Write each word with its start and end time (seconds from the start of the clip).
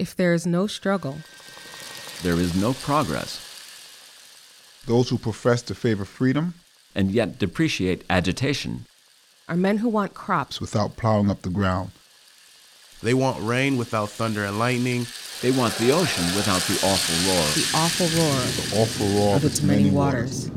If 0.00 0.16
there 0.16 0.32
is 0.32 0.46
no 0.46 0.66
struggle, 0.66 1.18
there 2.22 2.40
is 2.40 2.56
no 2.56 2.72
progress. 2.72 3.36
Those 4.86 5.10
who 5.10 5.18
profess 5.18 5.60
to 5.64 5.74
favor 5.74 6.06
freedom 6.06 6.54
and 6.94 7.10
yet 7.10 7.38
depreciate 7.38 8.04
agitation 8.08 8.86
are 9.46 9.56
men 9.56 9.76
who 9.76 9.90
want 9.90 10.14
crops 10.14 10.58
without 10.58 10.96
plowing 10.96 11.30
up 11.30 11.42
the 11.42 11.50
ground. 11.50 11.90
They 13.02 13.12
want 13.12 13.46
rain 13.46 13.76
without 13.76 14.08
thunder 14.08 14.42
and 14.42 14.58
lightning. 14.58 15.06
They 15.42 15.50
want 15.50 15.74
the 15.74 15.92
ocean 15.92 16.24
without 16.34 16.62
the 16.62 16.80
awful 16.82 17.16
roar. 17.28 17.44
The 17.52 17.70
awful 17.74 18.06
roar. 18.16 18.40
The 18.56 18.80
awful 18.80 19.06
roar 19.18 19.36
of 19.36 19.44
its 19.44 19.60
many 19.60 19.90
waters. 19.90 20.50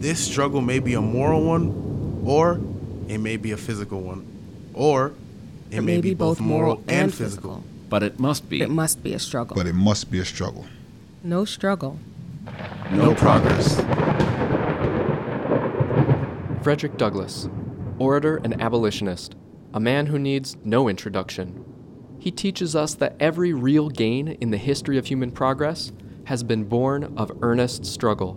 This 0.00 0.18
struggle 0.18 0.60
may 0.60 0.80
be 0.80 0.94
a 0.94 1.00
moral 1.00 1.44
one, 1.44 2.20
or 2.24 2.60
it 3.06 3.18
may 3.18 3.36
be 3.36 3.52
a 3.52 3.56
physical 3.56 4.00
one, 4.00 4.26
or 4.74 5.12
it, 5.72 5.78
it 5.78 5.80
may, 5.80 5.96
may 5.96 6.00
be 6.02 6.14
both 6.14 6.38
moral 6.38 6.76
and, 6.86 6.90
and 6.90 7.14
physical. 7.14 7.56
physical. 7.56 7.64
But 7.88 8.02
it 8.02 8.20
must 8.20 8.48
be. 8.48 8.60
It 8.60 8.70
must 8.70 9.02
be 9.02 9.14
a 9.14 9.18
struggle. 9.18 9.56
But 9.56 9.66
it 9.66 9.74
must 9.74 10.10
be 10.10 10.18
a 10.18 10.24
struggle. 10.24 10.66
No 11.24 11.44
struggle. 11.44 11.98
No, 12.90 13.06
no 13.06 13.14
progress. 13.14 13.76
Frederick 16.62 16.96
Douglass, 16.96 17.48
orator 17.98 18.40
and 18.44 18.60
abolitionist, 18.60 19.34
a 19.72 19.80
man 19.80 20.06
who 20.06 20.18
needs 20.18 20.56
no 20.62 20.88
introduction. 20.88 21.64
He 22.18 22.30
teaches 22.30 22.76
us 22.76 22.94
that 22.96 23.16
every 23.18 23.52
real 23.52 23.88
gain 23.88 24.28
in 24.28 24.50
the 24.50 24.58
history 24.58 24.98
of 24.98 25.06
human 25.06 25.32
progress 25.32 25.90
has 26.24 26.42
been 26.42 26.64
born 26.64 27.14
of 27.16 27.36
earnest 27.42 27.84
struggle. 27.86 28.36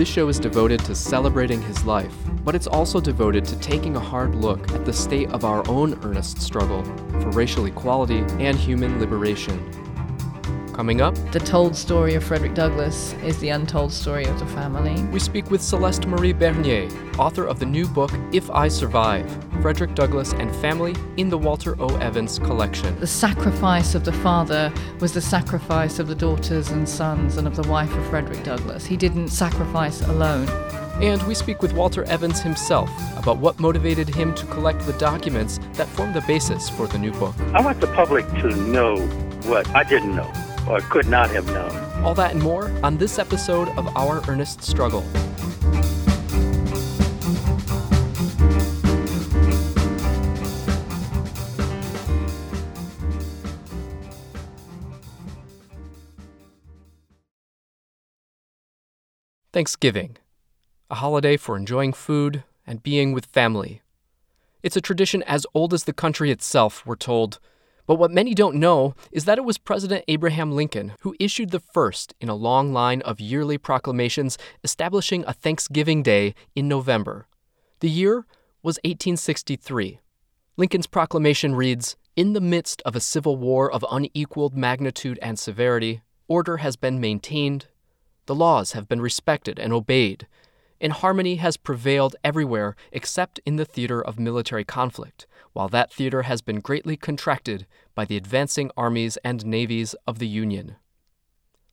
This 0.00 0.08
show 0.08 0.28
is 0.28 0.38
devoted 0.38 0.80
to 0.86 0.94
celebrating 0.94 1.60
his 1.60 1.84
life, 1.84 2.14
but 2.42 2.54
it's 2.54 2.66
also 2.66 3.00
devoted 3.02 3.44
to 3.44 3.58
taking 3.58 3.96
a 3.96 4.00
hard 4.00 4.34
look 4.34 4.72
at 4.72 4.86
the 4.86 4.94
state 4.94 5.28
of 5.28 5.44
our 5.44 5.62
own 5.68 6.02
earnest 6.02 6.40
struggle 6.40 6.82
for 7.20 7.28
racial 7.32 7.66
equality 7.66 8.20
and 8.38 8.56
human 8.56 8.98
liberation. 8.98 9.58
Coming 10.80 11.02
up, 11.02 11.14
the 11.30 11.38
told 11.38 11.76
story 11.76 12.14
of 12.14 12.24
Frederick 12.24 12.54
Douglass 12.54 13.12
is 13.22 13.38
the 13.40 13.50
untold 13.50 13.92
story 13.92 14.24
of 14.24 14.38
the 14.38 14.46
family. 14.46 15.02
We 15.12 15.20
speak 15.20 15.50
with 15.50 15.60
Celeste 15.60 16.06
Marie 16.06 16.32
Bernier, 16.32 16.88
author 17.18 17.44
of 17.44 17.58
the 17.58 17.66
new 17.66 17.86
book 17.86 18.10
If 18.32 18.48
I 18.50 18.68
Survive 18.68 19.30
Frederick 19.60 19.94
Douglass 19.94 20.32
and 20.32 20.56
Family 20.56 20.94
in 21.18 21.28
the 21.28 21.36
Walter 21.36 21.76
O. 21.82 21.94
Evans 21.98 22.38
collection. 22.38 22.98
The 22.98 23.06
sacrifice 23.06 23.94
of 23.94 24.06
the 24.06 24.12
father 24.14 24.72
was 25.00 25.12
the 25.12 25.20
sacrifice 25.20 25.98
of 25.98 26.08
the 26.08 26.14
daughters 26.14 26.70
and 26.70 26.88
sons 26.88 27.36
and 27.36 27.46
of 27.46 27.56
the 27.56 27.68
wife 27.68 27.94
of 27.94 28.06
Frederick 28.06 28.42
Douglass. 28.42 28.86
He 28.86 28.96
didn't 28.96 29.28
sacrifice 29.28 30.00
alone. 30.00 30.48
And 31.02 31.22
we 31.24 31.34
speak 31.34 31.60
with 31.60 31.74
Walter 31.74 32.04
Evans 32.04 32.40
himself 32.40 32.88
about 33.18 33.36
what 33.36 33.60
motivated 33.60 34.08
him 34.08 34.34
to 34.34 34.46
collect 34.46 34.80
the 34.86 34.94
documents 34.94 35.60
that 35.74 35.88
form 35.88 36.14
the 36.14 36.22
basis 36.22 36.70
for 36.70 36.86
the 36.86 36.96
new 36.96 37.12
book. 37.12 37.38
I 37.52 37.60
want 37.60 37.82
the 37.82 37.88
public 37.88 38.26
to 38.40 38.48
know 38.48 38.96
what 39.44 39.68
I 39.76 39.84
didn't 39.84 40.16
know 40.16 40.32
or 40.70 40.80
could 40.82 41.08
not 41.08 41.30
have 41.30 41.46
known. 41.46 42.04
All 42.04 42.14
that 42.14 42.30
and 42.30 42.42
more 42.42 42.70
on 42.84 42.96
this 42.96 43.18
episode 43.18 43.68
of 43.70 43.88
Our 43.96 44.22
Earnest 44.28 44.62
Struggle. 44.62 45.04
Thanksgiving, 59.52 60.16
a 60.88 60.94
holiday 60.94 61.36
for 61.36 61.56
enjoying 61.56 61.92
food 61.92 62.44
and 62.64 62.80
being 62.84 63.12
with 63.12 63.26
family. 63.26 63.82
It's 64.62 64.76
a 64.76 64.80
tradition 64.80 65.24
as 65.24 65.44
old 65.52 65.74
as 65.74 65.84
the 65.84 65.92
country 65.92 66.30
itself, 66.30 66.86
we're 66.86 66.94
told, 66.94 67.40
but 67.90 67.98
what 67.98 68.12
many 68.12 68.34
don't 68.34 68.54
know 68.54 68.94
is 69.10 69.24
that 69.24 69.36
it 69.36 69.44
was 69.44 69.58
President 69.58 70.04
Abraham 70.06 70.52
Lincoln 70.52 70.92
who 71.00 71.16
issued 71.18 71.50
the 71.50 71.58
first 71.58 72.14
in 72.20 72.28
a 72.28 72.36
long 72.36 72.72
line 72.72 73.02
of 73.02 73.18
yearly 73.18 73.58
proclamations 73.58 74.38
establishing 74.62 75.24
a 75.26 75.32
Thanksgiving 75.32 76.00
Day 76.00 76.36
in 76.54 76.68
November. 76.68 77.26
The 77.80 77.90
year 77.90 78.26
was 78.62 78.78
1863. 78.84 79.98
Lincoln's 80.56 80.86
proclamation 80.86 81.56
reads 81.56 81.96
In 82.14 82.32
the 82.32 82.40
midst 82.40 82.80
of 82.82 82.94
a 82.94 83.00
civil 83.00 83.36
war 83.36 83.68
of 83.68 83.84
unequaled 83.90 84.56
magnitude 84.56 85.18
and 85.20 85.36
severity, 85.36 86.02
order 86.28 86.58
has 86.58 86.76
been 86.76 87.00
maintained, 87.00 87.66
the 88.26 88.36
laws 88.36 88.70
have 88.70 88.88
been 88.88 89.00
respected 89.00 89.58
and 89.58 89.72
obeyed, 89.72 90.28
and 90.80 90.92
harmony 90.92 91.36
has 91.36 91.56
prevailed 91.56 92.14
everywhere 92.22 92.76
except 92.92 93.40
in 93.44 93.56
the 93.56 93.64
theater 93.64 94.00
of 94.00 94.20
military 94.20 94.64
conflict, 94.64 95.26
while 95.52 95.68
that 95.68 95.92
theater 95.92 96.22
has 96.22 96.40
been 96.40 96.60
greatly 96.60 96.96
contracted 96.96 97.66
by 97.94 98.04
the 98.04 98.16
advancing 98.16 98.70
armies 98.76 99.16
and 99.24 99.44
navies 99.44 99.94
of 100.06 100.18
the 100.18 100.28
Union. 100.28 100.76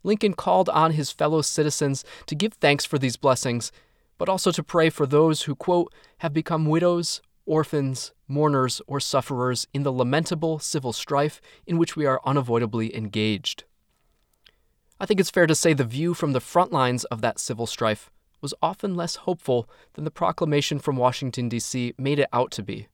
Lincoln 0.04 0.34
called 0.34 0.70
on 0.70 0.92
his 0.92 1.12
fellow 1.12 1.42
citizens 1.42 2.04
to 2.26 2.36
give 2.36 2.54
thanks 2.54 2.86
for 2.86 2.98
these 2.98 3.18
blessings, 3.18 3.72
but 4.18 4.30
also 4.30 4.52
to 4.52 4.64
pray 4.64 4.90
for 4.90 5.06
those 5.06 5.44
who, 5.44 5.56
quote, 5.56 5.94
have 6.20 6.34
become 6.34 6.66
widows, 6.66 7.22
orphans, 7.46 8.14
mourners, 8.28 8.82
or 8.88 9.00
sufferers 9.00 9.68
in 9.74 9.84
the 9.84 9.92
lamentable 9.92 10.60
civil 10.60 10.94
strife 10.94 11.42
in 11.66 11.78
which 11.78 11.96
we 11.96 12.06
are 12.06 12.22
unavoidably 12.26 12.96
engaged. 12.96 13.64
I 15.00 15.06
think 15.06 15.20
it's 15.20 15.30
fair 15.30 15.46
to 15.48 15.56
say 15.56 15.74
the 15.74 15.84
view 15.84 16.14
from 16.14 16.34
the 16.34 16.40
front 16.40 16.72
lines 16.72 17.04
of 17.06 17.22
that 17.22 17.40
civil 17.40 17.68
strife 17.68 18.10
was 18.42 18.54
often 18.62 18.96
less 18.96 19.18
hopeful 19.18 19.70
than 19.94 20.04
the 20.04 20.12
proclamation 20.12 20.80
from 20.80 20.96
Washington, 20.96 21.50
D.C. 21.50 21.94
made 21.98 22.20
it 22.20 22.30
out 22.34 22.52
to 22.52 22.64
be. 22.64 22.88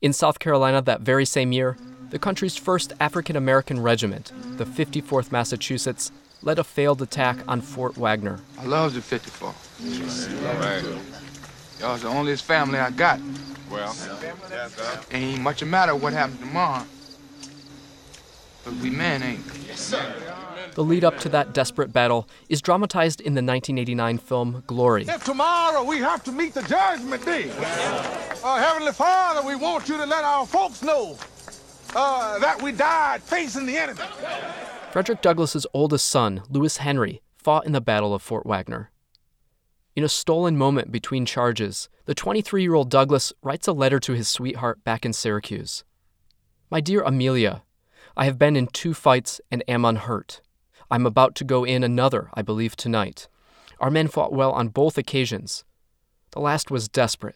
In 0.00 0.12
South 0.12 0.38
Carolina 0.38 0.82
that 0.82 1.00
very 1.00 1.24
same 1.24 1.52
year, 1.52 1.76
the 2.10 2.18
country's 2.18 2.56
first 2.56 2.92
African 3.00 3.36
American 3.36 3.80
regiment, 3.80 4.32
the 4.56 4.64
54th 4.64 5.32
Massachusetts, 5.32 6.12
led 6.42 6.58
a 6.58 6.64
failed 6.64 7.00
attack 7.00 7.38
on 7.48 7.60
Fort 7.60 7.96
Wagner. 7.96 8.40
I 8.58 8.64
love 8.64 8.94
the 8.94 9.00
54th. 9.00 10.46
All 10.46 10.60
right. 10.60 10.84
Y'all's 11.80 12.02
the 12.02 12.08
only 12.08 12.36
family 12.36 12.78
I 12.78 12.90
got. 12.90 13.18
Well, 13.70 13.96
ain't 15.10 15.40
much 15.40 15.62
a 15.62 15.66
matter 15.66 15.94
what 15.94 16.12
happens 16.12 16.38
tomorrow. 16.38 16.84
But 18.64 18.74
we 18.74 18.90
men 18.90 19.22
ain't. 19.22 19.44
Yes, 19.66 19.80
sir. 19.80 20.14
The 20.74 20.82
lead 20.82 21.04
up 21.04 21.18
to 21.20 21.28
that 21.28 21.54
desperate 21.54 21.92
battle 21.92 22.28
is 22.48 22.60
dramatized 22.60 23.20
in 23.20 23.34
the 23.34 23.42
1989 23.42 24.18
film 24.18 24.64
Glory. 24.66 25.04
If 25.06 25.24
tomorrow 25.24 25.84
we 25.84 25.98
have 25.98 26.24
to 26.24 26.32
meet 26.32 26.52
the 26.54 26.62
judgment 26.62 27.24
day, 27.24 27.48
uh, 28.42 28.56
Heavenly 28.58 28.92
Father, 28.92 29.46
we 29.46 29.54
want 29.54 29.88
you 29.88 29.96
to 29.96 30.04
let 30.04 30.24
our 30.24 30.44
folks 30.44 30.82
know 30.82 31.16
uh, 31.94 32.40
that 32.40 32.60
we 32.60 32.72
died 32.72 33.22
facing 33.22 33.66
the 33.66 33.76
enemy. 33.76 34.00
Frederick 34.90 35.22
Douglass's 35.22 35.66
oldest 35.72 36.08
son, 36.08 36.42
Lewis 36.50 36.78
Henry, 36.78 37.22
fought 37.36 37.66
in 37.66 37.72
the 37.72 37.80
Battle 37.80 38.12
of 38.12 38.22
Fort 38.22 38.44
Wagner. 38.44 38.90
In 39.94 40.02
a 40.02 40.08
stolen 40.08 40.56
moment 40.56 40.90
between 40.90 41.24
charges, 41.24 41.88
the 42.06 42.16
23 42.16 42.62
year 42.62 42.74
old 42.74 42.90
Douglass 42.90 43.32
writes 43.42 43.68
a 43.68 43.72
letter 43.72 44.00
to 44.00 44.12
his 44.12 44.26
sweetheart 44.26 44.82
back 44.82 45.06
in 45.06 45.12
Syracuse. 45.12 45.84
My 46.68 46.80
dear 46.80 47.02
Amelia, 47.02 47.62
I 48.16 48.24
have 48.24 48.40
been 48.40 48.56
in 48.56 48.66
two 48.66 48.92
fights 48.92 49.40
and 49.52 49.62
am 49.68 49.84
unhurt. 49.84 50.40
I'm 50.94 51.06
about 51.06 51.34
to 51.34 51.44
go 51.44 51.64
in 51.64 51.82
another, 51.82 52.30
I 52.34 52.42
believe, 52.42 52.76
tonight. 52.76 53.26
Our 53.80 53.90
men 53.90 54.06
fought 54.06 54.32
well 54.32 54.52
on 54.52 54.68
both 54.68 54.96
occasions. 54.96 55.64
The 56.30 56.38
last 56.38 56.70
was 56.70 56.88
desperate. 56.88 57.34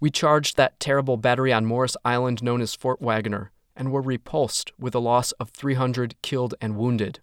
We 0.00 0.10
charged 0.10 0.58
that 0.58 0.78
terrible 0.80 1.16
battery 1.16 1.50
on 1.50 1.64
Morris 1.64 1.96
Island 2.04 2.42
known 2.42 2.60
as 2.60 2.74
Fort 2.74 3.00
Wagner 3.00 3.52
and 3.74 3.90
were 3.90 4.02
repulsed 4.02 4.70
with 4.78 4.94
a 4.94 4.98
loss 4.98 5.32
of 5.32 5.48
300 5.48 6.20
killed 6.20 6.56
and 6.60 6.76
wounded. 6.76 7.20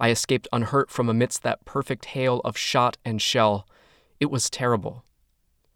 I 0.00 0.10
escaped 0.10 0.48
unhurt 0.52 0.90
from 0.90 1.08
amidst 1.08 1.44
that 1.44 1.64
perfect 1.64 2.06
hail 2.06 2.40
of 2.44 2.58
shot 2.58 2.96
and 3.04 3.22
shell. 3.22 3.68
It 4.18 4.32
was 4.32 4.50
terrible. 4.50 5.04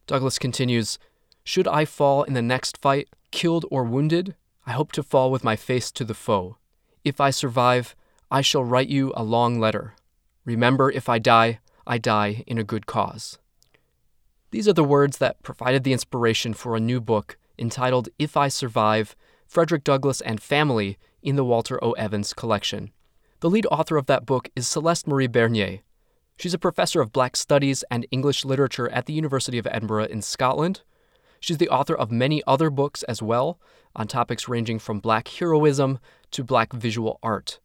Douglass 0.08 0.40
continues 0.40 0.98
Should 1.44 1.68
I 1.68 1.84
fall 1.84 2.24
in 2.24 2.32
the 2.32 2.42
next 2.42 2.76
fight, 2.76 3.08
killed 3.30 3.66
or 3.70 3.84
wounded, 3.84 4.34
I 4.66 4.72
hope 4.72 4.90
to 4.90 5.04
fall 5.04 5.30
with 5.30 5.44
my 5.44 5.54
face 5.54 5.92
to 5.92 6.04
the 6.04 6.12
foe. 6.12 6.56
If 7.04 7.20
I 7.20 7.30
survive, 7.30 7.94
I 8.30 8.40
shall 8.40 8.64
write 8.64 8.88
you 8.88 9.12
a 9.16 9.22
long 9.22 9.60
letter. 9.60 9.94
Remember, 10.44 10.90
if 10.90 11.08
I 11.08 11.18
die, 11.18 11.60
I 11.86 11.98
die 11.98 12.42
in 12.46 12.58
a 12.58 12.64
good 12.64 12.86
cause. 12.86 13.38
These 14.50 14.66
are 14.66 14.72
the 14.72 14.82
words 14.84 15.18
that 15.18 15.42
provided 15.42 15.84
the 15.84 15.92
inspiration 15.92 16.52
for 16.52 16.74
a 16.74 16.80
new 16.80 17.00
book 17.00 17.38
entitled 17.58 18.08
If 18.18 18.36
I 18.36 18.48
Survive 18.48 19.14
Frederick 19.46 19.84
Douglass 19.84 20.20
and 20.20 20.42
Family 20.42 20.98
in 21.22 21.36
the 21.36 21.44
Walter 21.44 21.82
O. 21.84 21.92
Evans 21.92 22.32
collection. 22.32 22.90
The 23.40 23.50
lead 23.50 23.66
author 23.66 23.96
of 23.96 24.06
that 24.06 24.26
book 24.26 24.50
is 24.56 24.66
Celeste 24.66 25.06
Marie 25.06 25.28
Bernier. 25.28 25.80
She's 26.36 26.54
a 26.54 26.58
professor 26.58 27.00
of 27.00 27.12
Black 27.12 27.36
Studies 27.36 27.84
and 27.90 28.06
English 28.10 28.44
Literature 28.44 28.88
at 28.88 29.06
the 29.06 29.12
University 29.12 29.58
of 29.58 29.68
Edinburgh 29.70 30.06
in 30.06 30.20
Scotland. 30.20 30.82
She's 31.38 31.58
the 31.58 31.68
author 31.68 31.94
of 31.94 32.10
many 32.10 32.42
other 32.46 32.70
books 32.70 33.02
as 33.04 33.22
well, 33.22 33.60
on 33.94 34.08
topics 34.08 34.48
ranging 34.48 34.78
from 34.78 35.00
Black 35.00 35.28
heroism 35.28 35.98
to 36.32 36.42
Black 36.42 36.72
visual 36.72 37.18
art. 37.22 37.60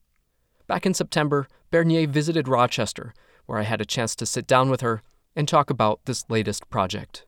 Back 0.71 0.85
in 0.85 0.93
September, 0.93 1.47
Bernier 1.69 2.07
visited 2.07 2.47
Rochester, 2.47 3.13
where 3.45 3.59
I 3.59 3.63
had 3.63 3.81
a 3.81 3.85
chance 3.85 4.15
to 4.15 4.25
sit 4.25 4.47
down 4.47 4.69
with 4.69 4.79
her 4.79 5.01
and 5.35 5.45
talk 5.45 5.69
about 5.69 5.99
this 6.05 6.23
latest 6.29 6.69
project. 6.69 7.25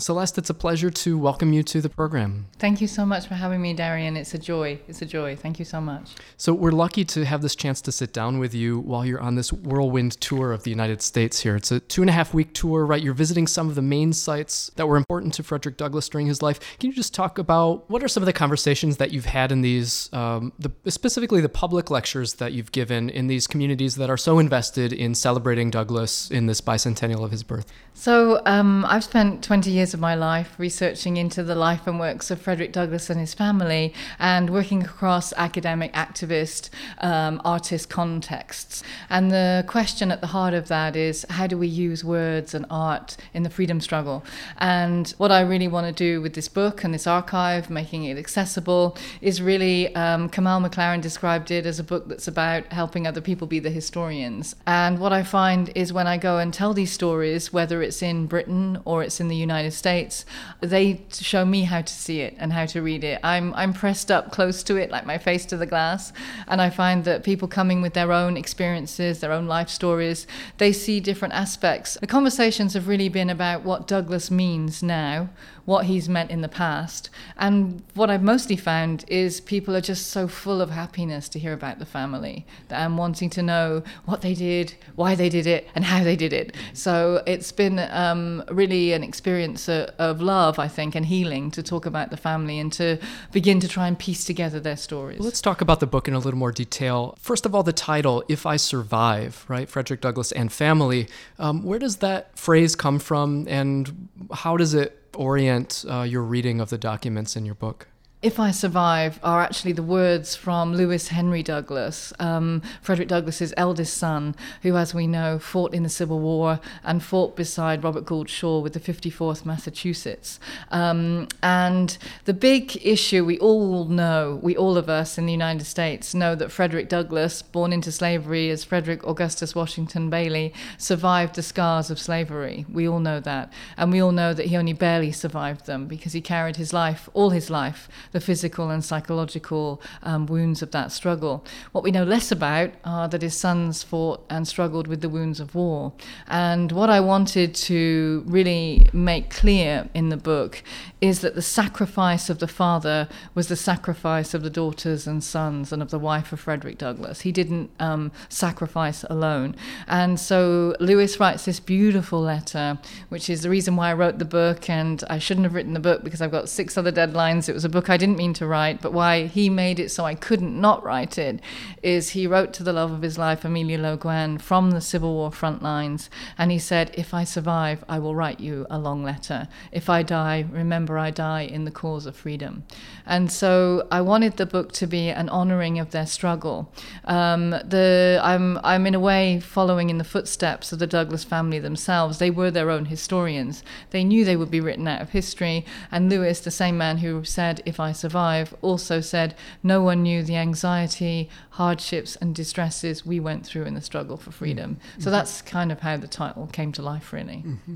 Celeste, 0.00 0.38
it's 0.38 0.50
a 0.50 0.54
pleasure 0.54 0.90
to 0.90 1.18
welcome 1.18 1.52
you 1.52 1.62
to 1.64 1.80
the 1.80 1.88
program. 1.88 2.46
Thank 2.58 2.80
you 2.80 2.86
so 2.86 3.04
much 3.04 3.26
for 3.26 3.34
having 3.34 3.60
me, 3.60 3.74
Darien. 3.74 4.16
It's 4.16 4.34
a 4.34 4.38
joy. 4.38 4.78
It's 4.88 5.02
a 5.02 5.06
joy. 5.06 5.36
Thank 5.36 5.58
you 5.58 5.64
so 5.64 5.80
much. 5.80 6.12
So, 6.36 6.52
we're 6.54 6.70
lucky 6.70 7.04
to 7.06 7.24
have 7.24 7.42
this 7.42 7.54
chance 7.54 7.80
to 7.82 7.92
sit 7.92 8.12
down 8.12 8.38
with 8.38 8.54
you 8.54 8.78
while 8.78 9.04
you're 9.04 9.20
on 9.20 9.34
this 9.34 9.52
whirlwind 9.52 10.20
tour 10.20 10.52
of 10.52 10.62
the 10.62 10.70
United 10.70 11.02
States 11.02 11.40
here. 11.40 11.56
It's 11.56 11.72
a 11.72 11.80
two 11.80 12.02
and 12.02 12.10
a 12.10 12.12
half 12.12 12.32
week 12.32 12.54
tour, 12.54 12.86
right? 12.86 13.02
You're 13.02 13.14
visiting 13.14 13.46
some 13.46 13.68
of 13.68 13.74
the 13.74 13.82
main 13.82 14.12
sites 14.12 14.70
that 14.76 14.86
were 14.86 14.96
important 14.96 15.34
to 15.34 15.42
Frederick 15.42 15.76
Douglass 15.76 16.08
during 16.08 16.26
his 16.26 16.42
life. 16.42 16.60
Can 16.78 16.90
you 16.90 16.96
just 16.96 17.14
talk 17.14 17.38
about 17.38 17.88
what 17.90 18.02
are 18.02 18.08
some 18.08 18.22
of 18.22 18.26
the 18.26 18.32
conversations 18.32 18.98
that 18.98 19.12
you've 19.12 19.26
had 19.26 19.52
in 19.52 19.60
these, 19.60 20.12
um, 20.12 20.52
the, 20.58 20.70
specifically 20.90 21.40
the 21.40 21.48
public 21.48 21.90
lectures 21.90 22.34
that 22.34 22.52
you've 22.52 22.72
given 22.72 23.10
in 23.10 23.26
these 23.26 23.46
communities 23.46 23.96
that 23.96 24.10
are 24.10 24.16
so 24.16 24.38
invested 24.38 24.92
in 24.92 25.14
celebrating 25.14 25.70
Douglass 25.70 26.30
in 26.30 26.46
this 26.46 26.60
bicentennial 26.60 27.24
of 27.24 27.30
his 27.30 27.42
birth? 27.42 27.66
So, 28.00 28.40
um, 28.46 28.84
I've 28.88 29.02
spent 29.02 29.42
20 29.42 29.72
years 29.72 29.92
of 29.92 29.98
my 29.98 30.14
life 30.14 30.54
researching 30.56 31.16
into 31.16 31.42
the 31.42 31.56
life 31.56 31.84
and 31.84 31.98
works 31.98 32.30
of 32.30 32.40
Frederick 32.40 32.70
Douglass 32.70 33.10
and 33.10 33.18
his 33.18 33.34
family 33.34 33.92
and 34.20 34.50
working 34.50 34.84
across 34.84 35.32
academic, 35.32 35.92
activist, 35.94 36.70
um, 36.98 37.42
artist 37.44 37.90
contexts. 37.90 38.84
And 39.10 39.32
the 39.32 39.64
question 39.66 40.12
at 40.12 40.20
the 40.20 40.28
heart 40.28 40.54
of 40.54 40.68
that 40.68 40.94
is 40.94 41.26
how 41.28 41.48
do 41.48 41.58
we 41.58 41.66
use 41.66 42.04
words 42.04 42.54
and 42.54 42.66
art 42.70 43.16
in 43.34 43.42
the 43.42 43.50
freedom 43.50 43.80
struggle? 43.80 44.24
And 44.58 45.12
what 45.18 45.32
I 45.32 45.40
really 45.40 45.66
want 45.66 45.88
to 45.88 45.92
do 45.92 46.22
with 46.22 46.34
this 46.34 46.46
book 46.46 46.84
and 46.84 46.94
this 46.94 47.08
archive, 47.08 47.68
making 47.68 48.04
it 48.04 48.16
accessible, 48.16 48.96
is 49.20 49.42
really 49.42 49.92
um, 49.96 50.28
Kamal 50.28 50.60
McClarin 50.60 51.00
described 51.00 51.50
it 51.50 51.66
as 51.66 51.80
a 51.80 51.84
book 51.84 52.06
that's 52.06 52.28
about 52.28 52.72
helping 52.72 53.08
other 53.08 53.20
people 53.20 53.48
be 53.48 53.58
the 53.58 53.70
historians. 53.70 54.54
And 54.68 55.00
what 55.00 55.12
I 55.12 55.24
find 55.24 55.72
is 55.74 55.92
when 55.92 56.06
I 56.06 56.16
go 56.16 56.38
and 56.38 56.54
tell 56.54 56.72
these 56.72 56.92
stories, 56.92 57.52
whether 57.52 57.82
it's 57.82 57.87
in 58.02 58.26
Britain 58.26 58.78
or 58.84 59.02
it's 59.02 59.20
in 59.20 59.28
the 59.28 59.36
United 59.36 59.72
States, 59.72 60.24
they 60.60 61.02
show 61.12 61.44
me 61.44 61.62
how 61.62 61.80
to 61.80 61.92
see 61.92 62.20
it 62.20 62.34
and 62.38 62.52
how 62.52 62.66
to 62.66 62.82
read 62.82 63.04
it. 63.04 63.20
I'm 63.24 63.54
I'm 63.54 63.72
pressed 63.72 64.10
up 64.10 64.30
close 64.30 64.62
to 64.64 64.76
it, 64.76 64.90
like 64.90 65.06
my 65.06 65.18
face 65.18 65.46
to 65.46 65.56
the 65.56 65.66
glass, 65.66 66.12
and 66.46 66.60
I 66.60 66.70
find 66.70 67.04
that 67.04 67.24
people 67.24 67.48
coming 67.48 67.82
with 67.82 67.94
their 67.94 68.12
own 68.12 68.36
experiences, 68.36 69.20
their 69.20 69.32
own 69.32 69.46
life 69.46 69.68
stories, 69.68 70.26
they 70.58 70.72
see 70.72 71.00
different 71.00 71.34
aspects. 71.34 71.96
The 72.00 72.06
conversations 72.06 72.74
have 72.74 72.88
really 72.88 73.08
been 73.08 73.30
about 73.30 73.64
what 73.64 73.86
Douglass 73.86 74.30
means 74.30 74.82
now, 74.82 75.30
what 75.68 75.84
he's 75.84 76.08
meant 76.08 76.30
in 76.30 76.40
the 76.40 76.48
past, 76.48 77.10
and 77.36 77.82
what 77.92 78.08
I've 78.08 78.22
mostly 78.22 78.56
found 78.56 79.04
is 79.06 79.38
people 79.38 79.76
are 79.76 79.82
just 79.82 80.06
so 80.06 80.26
full 80.26 80.62
of 80.62 80.70
happiness 80.70 81.28
to 81.28 81.38
hear 81.38 81.52
about 81.52 81.78
the 81.78 81.84
family 81.84 82.46
that 82.68 82.80
I'm 82.80 82.96
wanting 82.96 83.28
to 83.28 83.42
know 83.42 83.82
what 84.06 84.22
they 84.22 84.32
did, 84.32 84.74
why 84.94 85.14
they 85.14 85.28
did 85.28 85.46
it, 85.46 85.68
and 85.74 85.84
how 85.84 86.02
they 86.02 86.16
did 86.16 86.32
it. 86.32 86.56
So 86.72 87.22
it's 87.26 87.52
been 87.52 87.78
um, 87.90 88.42
really 88.50 88.94
an 88.94 89.04
experience 89.04 89.68
of, 89.68 89.90
of 89.98 90.22
love, 90.22 90.58
I 90.58 90.68
think, 90.68 90.94
and 90.94 91.04
healing 91.04 91.50
to 91.50 91.62
talk 91.62 91.84
about 91.84 92.08
the 92.08 92.16
family 92.16 92.58
and 92.58 92.72
to 92.72 92.96
begin 93.30 93.60
to 93.60 93.68
try 93.68 93.88
and 93.88 93.98
piece 93.98 94.24
together 94.24 94.60
their 94.60 94.78
stories. 94.78 95.20
Let's 95.20 95.42
talk 95.42 95.60
about 95.60 95.80
the 95.80 95.86
book 95.86 96.08
in 96.08 96.14
a 96.14 96.18
little 96.18 96.38
more 96.38 96.50
detail. 96.50 97.14
First 97.20 97.44
of 97.44 97.54
all, 97.54 97.62
the 97.62 97.74
title, 97.74 98.24
If 98.26 98.46
I 98.46 98.56
Survive, 98.56 99.44
right? 99.48 99.68
Frederick 99.68 100.00
Douglass 100.00 100.32
and 100.32 100.50
Family. 100.50 101.08
Um, 101.38 101.62
where 101.62 101.78
does 101.78 101.98
that 101.98 102.38
phrase 102.38 102.74
come 102.74 102.98
from, 102.98 103.46
and 103.48 104.08
how 104.32 104.56
does 104.56 104.72
it 104.72 104.97
orient 105.16 105.84
uh, 105.88 106.02
your 106.02 106.22
reading 106.22 106.60
of 106.60 106.70
the 106.70 106.78
documents 106.78 107.36
in 107.36 107.44
your 107.44 107.54
book? 107.54 107.87
If 108.20 108.40
I 108.40 108.50
Survive 108.50 109.20
are 109.22 109.40
actually 109.40 109.70
the 109.70 109.82
words 109.84 110.34
from 110.34 110.74
Lewis 110.74 111.06
Henry 111.06 111.40
Douglass, 111.40 112.12
um, 112.18 112.62
Frederick 112.82 113.06
Douglass's 113.06 113.54
eldest 113.56 113.96
son, 113.96 114.34
who, 114.62 114.76
as 114.76 114.92
we 114.92 115.06
know, 115.06 115.38
fought 115.38 115.72
in 115.72 115.84
the 115.84 115.88
Civil 115.88 116.18
War 116.18 116.58
and 116.82 117.00
fought 117.00 117.36
beside 117.36 117.84
Robert 117.84 118.04
Gould 118.04 118.28
Shaw 118.28 118.58
with 118.58 118.72
the 118.72 118.80
54th 118.80 119.46
Massachusetts. 119.46 120.40
Um, 120.72 121.28
and 121.44 121.96
the 122.24 122.34
big 122.34 122.84
issue 122.84 123.24
we 123.24 123.38
all 123.38 123.84
know, 123.84 124.40
we 124.42 124.56
all 124.56 124.76
of 124.76 124.88
us 124.88 125.16
in 125.16 125.26
the 125.26 125.32
United 125.32 125.66
States 125.66 126.12
know 126.12 126.34
that 126.34 126.50
Frederick 126.50 126.88
Douglass, 126.88 127.40
born 127.42 127.72
into 127.72 127.92
slavery 127.92 128.50
as 128.50 128.64
Frederick 128.64 129.06
Augustus 129.06 129.54
Washington 129.54 130.10
Bailey, 130.10 130.52
survived 130.76 131.36
the 131.36 131.42
scars 131.42 131.88
of 131.88 132.00
slavery. 132.00 132.66
We 132.68 132.88
all 132.88 132.98
know 132.98 133.20
that. 133.20 133.52
And 133.76 133.92
we 133.92 134.02
all 134.02 134.10
know 134.10 134.34
that 134.34 134.46
he 134.46 134.56
only 134.56 134.72
barely 134.72 135.12
survived 135.12 135.66
them 135.66 135.86
because 135.86 136.14
he 136.14 136.20
carried 136.20 136.56
his 136.56 136.72
life, 136.72 137.08
all 137.14 137.30
his 137.30 137.48
life, 137.48 137.88
the 138.12 138.20
physical 138.20 138.70
and 138.70 138.84
psychological 138.84 139.80
um, 140.02 140.26
wounds 140.26 140.62
of 140.62 140.70
that 140.72 140.92
struggle. 140.92 141.44
What 141.72 141.84
we 141.84 141.90
know 141.90 142.04
less 142.04 142.30
about 142.30 142.70
are 142.84 143.08
that 143.08 143.22
his 143.22 143.36
sons 143.36 143.82
fought 143.82 144.24
and 144.30 144.46
struggled 144.46 144.86
with 144.86 145.00
the 145.00 145.08
wounds 145.08 145.40
of 145.40 145.54
war. 145.54 145.92
And 146.26 146.72
what 146.72 146.90
I 146.90 147.00
wanted 147.00 147.54
to 147.54 148.24
really 148.26 148.88
make 148.92 149.30
clear 149.30 149.88
in 149.94 150.08
the 150.08 150.16
book 150.16 150.62
is 151.00 151.20
that 151.20 151.34
the 151.34 151.42
sacrifice 151.42 152.28
of 152.28 152.38
the 152.38 152.48
father 152.48 153.08
was 153.34 153.48
the 153.48 153.56
sacrifice 153.56 154.34
of 154.34 154.42
the 154.42 154.50
daughters 154.50 155.06
and 155.06 155.22
sons 155.22 155.72
and 155.72 155.82
of 155.82 155.90
the 155.90 155.98
wife 155.98 156.32
of 156.32 156.40
Frederick 156.40 156.78
Douglass. 156.78 157.20
He 157.20 157.32
didn't 157.32 157.70
um, 157.78 158.10
sacrifice 158.28 159.04
alone. 159.04 159.54
And 159.86 160.18
so 160.18 160.74
Lewis 160.80 161.20
writes 161.20 161.44
this 161.44 161.60
beautiful 161.60 162.20
letter, 162.20 162.78
which 163.10 163.28
is 163.30 163.42
the 163.42 163.50
reason 163.50 163.76
why 163.76 163.90
I 163.90 163.94
wrote 163.94 164.18
the 164.18 164.24
book. 164.24 164.68
And 164.70 165.04
I 165.08 165.18
shouldn't 165.18 165.44
have 165.44 165.54
written 165.54 165.74
the 165.74 165.80
book 165.80 166.02
because 166.02 166.20
I've 166.20 166.32
got 166.32 166.48
six 166.48 166.76
other 166.76 166.92
deadlines. 166.92 167.48
It 167.48 167.52
was 167.52 167.64
a 167.64 167.68
book 167.68 167.90
I 167.90 167.96
didn't 167.98 168.16
mean 168.16 168.32
to 168.34 168.46
write, 168.46 168.80
but 168.80 168.92
why 168.92 169.26
he 169.26 169.50
made 169.50 169.78
it 169.78 169.90
so 169.90 170.04
I 170.04 170.14
couldn't 170.14 170.58
not 170.58 170.82
write 170.82 171.18
it 171.18 171.40
is 171.82 172.10
he 172.10 172.26
wrote 172.26 172.52
to 172.54 172.62
the 172.62 172.72
love 172.72 172.90
of 172.90 173.02
his 173.02 173.18
life, 173.18 173.44
Amelia 173.44 173.78
Loguen, 173.78 174.40
from 174.40 174.70
the 174.70 174.80
Civil 174.80 175.14
War 175.14 175.30
front 175.30 175.62
lines. 175.62 176.08
And 176.36 176.50
he 176.50 176.58
said, 176.58 176.90
If 176.94 177.12
I 177.12 177.24
survive, 177.24 177.84
I 177.88 177.98
will 177.98 178.14
write 178.14 178.40
you 178.40 178.66
a 178.70 178.78
long 178.78 179.02
letter. 179.02 179.48
If 179.72 179.90
I 179.90 180.02
die, 180.02 180.46
remember 180.50 180.98
I 180.98 181.10
die 181.10 181.42
in 181.42 181.64
the 181.64 181.70
cause 181.70 182.06
of 182.06 182.16
freedom. 182.16 182.64
And 183.04 183.30
so 183.30 183.86
I 183.90 184.00
wanted 184.00 184.36
the 184.36 184.46
book 184.46 184.72
to 184.72 184.86
be 184.86 185.08
an 185.08 185.28
honoring 185.28 185.78
of 185.78 185.90
their 185.90 186.06
struggle. 186.06 186.72
Um, 187.04 187.50
the, 187.50 188.20
I'm, 188.22 188.58
I'm 188.64 188.86
in 188.86 188.94
a 188.94 189.00
way 189.00 189.40
following 189.40 189.90
in 189.90 189.98
the 189.98 190.04
footsteps 190.04 190.72
of 190.72 190.78
the 190.78 190.86
Douglass 190.86 191.24
family 191.24 191.58
themselves. 191.58 192.18
They 192.18 192.30
were 192.30 192.50
their 192.50 192.70
own 192.70 192.86
historians. 192.86 193.62
They 193.90 194.04
knew 194.04 194.24
they 194.24 194.36
would 194.36 194.50
be 194.50 194.60
written 194.60 194.86
out 194.88 195.02
of 195.02 195.10
history. 195.10 195.64
And 195.90 196.08
Lewis, 196.08 196.40
the 196.40 196.50
same 196.50 196.78
man 196.78 196.98
who 196.98 197.24
said, 197.24 197.62
If 197.66 197.80
I 197.80 197.87
survive, 197.92 198.54
also 198.62 199.00
said, 199.00 199.34
No 199.62 199.82
one 199.82 200.02
knew 200.02 200.22
the 200.22 200.36
anxiety, 200.36 201.28
hardships, 201.50 202.16
and 202.16 202.34
distresses 202.34 203.04
we 203.04 203.20
went 203.20 203.44
through 203.44 203.64
in 203.64 203.74
the 203.74 203.80
struggle 203.80 204.16
for 204.16 204.30
freedom. 204.30 204.76
Mm-hmm. 204.76 205.02
So 205.02 205.10
that's 205.10 205.42
kind 205.42 205.72
of 205.72 205.80
how 205.80 205.96
the 205.96 206.08
title 206.08 206.46
came 206.46 206.72
to 206.72 206.82
life, 206.82 207.12
really. 207.12 207.42
Mm-hmm. 207.46 207.74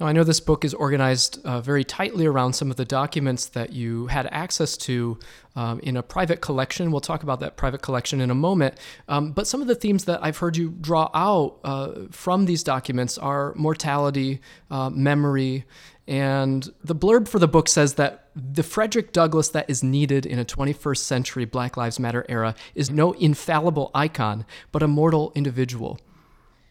Now, 0.00 0.06
I 0.06 0.12
know 0.12 0.22
this 0.22 0.40
book 0.40 0.64
is 0.64 0.74
organized 0.74 1.44
uh, 1.44 1.60
very 1.60 1.82
tightly 1.82 2.24
around 2.24 2.52
some 2.52 2.70
of 2.70 2.76
the 2.76 2.84
documents 2.84 3.46
that 3.46 3.72
you 3.72 4.06
had 4.06 4.28
access 4.30 4.76
to 4.78 5.18
um, 5.56 5.80
in 5.80 5.96
a 5.96 6.04
private 6.04 6.40
collection. 6.40 6.92
We'll 6.92 7.00
talk 7.00 7.24
about 7.24 7.40
that 7.40 7.56
private 7.56 7.82
collection 7.82 8.20
in 8.20 8.30
a 8.30 8.34
moment. 8.34 8.76
Um, 9.08 9.32
but 9.32 9.48
some 9.48 9.60
of 9.60 9.66
the 9.66 9.74
themes 9.74 10.04
that 10.04 10.20
I've 10.22 10.38
heard 10.38 10.56
you 10.56 10.70
draw 10.80 11.10
out 11.14 11.58
uh, 11.64 12.06
from 12.12 12.44
these 12.44 12.62
documents 12.62 13.18
are 13.18 13.54
mortality, 13.56 14.40
uh, 14.70 14.90
memory, 14.90 15.64
and 16.08 16.72
the 16.82 16.94
blurb 16.94 17.28
for 17.28 17.38
the 17.38 17.46
book 17.46 17.68
says 17.68 17.94
that 17.94 18.27
the 18.38 18.62
Frederick 18.62 19.12
Douglass 19.12 19.48
that 19.48 19.68
is 19.68 19.82
needed 19.82 20.24
in 20.24 20.38
a 20.38 20.44
21st 20.44 20.98
century 20.98 21.44
Black 21.44 21.76
Lives 21.76 21.98
Matter 21.98 22.24
era 22.28 22.54
is 22.74 22.88
no 22.88 23.12
infallible 23.12 23.90
icon, 23.94 24.46
but 24.70 24.82
a 24.82 24.88
mortal 24.88 25.32
individual. 25.34 25.98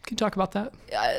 Can 0.08 0.14
you 0.14 0.20
talk 0.20 0.36
about 0.36 0.52
that? 0.52 0.72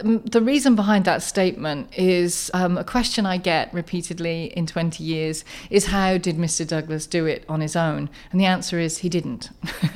Um, 0.03 0.17
the 0.21 0.41
reason 0.41 0.75
behind 0.75 1.05
that 1.05 1.21
statement 1.21 1.95
is 1.95 2.49
um, 2.55 2.75
a 2.75 2.83
question 2.83 3.23
I 3.23 3.37
get 3.37 3.71
repeatedly 3.71 4.45
in 4.57 4.65
20 4.65 5.03
years 5.03 5.45
is 5.69 5.85
how 5.85 6.17
did 6.17 6.37
Mr. 6.37 6.67
Douglass 6.67 7.05
do 7.05 7.27
it 7.27 7.45
on 7.47 7.61
his 7.61 7.75
own? 7.75 8.09
And 8.31 8.41
the 8.41 8.45
answer 8.45 8.79
is 8.79 8.97
he 8.97 9.09
didn't. 9.09 9.51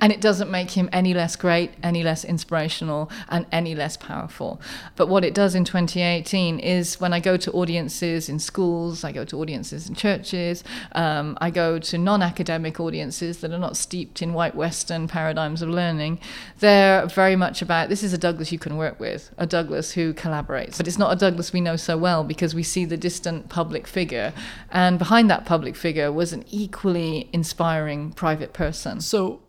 and 0.00 0.10
it 0.12 0.20
doesn't 0.20 0.50
make 0.50 0.72
him 0.72 0.88
any 0.92 1.14
less 1.14 1.36
great, 1.36 1.70
any 1.80 2.02
less 2.02 2.24
inspirational, 2.24 3.08
and 3.28 3.46
any 3.52 3.76
less 3.76 3.96
powerful. 3.96 4.60
But 4.96 5.06
what 5.06 5.24
it 5.24 5.32
does 5.32 5.54
in 5.54 5.64
2018 5.64 6.58
is 6.58 7.00
when 7.00 7.12
I 7.12 7.20
go 7.20 7.36
to 7.36 7.52
audiences 7.52 8.28
in 8.28 8.40
schools, 8.40 9.04
I 9.04 9.12
go 9.12 9.24
to 9.26 9.40
audiences 9.40 9.88
in 9.88 9.94
churches, 9.94 10.64
um, 10.96 11.38
I 11.40 11.50
go 11.50 11.78
to 11.78 11.98
non 11.98 12.20
academic 12.20 12.80
audiences 12.80 13.38
that 13.42 13.52
are 13.52 13.58
not 13.58 13.76
steeped 13.76 14.22
in 14.22 14.32
white 14.32 14.56
Western 14.56 15.06
paradigms 15.06 15.62
of 15.62 15.68
learning, 15.68 16.18
they're 16.58 17.06
very 17.06 17.36
much 17.36 17.59
about 17.62 17.88
this 17.88 18.02
is 18.02 18.12
a 18.12 18.18
Douglass 18.18 18.52
you 18.52 18.58
can 18.58 18.76
work 18.76 18.98
with, 19.00 19.30
a 19.38 19.46
Douglass 19.46 19.92
who 19.92 20.12
collaborates. 20.14 20.76
But 20.76 20.86
it's 20.86 20.98
not 20.98 21.12
a 21.12 21.16
Douglass 21.16 21.52
we 21.52 21.60
know 21.60 21.76
so 21.76 21.96
well 21.96 22.24
because 22.24 22.54
we 22.54 22.62
see 22.62 22.84
the 22.84 22.96
distant 22.96 23.48
public 23.48 23.86
figure. 23.86 24.32
And 24.70 24.98
behind 24.98 25.30
that 25.30 25.44
public 25.46 25.76
figure 25.76 26.12
was 26.12 26.32
an 26.32 26.44
equally 26.50 27.28
inspiring 27.32 28.12
private 28.12 28.52
person. 28.52 29.00
So, 29.00 29.42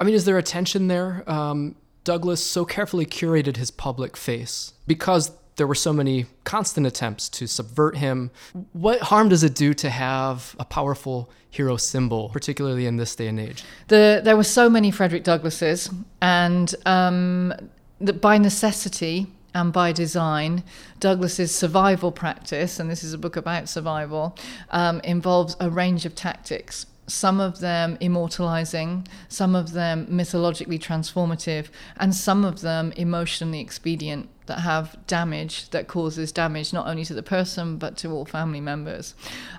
I 0.00 0.04
mean, 0.04 0.14
is 0.14 0.24
there 0.24 0.38
a 0.38 0.42
tension 0.42 0.88
there? 0.88 1.28
Um, 1.30 1.76
Douglass 2.04 2.44
so 2.44 2.64
carefully 2.64 3.06
curated 3.06 3.56
his 3.56 3.70
public 3.70 4.16
face 4.16 4.74
because 4.86 5.32
there 5.56 5.66
were 5.66 5.74
so 5.74 5.92
many 5.92 6.26
constant 6.44 6.86
attempts 6.86 7.28
to 7.28 7.46
subvert 7.46 7.96
him. 7.96 8.30
What 8.72 9.00
harm 9.00 9.28
does 9.28 9.44
it 9.44 9.54
do 9.54 9.74
to 9.74 9.90
have 9.90 10.56
a 10.58 10.64
powerful 10.64 11.30
hero 11.50 11.76
symbol, 11.76 12.28
particularly 12.30 12.86
in 12.86 12.96
this 12.96 13.14
day 13.14 13.28
and 13.28 13.38
age? 13.38 13.62
The, 13.88 14.20
there 14.24 14.36
were 14.36 14.44
so 14.44 14.68
many 14.68 14.90
Frederick 14.90 15.24
Douglasses, 15.24 15.94
and 16.20 16.74
um, 16.86 17.54
that 18.00 18.20
by 18.20 18.38
necessity, 18.38 19.28
and 19.56 19.72
by 19.72 19.92
design, 19.92 20.64
Douglass's 20.98 21.54
survival 21.54 22.10
practice, 22.10 22.80
and 22.80 22.90
this 22.90 23.04
is 23.04 23.12
a 23.12 23.18
book 23.18 23.36
about 23.36 23.68
survival, 23.68 24.36
um, 24.70 25.00
involves 25.04 25.56
a 25.60 25.70
range 25.70 26.04
of 26.04 26.16
tactics 26.16 26.86
some 27.06 27.40
of 27.40 27.60
them 27.60 27.96
immortalizing, 28.00 29.06
some 29.28 29.54
of 29.54 29.72
them 29.72 30.06
mythologically 30.08 30.78
transformative, 30.78 31.66
and 31.98 32.14
some 32.14 32.44
of 32.44 32.60
them 32.60 32.92
emotionally 32.96 33.60
expedient 33.60 34.28
that 34.46 34.60
have 34.60 34.96
damage 35.06 35.70
that 35.70 35.88
causes 35.88 36.32
damage 36.32 36.72
not 36.72 36.86
only 36.86 37.04
to 37.04 37.14
the 37.14 37.22
person 37.22 37.76
but 37.76 37.96
to 37.96 38.10
all 38.10 38.24
family 38.24 38.60
members. 38.60 39.14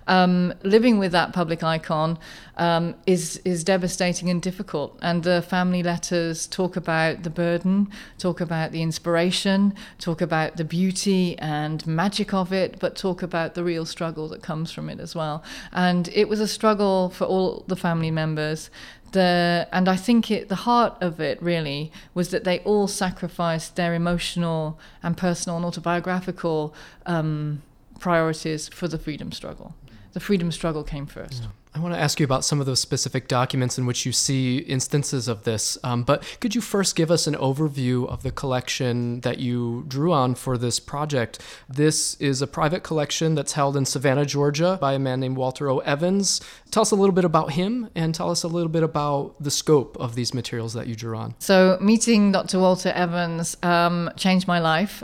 Um, 0.08 0.54
living 0.64 1.00
with 1.00 1.12
that 1.12 1.34
public 1.34 1.64
icon 1.64 2.20
um, 2.58 2.96
is 3.06 3.38
is 3.44 3.64
devastating 3.64 4.30
and 4.30 4.42
difficult, 4.42 4.98
and 5.02 5.24
the 5.24 5.42
family 5.42 5.84
letters 5.84 6.48
talk 6.48 6.76
about 6.76 7.24
the 7.24 7.30
burden, 7.30 7.90
talk 8.18 8.40
about 8.40 8.72
the 8.72 8.82
inspiration, 8.82 9.74
talk 10.00 10.22
about 10.22 10.58
the 10.58 10.64
beauty 10.64 11.38
and 11.40 11.86
magic 11.88 12.34
of 12.34 12.54
it, 12.54 12.80
but 12.80 12.96
talk 12.96 13.22
about 13.24 13.56
the 13.56 13.64
real 13.64 13.86
struggle 13.86 14.28
that 14.30 14.42
comes 14.42 14.72
from 14.72 14.90
it 14.90 15.00
as 15.00 15.16
well. 15.16 15.44
And 15.72 16.08
it 16.10 16.30
was 16.30 16.40
a 16.40 16.48
struggle 16.48 17.10
for 17.10 17.26
all 17.26 17.64
the 17.68 17.76
family 17.76 18.12
members 18.12 18.70
the 19.16 19.68
and 19.72 19.88
I 19.88 19.96
think 19.96 20.30
it 20.30 20.50
the 20.50 20.62
heart 20.70 20.94
of 21.02 21.20
it 21.20 21.42
really 21.42 21.92
was 22.14 22.30
that 22.30 22.44
they 22.44 22.60
all 22.60 22.88
sacrificed 22.88 23.76
their 23.76 23.94
emotional 23.96 24.78
and 25.02 25.18
personal 25.18 25.56
and 25.58 25.66
autobiographical 25.66 26.74
um, 27.06 27.62
priorities 28.00 28.68
for 28.68 28.88
the 28.88 29.00
freedom 29.00 29.32
struggle. 29.32 29.74
The 30.14 30.20
freedom 30.20 30.52
struggle 30.52 30.84
came 30.84 31.08
first. 31.08 31.44
Yeah. 31.44 31.50
I 31.76 31.80
want 31.80 31.94
to 31.94 32.00
ask 32.00 32.22
you 32.22 32.24
about 32.24 32.46
some 32.46 32.62
of 32.62 32.66
those 32.66 32.80
specific 32.80 33.28
documents 33.28 33.78
in 33.78 33.86
which 33.86 34.06
you 34.06 34.14
see 34.14 34.60
instances 34.60 35.28
of 35.28 35.44
this. 35.44 35.78
Um, 35.84 36.04
but 36.04 36.24
could 36.40 36.56
you 36.56 36.62
first 36.62 36.96
give 36.96 37.12
us 37.12 37.28
an 37.28 37.36
overview 37.36 38.08
of 38.08 38.24
the 38.24 38.32
collection 38.32 39.20
that 39.22 39.40
you 39.40 39.84
drew 39.90 40.14
on 40.14 40.36
for 40.36 40.58
this 40.58 40.80
project? 40.80 41.42
This 41.68 42.16
is 42.16 42.42
a 42.42 42.48
private 42.48 42.82
collection 42.82 43.36
that's 43.36 43.54
held 43.54 43.76
in 43.76 43.84
Savannah, 43.84 44.26
Georgia 44.26 44.78
by 44.80 44.94
a 44.94 45.00
man 45.00 45.20
named 45.20 45.36
Walter 45.36 45.70
O. 45.70 45.80
Evans. 45.80 46.40
Tell 46.72 46.82
us 46.82 46.92
a 46.92 46.96
little 46.96 47.14
bit 47.14 47.26
about 47.26 47.52
him 47.52 47.90
and 47.94 48.16
tell 48.16 48.32
us 48.32 48.44
a 48.44 48.48
little 48.48 48.70
bit 48.70 48.84
about 48.84 49.36
the 49.44 49.52
scope 49.52 49.98
of 50.00 50.16
these 50.16 50.34
materials 50.34 50.74
that 50.76 50.88
you 50.88 50.96
drew 50.96 51.18
on. 51.18 51.36
So, 51.40 51.78
meeting 51.82 52.32
Dr. 52.32 52.58
Walter 52.60 52.90
Evans 52.90 53.58
um, 53.64 54.10
changed 54.16 54.48
my 54.48 54.60
life, 54.60 55.04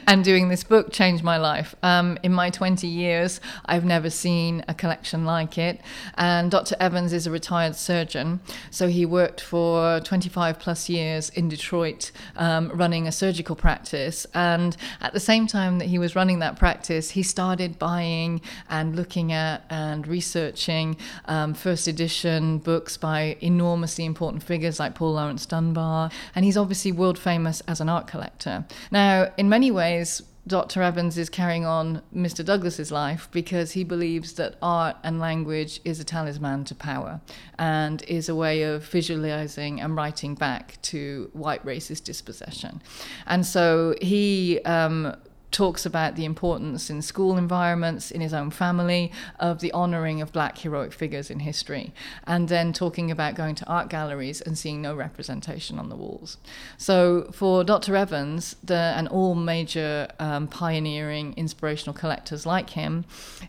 and 0.06 0.24
doing 0.24 0.48
this 0.48 0.64
book 0.64 0.90
changed 0.90 1.22
my 1.22 1.36
life. 1.36 1.74
Um, 1.82 2.18
in 2.22 2.32
my 2.32 2.48
20 2.48 2.86
years, 2.86 3.42
I've 3.66 3.84
never 3.84 4.08
seen 4.08 4.64
a 4.68 4.74
collection 4.74 5.26
like 5.26 5.58
it 5.58 5.65
And 6.14 6.50
Dr. 6.50 6.76
Evans 6.80 7.12
is 7.12 7.26
a 7.26 7.30
retired 7.30 7.76
surgeon, 7.76 8.40
so 8.70 8.88
he 8.88 9.04
worked 9.04 9.40
for 9.40 10.00
25 10.00 10.58
plus 10.58 10.88
years 10.88 11.30
in 11.30 11.48
Detroit 11.48 12.10
um, 12.36 12.70
running 12.74 13.06
a 13.06 13.12
surgical 13.12 13.56
practice. 13.56 14.26
And 14.34 14.76
at 15.00 15.12
the 15.12 15.20
same 15.20 15.46
time 15.46 15.78
that 15.78 15.86
he 15.86 15.98
was 15.98 16.14
running 16.14 16.38
that 16.40 16.56
practice, 16.56 17.10
he 17.10 17.22
started 17.22 17.78
buying 17.78 18.40
and 18.68 18.96
looking 18.96 19.32
at 19.32 19.64
and 19.70 20.06
researching 20.06 20.96
um, 21.26 21.54
first 21.54 21.88
edition 21.88 22.58
books 22.58 22.96
by 22.96 23.36
enormously 23.40 24.04
important 24.04 24.42
figures 24.42 24.78
like 24.78 24.94
Paul 24.94 25.14
Laurence 25.14 25.46
Dunbar. 25.46 26.10
And 26.34 26.44
he's 26.44 26.56
obviously 26.56 26.92
world 26.92 27.18
famous 27.18 27.60
as 27.62 27.80
an 27.80 27.88
art 27.88 28.06
collector. 28.06 28.64
Now, 28.90 29.32
in 29.36 29.48
many 29.48 29.70
ways, 29.70 30.22
Dr. 30.46 30.80
Evans 30.82 31.18
is 31.18 31.28
carrying 31.28 31.66
on 31.66 32.02
Mr. 32.14 32.44
Douglass's 32.44 32.92
life 32.92 33.28
because 33.32 33.72
he 33.72 33.82
believes 33.82 34.34
that 34.34 34.56
art 34.62 34.96
and 35.02 35.18
language 35.18 35.80
is 35.84 35.98
a 35.98 36.04
talisman 36.04 36.64
to 36.64 36.74
power 36.74 37.20
and 37.58 38.02
is 38.02 38.28
a 38.28 38.34
way 38.34 38.62
of 38.62 38.84
visualizing 38.84 39.80
and 39.80 39.96
writing 39.96 40.34
back 40.36 40.80
to 40.82 41.30
white 41.32 41.64
racist 41.64 42.04
dispossession. 42.04 42.80
And 43.26 43.44
so 43.44 43.96
he 44.00 44.60
um, 44.60 45.16
talks 45.56 45.86
about 45.86 46.16
the 46.16 46.26
importance 46.26 46.90
in 46.90 47.00
school 47.00 47.38
environments, 47.38 48.10
in 48.10 48.20
his 48.20 48.34
own 48.34 48.50
family, 48.50 49.10
of 49.40 49.60
the 49.60 49.72
honoring 49.72 50.20
of 50.20 50.30
black 50.30 50.58
heroic 50.58 50.92
figures 50.92 51.30
in 51.30 51.38
history, 51.38 51.94
and 52.26 52.50
then 52.50 52.74
talking 52.74 53.10
about 53.10 53.34
going 53.34 53.54
to 53.54 53.66
art 53.66 53.88
galleries 53.88 54.42
and 54.42 54.58
seeing 54.58 54.82
no 54.82 54.94
representation 54.94 55.78
on 55.78 55.88
the 55.88 55.96
walls. 55.96 56.36
So 56.76 57.30
for 57.32 57.64
Dr. 57.64 57.96
Evans 57.96 58.56
the, 58.62 58.92
and 58.98 59.08
all 59.08 59.34
major 59.34 60.08
um, 60.18 60.46
pioneering 60.46 61.32
inspirational 61.38 61.94
collectors 61.94 62.44
like 62.44 62.70
him, 62.70 63.06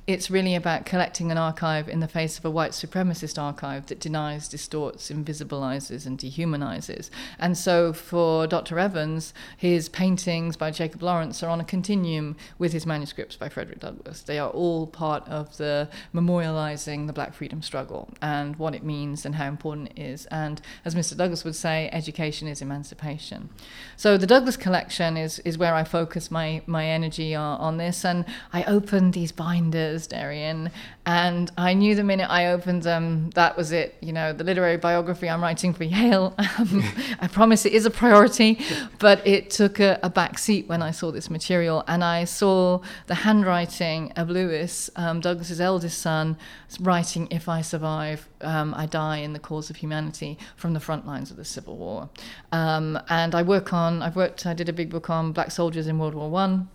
it's 0.08 0.32
really 0.32 0.56
about 0.56 0.86
collecting 0.86 1.30
an 1.30 1.38
archive 1.38 1.90
in 1.90 2.00
the 2.00 2.08
face 2.08 2.38
of 2.38 2.46
a 2.46 2.50
white 2.50 2.72
supremacist 2.72 3.38
archive 3.38 3.88
that 3.88 4.00
denies, 4.00 4.48
distorts, 4.48 5.12
invisibilizes, 5.12 6.06
and 6.06 6.18
dehumanizes. 6.18 7.10
And 7.38 7.58
so 7.58 7.92
for 7.92 8.48
Dr. 8.48 8.80
Evans, 8.80 9.34
his 9.58 9.90
paintings 9.90 10.56
by 10.56 10.72
Jacob 10.72 11.04
Lawrence 11.04 11.44
are 11.44 11.50
on 11.50 11.60
a 11.60 11.66
continuum 11.66 11.97
continuum 11.98 12.36
with 12.60 12.74
his 12.74 12.86
manuscripts 12.86 13.36
by 13.36 13.50
Frederick 13.50 13.80
Douglass. 13.80 14.22
They 14.22 14.38
are 14.38 14.50
all 14.50 14.86
part 14.88 15.28
of 15.28 15.58
the 15.58 15.90
memorializing 16.14 17.08
the 17.08 17.14
black 17.14 17.34
freedom 17.34 17.62
struggle 17.62 18.10
and 18.22 18.56
what 18.58 18.76
it 18.76 18.84
means 18.84 19.26
and 19.26 19.36
how 19.36 19.48
important 19.48 19.90
it 19.96 20.00
is. 20.00 20.28
And 20.28 20.62
as 20.86 20.94
Mr. 20.94 21.18
Douglass 21.18 21.44
would 21.44 21.56
say, 21.56 21.90
education 21.92 22.48
is 22.48 22.62
emancipation. 22.62 23.50
So 23.96 24.18
the 24.18 24.28
Douglass 24.28 24.58
collection 24.58 25.18
is, 25.18 25.40
is 25.40 25.58
where 25.58 25.74
I 25.74 25.84
focus 25.84 26.30
my, 26.30 26.62
my 26.68 26.86
energy 26.86 27.34
on, 27.34 27.60
on 27.60 27.78
this. 27.78 28.06
And 28.06 28.26
I 28.54 28.64
opened 28.66 29.14
these 29.14 29.32
binders, 29.32 30.08
Darien, 30.08 30.72
and 31.08 31.50
I 31.58 31.74
knew 31.74 31.96
the 31.96 32.04
minute 32.04 32.30
I 32.30 32.48
opened 32.48 32.84
them, 32.84 33.30
that 33.30 33.56
was 33.56 33.72
it. 33.72 33.96
You 34.02 34.12
know, 34.12 34.34
the 34.34 34.44
literary 34.44 34.76
biography 34.76 35.30
I'm 35.30 35.42
writing 35.42 35.74
for 35.74 35.86
Yale, 35.86 36.36
um, 36.60 36.84
I 37.22 37.30
promise 37.30 37.66
it 37.66 37.72
is 37.72 37.86
a 37.86 37.90
priority, 37.90 38.60
but 39.00 39.26
it 39.26 39.50
took 39.50 39.80
a, 39.80 39.98
a 40.04 40.10
back 40.10 40.38
seat 40.38 40.68
when 40.68 40.82
I 40.82 40.92
saw 40.92 41.12
this 41.12 41.30
material. 41.30 41.86
And 41.88 42.04
I 42.04 42.26
saw 42.26 42.82
the 43.06 43.16
handwriting 43.16 44.12
of 44.18 44.30
Lewis, 44.30 44.90
um, 44.98 45.22
Douglass's 45.22 45.62
eldest 45.62 46.00
son, 46.00 46.36
writing, 46.82 47.30
If 47.32 47.48
I 47.48 47.62
survive, 47.62 48.28
um, 48.42 48.74
I 48.74 48.86
die 48.86 49.20
in 49.20 49.32
the 49.32 49.40
cause 49.40 49.70
of 49.70 49.78
humanity 49.78 50.38
from 50.58 50.74
the 50.74 50.82
front 50.82 51.08
lines 51.08 51.32
of 51.32 51.38
the 51.38 51.46
Civil 51.46 51.78
War. 51.78 52.10
Um, 52.52 53.00
and 53.08 53.34
I 53.34 53.44
work 53.44 53.72
on, 53.72 54.02
I've 54.02 54.18
worked, 54.18 54.46
I 54.46 54.54
did 54.54 54.68
a 54.68 54.74
big 54.74 54.90
book 54.90 55.10
on 55.10 55.32
black 55.32 55.52
soldiers 55.52 55.88
in 55.88 56.00
World 56.00 56.16
War 56.16 56.30
One 56.30 56.68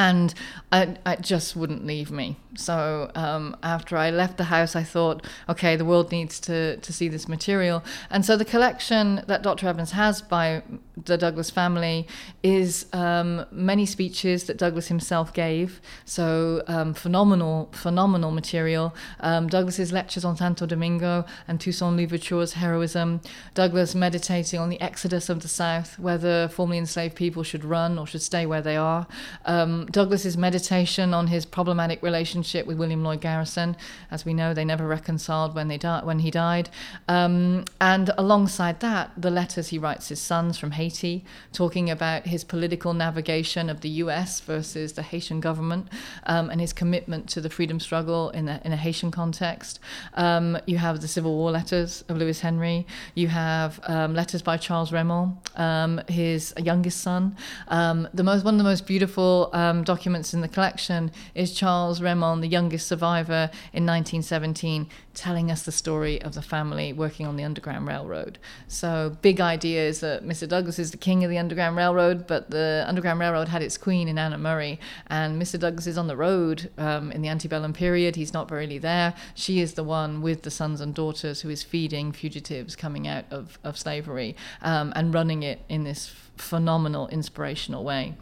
and 0.00 0.32
I, 0.72 0.96
I, 1.04 1.16
just 1.16 1.54
wouldn't 1.54 1.84
leave 1.84 2.10
me. 2.10 2.36
So 2.54 3.10
um, 3.14 3.54
after 3.62 3.98
I 3.98 4.08
left 4.08 4.38
the 4.38 4.44
house, 4.44 4.74
I 4.74 4.82
thought, 4.82 5.26
okay, 5.46 5.76
the 5.76 5.84
world 5.84 6.10
needs 6.10 6.40
to, 6.40 6.78
to 6.78 6.92
see 6.92 7.08
this 7.08 7.28
material. 7.28 7.84
And 8.08 8.24
so 8.24 8.34
the 8.38 8.46
collection 8.46 9.22
that 9.26 9.42
Dr. 9.42 9.68
Evans 9.68 9.92
has 9.92 10.22
by 10.22 10.62
the 11.04 11.16
Douglass 11.16 11.50
family 11.50 12.06
is 12.42 12.86
um, 12.92 13.44
many 13.50 13.86
speeches 13.86 14.44
that 14.44 14.56
Douglass 14.56 14.88
himself 14.88 15.32
gave. 15.32 15.80
So 16.04 16.62
um, 16.66 16.94
phenomenal, 16.94 17.70
phenomenal 17.72 18.30
material. 18.30 18.94
Um, 19.20 19.48
Douglass's 19.48 19.92
lectures 19.92 20.24
on 20.24 20.36
Santo 20.36 20.66
Domingo 20.66 21.24
and 21.48 21.60
Toussaint 21.60 21.96
Louverture's 21.96 22.54
heroism. 22.54 23.20
Douglass 23.54 23.94
meditating 23.94 24.60
on 24.60 24.68
the 24.68 24.80
exodus 24.80 25.28
of 25.28 25.40
the 25.40 25.48
South, 25.48 25.98
whether 25.98 26.48
formerly 26.48 26.78
enslaved 26.78 27.14
people 27.14 27.42
should 27.42 27.64
run 27.64 27.98
or 27.98 28.06
should 28.06 28.22
stay 28.22 28.46
where 28.46 28.62
they 28.62 28.76
are. 28.76 29.06
Um, 29.44 29.86
Douglass's 29.86 30.36
meditation 30.36 31.14
on 31.14 31.28
his 31.28 31.44
problematic 31.44 32.02
relationship 32.02 32.66
with 32.66 32.78
William 32.78 33.02
Lloyd 33.02 33.20
Garrison. 33.20 33.76
As 34.10 34.24
we 34.24 34.34
know, 34.34 34.54
they 34.54 34.64
never 34.64 34.86
reconciled 34.86 35.54
when 35.54 35.68
they 35.68 35.78
di- 35.78 36.02
when 36.04 36.20
he 36.20 36.30
died. 36.30 36.68
Um, 37.08 37.64
and 37.80 38.10
alongside 38.18 38.80
that, 38.80 39.10
the 39.16 39.30
letters 39.30 39.68
he 39.68 39.78
writes 39.78 40.08
his 40.08 40.20
sons 40.20 40.58
from 40.58 40.72
Haiti 40.72 40.89
Haiti, 40.90 41.24
talking 41.52 41.88
about 41.88 42.26
his 42.26 42.42
political 42.42 42.92
navigation 42.94 43.70
of 43.70 43.80
the 43.80 43.88
US 44.04 44.40
versus 44.40 44.94
the 44.94 45.02
Haitian 45.02 45.38
government 45.40 45.86
um, 46.24 46.50
and 46.50 46.60
his 46.60 46.72
commitment 46.72 47.28
to 47.28 47.40
the 47.40 47.48
freedom 47.48 47.78
struggle 47.78 48.30
in 48.30 48.48
a, 48.48 48.60
in 48.64 48.72
a 48.72 48.76
Haitian 48.76 49.12
context. 49.12 49.78
Um, 50.14 50.58
you 50.66 50.78
have 50.78 51.00
the 51.00 51.06
Civil 51.06 51.36
War 51.36 51.52
letters 51.52 52.02
of 52.08 52.16
Lewis 52.16 52.40
Henry. 52.40 52.88
You 53.14 53.28
have 53.28 53.78
um, 53.84 54.14
letters 54.14 54.42
by 54.42 54.56
Charles 54.56 54.90
Remond, 54.90 55.36
um, 55.56 56.00
his 56.08 56.52
youngest 56.58 57.00
son. 57.00 57.36
Um, 57.68 58.08
the 58.12 58.24
most, 58.24 58.44
one 58.44 58.54
of 58.54 58.58
the 58.58 58.64
most 58.64 58.84
beautiful 58.84 59.50
um, 59.52 59.84
documents 59.84 60.34
in 60.34 60.40
the 60.40 60.48
collection 60.48 61.12
is 61.36 61.54
Charles 61.54 62.00
Remond, 62.00 62.40
the 62.40 62.48
youngest 62.48 62.88
survivor 62.88 63.48
in 63.72 63.86
1917, 63.86 64.88
telling 65.14 65.50
us 65.50 65.62
the 65.62 65.72
story 65.72 66.20
of 66.22 66.34
the 66.34 66.42
family 66.42 66.92
working 66.92 67.26
on 67.26 67.36
the 67.36 67.44
Underground 67.44 67.86
Railroad. 67.86 68.38
So, 68.68 69.16
big 69.22 69.40
idea 69.40 69.82
is 69.82 70.00
that 70.00 70.24
Mr. 70.24 70.48
Douglass 70.48 70.78
is 70.78 70.90
the 70.90 70.96
king 70.96 71.24
of 71.24 71.30
the 71.30 71.38
Underground 71.38 71.76
Railroad, 71.76 72.26
but 72.26 72.50
the 72.50 72.84
Underground 72.86 73.20
Railroad 73.20 73.48
had 73.48 73.62
its 73.62 73.76
queen 73.76 74.08
in 74.08 74.18
Anna 74.18 74.38
Murray, 74.38 74.78
and 75.08 75.40
Mr. 75.40 75.58
Douglass 75.58 75.86
is 75.86 75.98
on 75.98 76.06
the 76.06 76.16
road 76.16 76.70
um, 76.78 77.10
in 77.12 77.22
the 77.22 77.28
antebellum 77.28 77.72
period. 77.72 78.16
He's 78.16 78.32
not 78.32 78.50
really 78.50 78.78
there. 78.78 79.14
She 79.34 79.60
is 79.60 79.74
the 79.74 79.84
one 79.84 80.22
with 80.22 80.42
the 80.42 80.50
sons 80.50 80.80
and 80.80 80.94
daughters 80.94 81.40
who 81.40 81.50
is 81.50 81.62
feeding 81.62 82.12
fugitives 82.12 82.76
coming 82.76 83.08
out 83.08 83.24
of, 83.30 83.58
of 83.64 83.76
slavery 83.76 84.36
um, 84.62 84.92
and 84.94 85.12
running 85.12 85.42
it 85.42 85.60
in 85.68 85.84
this 85.84 86.14
phenomenal, 86.40 87.08
inspirational 87.08 87.84
way. 87.84 88.14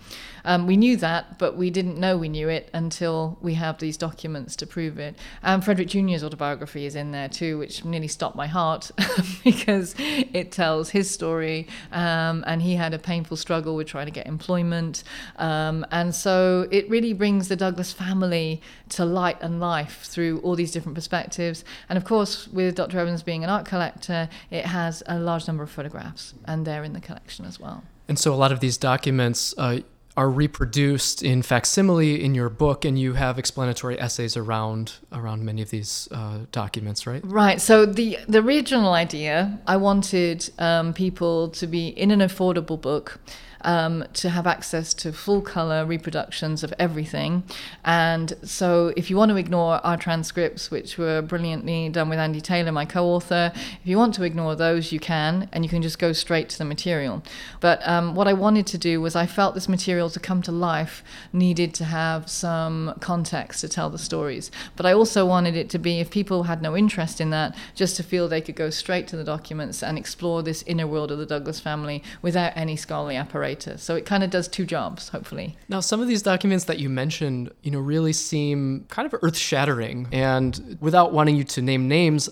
Um, 0.48 0.66
we 0.66 0.78
knew 0.78 0.96
that, 0.96 1.38
but 1.38 1.58
we 1.58 1.68
didn't 1.68 1.98
know 1.98 2.16
we 2.16 2.30
knew 2.30 2.48
it 2.48 2.70
until 2.72 3.36
we 3.42 3.52
have 3.52 3.78
these 3.80 3.98
documents 3.98 4.56
to 4.56 4.66
prove 4.66 4.98
it. 4.98 5.14
And 5.42 5.62
Frederick 5.62 5.88
Jr.'s 5.88 6.24
autobiography 6.24 6.86
is 6.86 6.96
in 6.96 7.10
there 7.10 7.28
too, 7.28 7.58
which 7.58 7.84
nearly 7.84 8.08
stopped 8.08 8.34
my 8.34 8.46
heart 8.46 8.90
because 9.44 9.94
it 9.98 10.50
tells 10.50 10.88
his 10.88 11.10
story. 11.10 11.68
Um, 11.92 12.44
and 12.46 12.62
he 12.62 12.76
had 12.76 12.94
a 12.94 12.98
painful 12.98 13.36
struggle 13.36 13.76
with 13.76 13.88
trying 13.88 14.06
to 14.06 14.10
get 14.10 14.26
employment. 14.26 15.04
Um, 15.36 15.84
and 15.90 16.14
so 16.14 16.66
it 16.70 16.88
really 16.88 17.12
brings 17.12 17.48
the 17.48 17.56
Douglass 17.56 17.92
family 17.92 18.62
to 18.88 19.04
light 19.04 19.36
and 19.42 19.60
life 19.60 20.04
through 20.04 20.40
all 20.40 20.56
these 20.56 20.72
different 20.72 20.94
perspectives. 20.94 21.62
And 21.90 21.98
of 21.98 22.06
course, 22.06 22.48
with 22.48 22.74
Dr. 22.74 22.98
Evans 22.98 23.22
being 23.22 23.44
an 23.44 23.50
art 23.50 23.66
collector, 23.66 24.30
it 24.50 24.64
has 24.64 25.02
a 25.04 25.18
large 25.18 25.46
number 25.46 25.62
of 25.62 25.70
photographs, 25.70 26.32
and 26.46 26.66
they're 26.66 26.84
in 26.84 26.94
the 26.94 27.02
collection 27.02 27.44
as 27.44 27.60
well. 27.60 27.84
And 28.08 28.18
so 28.18 28.32
a 28.32 28.36
lot 28.36 28.50
of 28.50 28.60
these 28.60 28.78
documents 28.78 29.52
uh, 29.58 29.80
are 30.18 30.28
reproduced 30.28 31.22
in 31.22 31.42
facsimile 31.42 32.24
in 32.24 32.34
your 32.34 32.48
book, 32.48 32.84
and 32.84 32.98
you 32.98 33.12
have 33.12 33.38
explanatory 33.38 33.96
essays 34.00 34.36
around 34.36 34.94
around 35.12 35.44
many 35.44 35.62
of 35.62 35.70
these 35.70 36.08
uh, 36.10 36.40
documents, 36.50 37.06
right? 37.06 37.22
Right. 37.24 37.60
So 37.60 37.86
the 37.86 38.18
the 38.28 38.40
original 38.40 38.94
idea, 38.94 39.60
I 39.64 39.76
wanted 39.76 40.50
um, 40.58 40.92
people 40.92 41.50
to 41.50 41.68
be 41.68 41.86
in 41.86 42.10
an 42.10 42.18
affordable 42.18 42.80
book 42.80 43.20
um, 43.62 44.04
to 44.14 44.30
have 44.30 44.46
access 44.46 44.94
to 44.94 45.12
full 45.12 45.40
color 45.40 45.84
reproductions 45.84 46.62
of 46.62 46.72
everything. 46.78 47.42
And 47.84 48.34
so, 48.42 48.92
if 48.96 49.10
you 49.10 49.16
want 49.16 49.30
to 49.30 49.36
ignore 49.36 49.84
our 49.84 49.96
transcripts, 49.96 50.70
which 50.70 50.98
were 50.98 51.22
brilliantly 51.22 51.88
done 51.88 52.08
with 52.08 52.18
Andy 52.18 52.40
Taylor, 52.40 52.72
my 52.72 52.84
co 52.84 53.04
author, 53.06 53.52
if 53.54 53.80
you 53.84 53.96
want 53.96 54.14
to 54.14 54.22
ignore 54.22 54.54
those, 54.54 54.92
you 54.92 55.00
can, 55.00 55.48
and 55.52 55.64
you 55.64 55.70
can 55.70 55.82
just 55.82 55.98
go 55.98 56.12
straight 56.12 56.48
to 56.50 56.58
the 56.58 56.64
material. 56.64 57.22
But 57.60 57.86
um, 57.86 58.14
what 58.14 58.28
I 58.28 58.32
wanted 58.32 58.66
to 58.68 58.78
do 58.78 59.00
was, 59.00 59.16
I 59.16 59.26
felt 59.26 59.54
this 59.54 59.68
material 59.68 60.10
to 60.10 60.20
come 60.20 60.42
to 60.42 60.52
life 60.52 61.02
needed 61.32 61.74
to 61.74 61.84
have 61.84 62.30
some 62.30 62.94
context 63.00 63.60
to 63.62 63.68
tell 63.68 63.90
the 63.90 63.98
stories. 63.98 64.50
But 64.76 64.86
I 64.86 64.92
also 64.92 65.26
wanted 65.26 65.56
it 65.56 65.70
to 65.70 65.78
be, 65.78 66.00
if 66.00 66.10
people 66.10 66.44
had 66.44 66.62
no 66.62 66.76
interest 66.76 67.20
in 67.20 67.30
that, 67.30 67.56
just 67.74 67.96
to 67.96 68.02
feel 68.02 68.28
they 68.28 68.40
could 68.40 68.56
go 68.56 68.70
straight 68.70 69.08
to 69.08 69.16
the 69.16 69.24
documents 69.24 69.82
and 69.82 69.98
explore 69.98 70.42
this 70.42 70.62
inner 70.62 70.86
world 70.86 71.10
of 71.10 71.18
the 71.18 71.26
Douglass 71.26 71.60
family 71.60 72.02
without 72.22 72.52
any 72.56 72.76
scholarly 72.76 73.16
apparatus 73.16 73.47
so 73.56 73.96
it 73.96 74.04
kind 74.06 74.22
of 74.22 74.30
does 74.30 74.48
two 74.48 74.64
jobs, 74.64 75.08
hopefully. 75.08 75.56
Now, 75.68 75.80
some 75.80 76.00
of 76.00 76.08
these 76.08 76.22
documents 76.22 76.64
that 76.64 76.78
you 76.78 76.88
mentioned, 76.88 77.50
you 77.62 77.70
know, 77.70 77.80
really 77.80 78.12
seem 78.12 78.86
kind 78.88 79.06
of 79.06 79.18
earth-shattering. 79.22 80.08
And 80.12 80.78
without 80.80 81.12
wanting 81.12 81.36
you 81.36 81.44
to 81.44 81.62
name 81.62 81.88
names, 81.88 82.28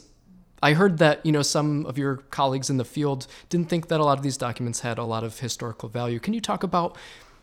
I 0.62 0.72
heard 0.72 0.98
that 0.98 1.24
you 1.24 1.32
know 1.32 1.42
some 1.42 1.86
of 1.86 1.98
your 1.98 2.16
colleagues 2.16 2.70
in 2.70 2.76
the 2.76 2.84
field 2.84 3.26
didn't 3.48 3.68
think 3.68 3.88
that 3.88 4.00
a 4.00 4.04
lot 4.04 4.18
of 4.18 4.24
these 4.24 4.36
documents 4.36 4.80
had 4.80 4.98
a 4.98 5.04
lot 5.04 5.22
of 5.22 5.38
historical 5.38 5.88
value. 5.88 6.18
Can 6.18 6.34
you 6.34 6.40
talk 6.40 6.62
about 6.62 6.96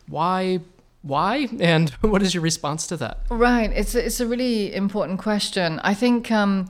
why 0.08 0.60
why 1.02 1.48
and 1.60 1.90
what 2.00 2.22
is 2.22 2.34
your 2.34 2.42
response 2.42 2.86
to 2.86 2.96
that 2.96 3.20
right 3.30 3.70
it's 3.72 3.94
a, 3.94 4.04
it's 4.06 4.20
a 4.20 4.26
really 4.26 4.74
important 4.74 5.18
question 5.18 5.78
i 5.84 5.92
think 5.92 6.30
um, 6.30 6.66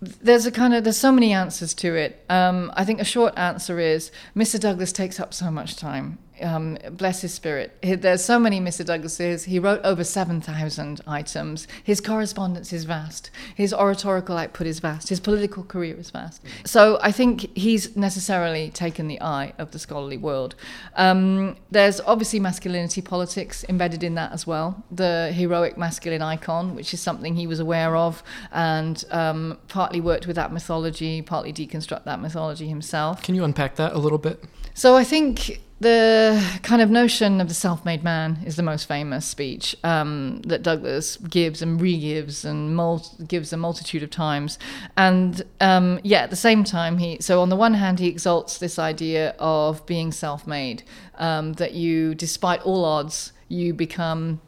there's 0.00 0.46
a 0.46 0.52
kind 0.52 0.72
of 0.72 0.84
there's 0.84 0.96
so 0.96 1.12
many 1.12 1.32
answers 1.32 1.74
to 1.74 1.94
it 1.94 2.24
um, 2.28 2.72
i 2.76 2.84
think 2.84 3.00
a 3.00 3.04
short 3.04 3.36
answer 3.36 3.80
is 3.80 4.12
mr 4.36 4.58
douglass 4.58 4.92
takes 4.92 5.18
up 5.18 5.34
so 5.34 5.50
much 5.50 5.76
time 5.76 6.18
um, 6.40 6.78
bless 6.92 7.20
his 7.22 7.32
spirit. 7.32 7.76
There's 7.82 8.24
so 8.24 8.38
many 8.38 8.60
Mr. 8.60 8.84
Douglasses. 8.84 9.44
He 9.44 9.58
wrote 9.58 9.80
over 9.84 10.04
7,000 10.04 11.00
items. 11.06 11.68
His 11.82 12.00
correspondence 12.00 12.72
is 12.72 12.84
vast. 12.84 13.30
His 13.54 13.72
oratorical 13.74 14.36
output 14.36 14.66
is 14.66 14.80
vast. 14.80 15.08
His 15.08 15.20
political 15.20 15.62
career 15.64 15.96
is 15.96 16.10
vast. 16.10 16.42
So 16.64 16.98
I 17.02 17.12
think 17.12 17.56
he's 17.56 17.96
necessarily 17.96 18.70
taken 18.70 19.08
the 19.08 19.20
eye 19.20 19.52
of 19.58 19.72
the 19.72 19.78
scholarly 19.78 20.16
world. 20.16 20.54
Um, 20.96 21.56
there's 21.70 22.00
obviously 22.00 22.40
masculinity 22.40 23.02
politics 23.02 23.64
embedded 23.68 24.02
in 24.02 24.14
that 24.14 24.32
as 24.32 24.46
well. 24.46 24.84
The 24.90 25.32
heroic 25.32 25.76
masculine 25.76 26.22
icon, 26.22 26.74
which 26.74 26.94
is 26.94 27.00
something 27.00 27.36
he 27.36 27.46
was 27.46 27.60
aware 27.60 27.96
of 27.96 28.22
and 28.50 29.04
um, 29.10 29.58
partly 29.68 30.00
worked 30.00 30.26
with 30.26 30.36
that 30.36 30.52
mythology, 30.52 31.22
partly 31.22 31.52
deconstruct 31.52 32.04
that 32.04 32.20
mythology 32.20 32.68
himself. 32.68 33.22
Can 33.22 33.34
you 33.34 33.44
unpack 33.44 33.76
that 33.76 33.92
a 33.92 33.98
little 33.98 34.18
bit? 34.18 34.42
So 34.74 34.96
I 34.96 35.04
think 35.04 35.60
the 35.82 36.60
kind 36.62 36.80
of 36.80 36.90
notion 36.90 37.40
of 37.40 37.48
the 37.48 37.54
self-made 37.54 38.02
man 38.02 38.38
is 38.46 38.56
the 38.56 38.62
most 38.62 38.86
famous 38.86 39.26
speech 39.26 39.76
um, 39.84 40.40
that 40.46 40.62
Douglass 40.62 41.16
gives 41.16 41.60
and 41.60 41.80
re-gives 41.80 42.44
and 42.44 42.74
mul- 42.74 43.06
gives 43.26 43.52
a 43.52 43.56
multitude 43.56 44.02
of 44.02 44.10
times. 44.10 44.58
And 44.96 45.42
um, 45.60 46.00
yeah, 46.02 46.20
at 46.20 46.30
the 46.30 46.36
same 46.36 46.64
time, 46.64 46.98
he 46.98 47.18
so 47.20 47.40
on 47.40 47.48
the 47.48 47.56
one 47.56 47.74
hand 47.74 47.98
he 47.98 48.08
exalts 48.08 48.58
this 48.58 48.78
idea 48.78 49.34
of 49.38 49.84
being 49.86 50.12
self-made, 50.12 50.84
um, 51.18 51.54
that 51.54 51.74
you, 51.74 52.14
despite 52.14 52.62
all 52.62 52.84
odds, 52.84 53.32
you 53.48 53.74
become 53.74 54.40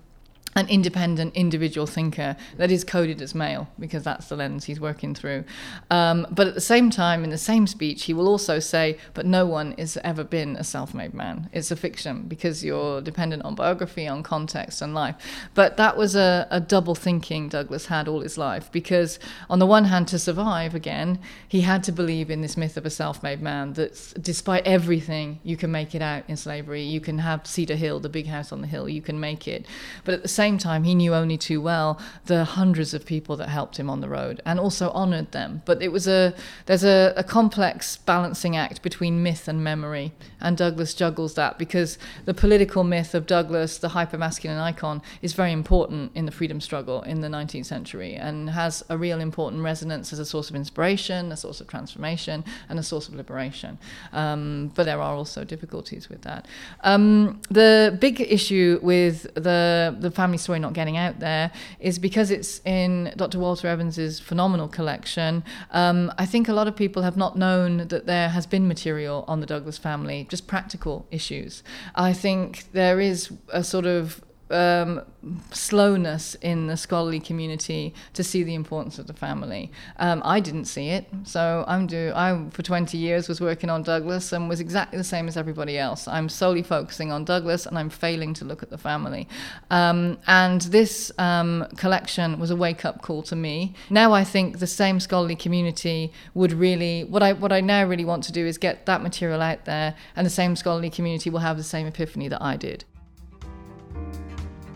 an 0.57 0.69
independent 0.69 1.35
individual 1.35 1.87
thinker 1.87 2.37
that 2.57 2.71
is 2.71 2.85
coded 2.85 3.21
as 3.21 3.35
male 3.35 3.69
because 3.79 4.05
that's 4.05 4.29
the 4.29 4.37
lens 4.37 4.65
he's 4.65 4.81
working 4.81 5.15
through. 5.15 5.45
Um, 5.91 6.27
but 6.31 6.47
at 6.47 6.55
the 6.55 6.61
same 6.61 6.91
time, 6.91 7.25
in 7.25 7.31
the 7.31 7.39
same 7.39 7.67
speech, 7.67 8.05
he 8.05 8.15
will 8.15 8.29
also 8.29 8.59
say, 8.61 8.99
But 9.15 9.27
no 9.27 9.47
one 9.47 9.73
has 9.73 9.99
ever 10.05 10.23
been 10.23 10.57
a 10.57 10.65
self 10.65 10.95
made 10.95 11.15
man. 11.15 11.49
It's 11.53 11.71
a 11.71 11.77
fiction 11.77 12.23
because 12.29 12.65
you're 12.65 13.01
dependent 13.01 13.45
on 13.45 13.55
biography, 13.55 14.07
on 14.07 14.23
context, 14.23 14.81
and 14.81 14.95
life. 14.95 15.17
But 15.55 15.77
that 15.77 15.97
was 15.97 16.15
a, 16.15 16.47
a 16.51 16.61
double 16.61 16.95
thinking 16.95 17.49
Douglass 17.49 17.87
had 17.87 18.07
all 18.07 18.21
his 18.21 18.39
life 18.39 18.71
because, 18.71 19.19
on 19.51 19.59
the 19.59 19.67
one 19.67 19.85
hand, 19.85 20.09
to 20.09 20.19
survive 20.19 20.75
again, 20.75 21.19
he 21.49 21.63
had 21.63 21.83
to 21.85 21.93
believe 21.93 22.31
in 22.31 22.43
this 22.43 22.57
myth 22.57 22.77
of 22.77 22.87
a 22.87 22.91
self 22.91 23.23
made 23.23 23.43
man 23.43 23.73
that 23.73 24.15
despite 24.21 24.65
everything, 24.67 25.41
you 25.43 25.57
can 25.57 25.73
make 25.73 25.95
it 25.95 26.03
out 26.03 26.23
in 26.29 26.37
slavery. 26.37 26.83
You 26.83 27.01
can 27.01 27.19
have 27.19 27.47
Cedar 27.47 27.77
Hill, 27.77 27.99
the 27.99 28.09
big 28.09 28.27
house 28.27 28.53
on 28.53 28.61
the 28.61 28.67
hill, 28.67 28.89
you 28.89 29.03
can 29.03 29.19
make 29.19 29.49
it. 29.49 29.67
But 30.05 30.15
at 30.15 30.23
the 30.23 30.29
same 30.29 30.44
same 30.45 30.59
time, 30.59 30.85
he 30.85 30.95
knew 30.95 31.15
only 31.15 31.39
too 31.39 31.61
well 31.61 31.99
the 32.27 32.45
hundreds 32.45 32.93
of 32.93 33.07
people 33.07 33.35
that 33.39 33.49
helped 33.49 33.79
him 33.79 33.89
on 33.89 34.01
the 34.01 34.09
road 34.09 34.43
and 34.45 34.61
also 34.61 34.91
honored 34.91 35.33
them. 35.33 35.63
But 35.65 35.83
it 35.83 35.91
was 35.91 36.07
a 36.07 36.35
there's 36.67 36.85
a, 36.85 37.15
a 37.17 37.25
complex 37.25 37.97
balancing 37.97 38.55
act 38.55 38.83
between 38.83 39.23
myth 39.23 39.49
and 39.49 39.65
memory, 39.65 40.13
and 40.41 40.57
Douglass 40.57 40.93
juggles 40.93 41.35
that 41.35 41.59
because 41.59 41.97
the 42.27 42.35
political 42.35 42.85
myth 42.85 43.15
of 43.15 43.27
Douglass, 43.27 43.79
the 43.79 43.89
hypermasculine 43.89 44.61
icon, 44.61 45.01
is 45.23 45.33
very 45.33 45.53
important 45.53 46.13
in 46.15 46.27
the 46.27 46.33
freedom 46.33 46.61
struggle 46.61 47.01
in 47.03 47.23
the 47.23 47.29
19th 47.29 47.67
century 47.67 48.15
and 48.15 48.51
has 48.51 48.85
a 48.91 48.97
real 48.99 49.21
important 49.21 49.63
resonance 49.63 50.13
as 50.13 50.19
a 50.19 50.27
source 50.27 50.51
of 50.51 50.57
inspiration, 50.57 51.33
a 51.33 51.37
source 51.37 51.61
of 51.63 51.67
transformation, 51.69 52.45
and 52.69 52.79
a 52.79 52.83
source 52.83 53.09
of 53.09 53.15
liberation. 53.15 53.79
Um, 54.13 54.73
but 54.75 54.85
there 54.85 55.01
are 55.01 55.15
also 55.15 55.45
difficulties 55.45 56.11
with 56.11 56.23
that. 56.23 56.47
Um, 56.83 57.41
the 57.51 57.97
big 57.99 58.21
issue 58.21 58.79
with 58.83 59.23
the 59.35 59.97
the 59.99 60.11
family 60.11 60.34
story 60.37 60.59
not 60.59 60.73
getting 60.73 60.97
out 60.97 61.21
there 61.21 61.51
is 61.81 61.99
because 61.99 62.31
it's 62.31 62.61
in 62.65 63.13
Dr. 63.17 63.39
Walter 63.39 63.69
Evans's 63.69 64.21
phenomenal 64.21 64.69
collection. 64.69 65.45
Um, 65.71 66.13
I 66.19 66.27
think 66.27 66.49
a 66.49 66.53
lot 66.53 66.69
of 66.69 66.77
people 66.77 67.03
have 67.03 67.17
not 67.17 67.37
known 67.37 67.89
that 67.89 68.07
there 68.07 68.29
has 68.31 68.47
been 68.47 68.69
material 68.69 69.25
on 69.29 69.41
the 69.41 69.47
Douglass 69.47 69.79
family, 69.79 70.27
just 70.29 70.47
practical 70.47 71.07
issues. 71.11 71.63
I 71.95 72.13
think 72.13 72.73
there 72.73 73.01
is 73.01 73.33
a 73.49 73.65
sort 73.65 73.87
of 73.87 74.23
um, 74.51 75.03
slowness 75.51 76.35
in 76.37 76.67
the 76.67 76.77
scholarly 76.77 77.21
community 77.21 77.95
to 78.13 78.23
see 78.23 78.43
the 78.43 78.55
importance 78.55 78.99
of 78.99 79.07
the 79.07 79.13
family. 79.13 79.71
Um, 79.99 80.23
I 80.25 80.41
didn't 80.41 80.67
see 80.67 80.91
it, 80.91 81.07
so 81.25 81.65
I'm 81.67 81.87
do 81.87 82.13
I 82.15 82.49
for 82.51 82.63
20 82.63 82.97
years 82.99 83.29
was 83.29 83.41
working 83.41 83.71
on 83.71 83.83
Douglass 83.83 84.33
and 84.33 84.49
was 84.49 84.61
exactly 84.61 84.99
the 84.99 85.05
same 85.05 85.29
as 85.29 85.37
everybody 85.37 85.79
else. 85.79 86.07
I'm 86.07 86.29
solely 86.29 86.63
focusing 86.63 87.11
on 87.11 87.25
Douglass 87.25 87.67
and 87.67 87.79
I'm 87.79 87.91
failing 87.91 88.35
to 88.35 88.45
look 88.45 88.63
at 88.63 88.71
the 88.71 88.79
family. 88.79 89.29
Um, 89.71 90.19
and 90.27 90.61
this 90.63 91.11
um, 91.19 91.67
collection 91.77 92.39
was 92.39 92.51
a 92.51 92.57
wake 92.57 92.85
up 92.85 93.03
call 93.03 93.23
to 93.25 93.37
me. 93.37 93.75
Now 93.91 94.13
I 94.13 94.25
think 94.25 94.59
the 94.59 94.67
same 94.67 95.01
scholarly 95.01 95.37
community 95.37 96.13
would 96.35 96.53
really 96.53 97.05
what 97.05 97.23
I 97.23 97.33
what 97.33 97.53
I 97.53 97.61
now 97.61 97.85
really 97.85 98.05
want 98.05 98.25
to 98.25 98.33
do 98.33 98.47
is 98.47 98.59
get 98.59 98.87
that 98.87 99.03
material 99.03 99.41
out 99.41 99.65
there, 99.65 99.95
and 100.17 100.27
the 100.27 100.31
same 100.31 100.57
scholarly 100.57 100.91
community 100.91 101.31
will 101.31 101.41
have 101.41 101.57
the 101.57 101.63
same 101.63 101.87
epiphany 101.87 102.29
that 102.29 102.43
I 102.43 102.57
did. 102.57 102.85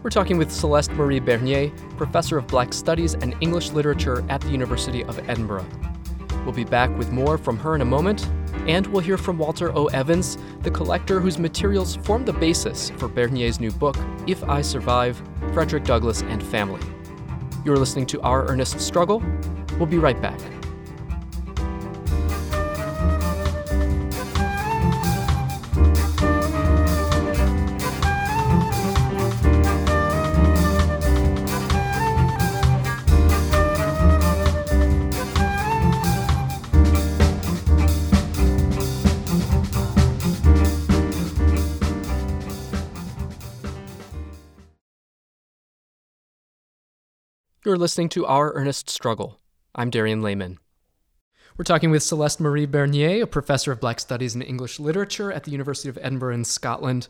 We're 0.01 0.11
talking 0.11 0.39
with 0.39 0.53
Celeste 0.53 0.93
Marie 0.93 1.19
Bernier, 1.19 1.71
professor 1.97 2.39
of 2.39 2.47
Black 2.47 2.73
Studies 2.73 3.15
and 3.15 3.35
English 3.41 3.73
Literature 3.73 4.25
at 4.29 4.41
the 4.41 4.49
University 4.49 5.03
of 5.03 5.19
Edinburgh. 5.29 5.67
We'll 6.45 6.55
be 6.55 6.63
back 6.63 6.97
with 6.97 7.11
more 7.11 7.37
from 7.37 7.59
her 7.59 7.75
in 7.75 7.81
a 7.81 7.85
moment, 7.85 8.31
and 8.69 8.87
we'll 8.87 9.03
hear 9.03 9.19
from 9.19 9.39
Walter 9.39 9.77
O. 9.77 9.87
Evans, 9.87 10.39
the 10.63 10.71
collector 10.71 11.19
whose 11.19 11.37
materials 11.39 11.97
form 11.97 12.25
the 12.25 12.33
basis 12.33 12.91
for 12.91 13.09
Bernier's 13.09 13.59
new 13.59 13.73
book, 13.73 13.97
If 14.29 14.45
I 14.45 14.63
Survive 14.63 15.21
Frederick 15.53 15.83
Douglass 15.83 16.23
and 16.23 16.45
Family. 16.45 16.81
You're 17.65 17.77
listening 17.77 18.07
to 18.07 18.21
Our 18.21 18.47
Earnest 18.47 18.79
Struggle. 18.79 19.21
We'll 19.79 19.87
be 19.87 19.99
right 19.99 20.21
back. 20.23 20.39
You're 47.69 47.77
listening 47.77 48.09
to 48.11 48.25
Our 48.25 48.55
Earnest 48.55 48.89
Struggle. 48.89 49.39
I'm 49.75 49.91
Darien 49.91 50.23
Lamen. 50.23 50.57
We're 51.59 51.67
talking 51.67 51.91
with 51.91 52.03
Celeste 52.03 52.41
Marie 52.41 52.65
Bernier, 52.65 53.25
a 53.25 53.27
professor 53.27 53.71
of 53.71 53.79
Black 53.79 54.01
Studies 54.01 54.33
and 54.33 54.43
English 54.43 54.81
Literature 54.81 55.31
at 55.31 55.45
the 55.45 55.51
University 55.51 55.91
of 55.91 55.99
Edinburgh 56.01 56.33
in 56.33 56.45
Scotland. 56.47 57.09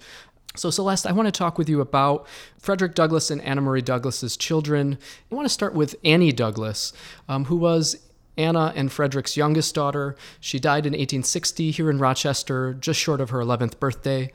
So, 0.57 0.71
Celeste, 0.71 1.07
I 1.07 1.13
want 1.13 1.29
to 1.29 1.31
talk 1.31 1.59
with 1.59 1.69
you 1.69 1.81
about 1.81 2.27
Frederick 2.59 2.97
Douglass 2.97 3.31
and 3.31 3.41
Anna 3.43 3.61
Murray 3.61 3.83
Douglass's 3.83 4.37
children. 4.37 4.99
I 5.31 5.35
want 5.37 5.45
to 5.45 5.55
start 5.55 5.75
with 5.75 5.95
Annie 6.03 6.33
Douglass, 6.33 6.93
um, 7.29 7.45
who 7.45 7.55
was 7.55 8.09
Anna 8.37 8.73
and 8.75 8.91
Frederick's 8.91 9.37
youngest 9.37 9.77
daughter. 9.77 10.17
She 10.41 10.59
died 10.59 10.87
in 10.87 10.93
1860 10.93 11.71
here 11.71 11.89
in 11.89 12.01
Rochester, 12.01 12.75
just 12.75 12.99
short 12.99 13.21
of 13.21 13.31
her 13.31 13.39
11th 13.39 13.79
birthday. 13.79 14.33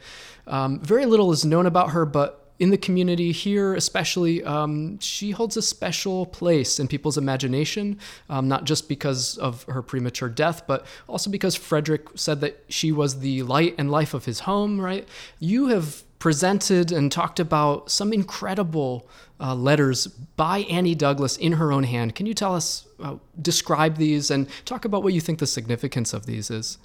Um, 0.47 0.79
very 0.79 1.05
little 1.05 1.33
is 1.33 1.43
known 1.43 1.65
about 1.65 1.89
her, 1.89 2.05
but 2.05 2.42
in 2.63 2.69
the 2.69 2.77
community 2.77 3.33
here, 3.33 3.75
especially, 3.75 4.41
um, 4.45 4.97
she 4.99 5.31
holds 5.31 5.57
a 5.57 5.61
special 5.61 6.25
place 6.25 6.79
in 6.79 6.87
people's 6.87 7.17
imagination, 7.17 7.99
um, 8.29 8.47
not 8.47 8.63
just 8.63 8.87
because 8.87 9.37
of 9.37 9.63
her 9.63 9.81
premature 9.81 10.29
death, 10.29 10.65
but 10.65 10.85
also 11.09 11.29
because 11.29 11.55
Frederick 11.55 12.07
said 12.15 12.39
that 12.39 12.63
she 12.69 12.89
was 12.93 13.19
the 13.19 13.43
light 13.43 13.75
and 13.77 13.91
life 13.91 14.13
of 14.13 14.23
his 14.23 14.39
home, 14.39 14.79
right? 14.79 15.05
You 15.39 15.67
have 15.67 16.03
presented 16.19 16.93
and 16.93 17.11
talked 17.11 17.37
about 17.37 17.91
some 17.91 18.13
incredible 18.13 19.09
uh, 19.41 19.53
letters 19.53 20.07
by 20.37 20.59
Annie 20.59 20.95
Douglass 20.95 21.35
in 21.35 21.51
her 21.53 21.73
own 21.73 21.83
hand. 21.83 22.15
Can 22.15 22.27
you 22.27 22.33
tell 22.33 22.55
us, 22.55 22.87
uh, 23.03 23.15
describe 23.41 23.97
these, 23.97 24.31
and 24.31 24.47
talk 24.63 24.85
about 24.85 25.03
what 25.03 25.11
you 25.11 25.19
think 25.19 25.39
the 25.39 25.47
significance 25.47 26.13
of 26.13 26.27
these 26.27 26.49
is? 26.49 26.77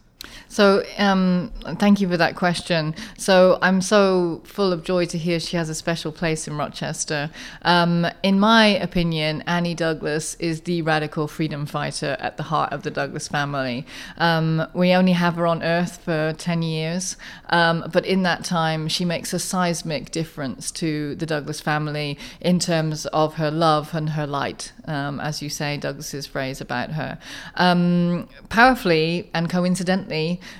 So, 0.48 0.82
um, 0.96 1.52
thank 1.78 2.00
you 2.00 2.08
for 2.08 2.16
that 2.16 2.34
question. 2.34 2.94
So, 3.18 3.58
I'm 3.62 3.80
so 3.80 4.40
full 4.44 4.72
of 4.72 4.82
joy 4.82 5.04
to 5.06 5.18
hear 5.18 5.38
she 5.38 5.56
has 5.56 5.68
a 5.68 5.74
special 5.74 6.10
place 6.10 6.48
in 6.48 6.56
Rochester. 6.56 7.30
Um, 7.62 8.06
in 8.22 8.40
my 8.40 8.66
opinion, 8.66 9.44
Annie 9.46 9.74
Douglass 9.74 10.34
is 10.36 10.62
the 10.62 10.82
radical 10.82 11.28
freedom 11.28 11.66
fighter 11.66 12.16
at 12.18 12.38
the 12.38 12.44
heart 12.44 12.72
of 12.72 12.82
the 12.82 12.90
Douglass 12.90 13.28
family. 13.28 13.86
Um, 14.16 14.66
we 14.72 14.92
only 14.92 15.12
have 15.12 15.34
her 15.34 15.46
on 15.46 15.62
earth 15.62 16.02
for 16.02 16.32
10 16.36 16.62
years, 16.62 17.16
um, 17.50 17.84
but 17.92 18.06
in 18.06 18.22
that 18.22 18.42
time, 18.42 18.88
she 18.88 19.04
makes 19.04 19.32
a 19.32 19.38
seismic 19.38 20.10
difference 20.10 20.70
to 20.72 21.14
the 21.16 21.26
Douglass 21.26 21.60
family 21.60 22.18
in 22.40 22.58
terms 22.58 23.06
of 23.06 23.34
her 23.34 23.50
love 23.50 23.94
and 23.94 24.10
her 24.10 24.26
light, 24.26 24.72
um, 24.86 25.20
as 25.20 25.42
you 25.42 25.50
say, 25.50 25.76
Douglass's 25.76 26.26
phrase 26.26 26.60
about 26.60 26.92
her. 26.92 27.18
Um, 27.54 28.28
powerfully 28.48 29.30
and 29.34 29.50
coincidentally, 29.50 30.07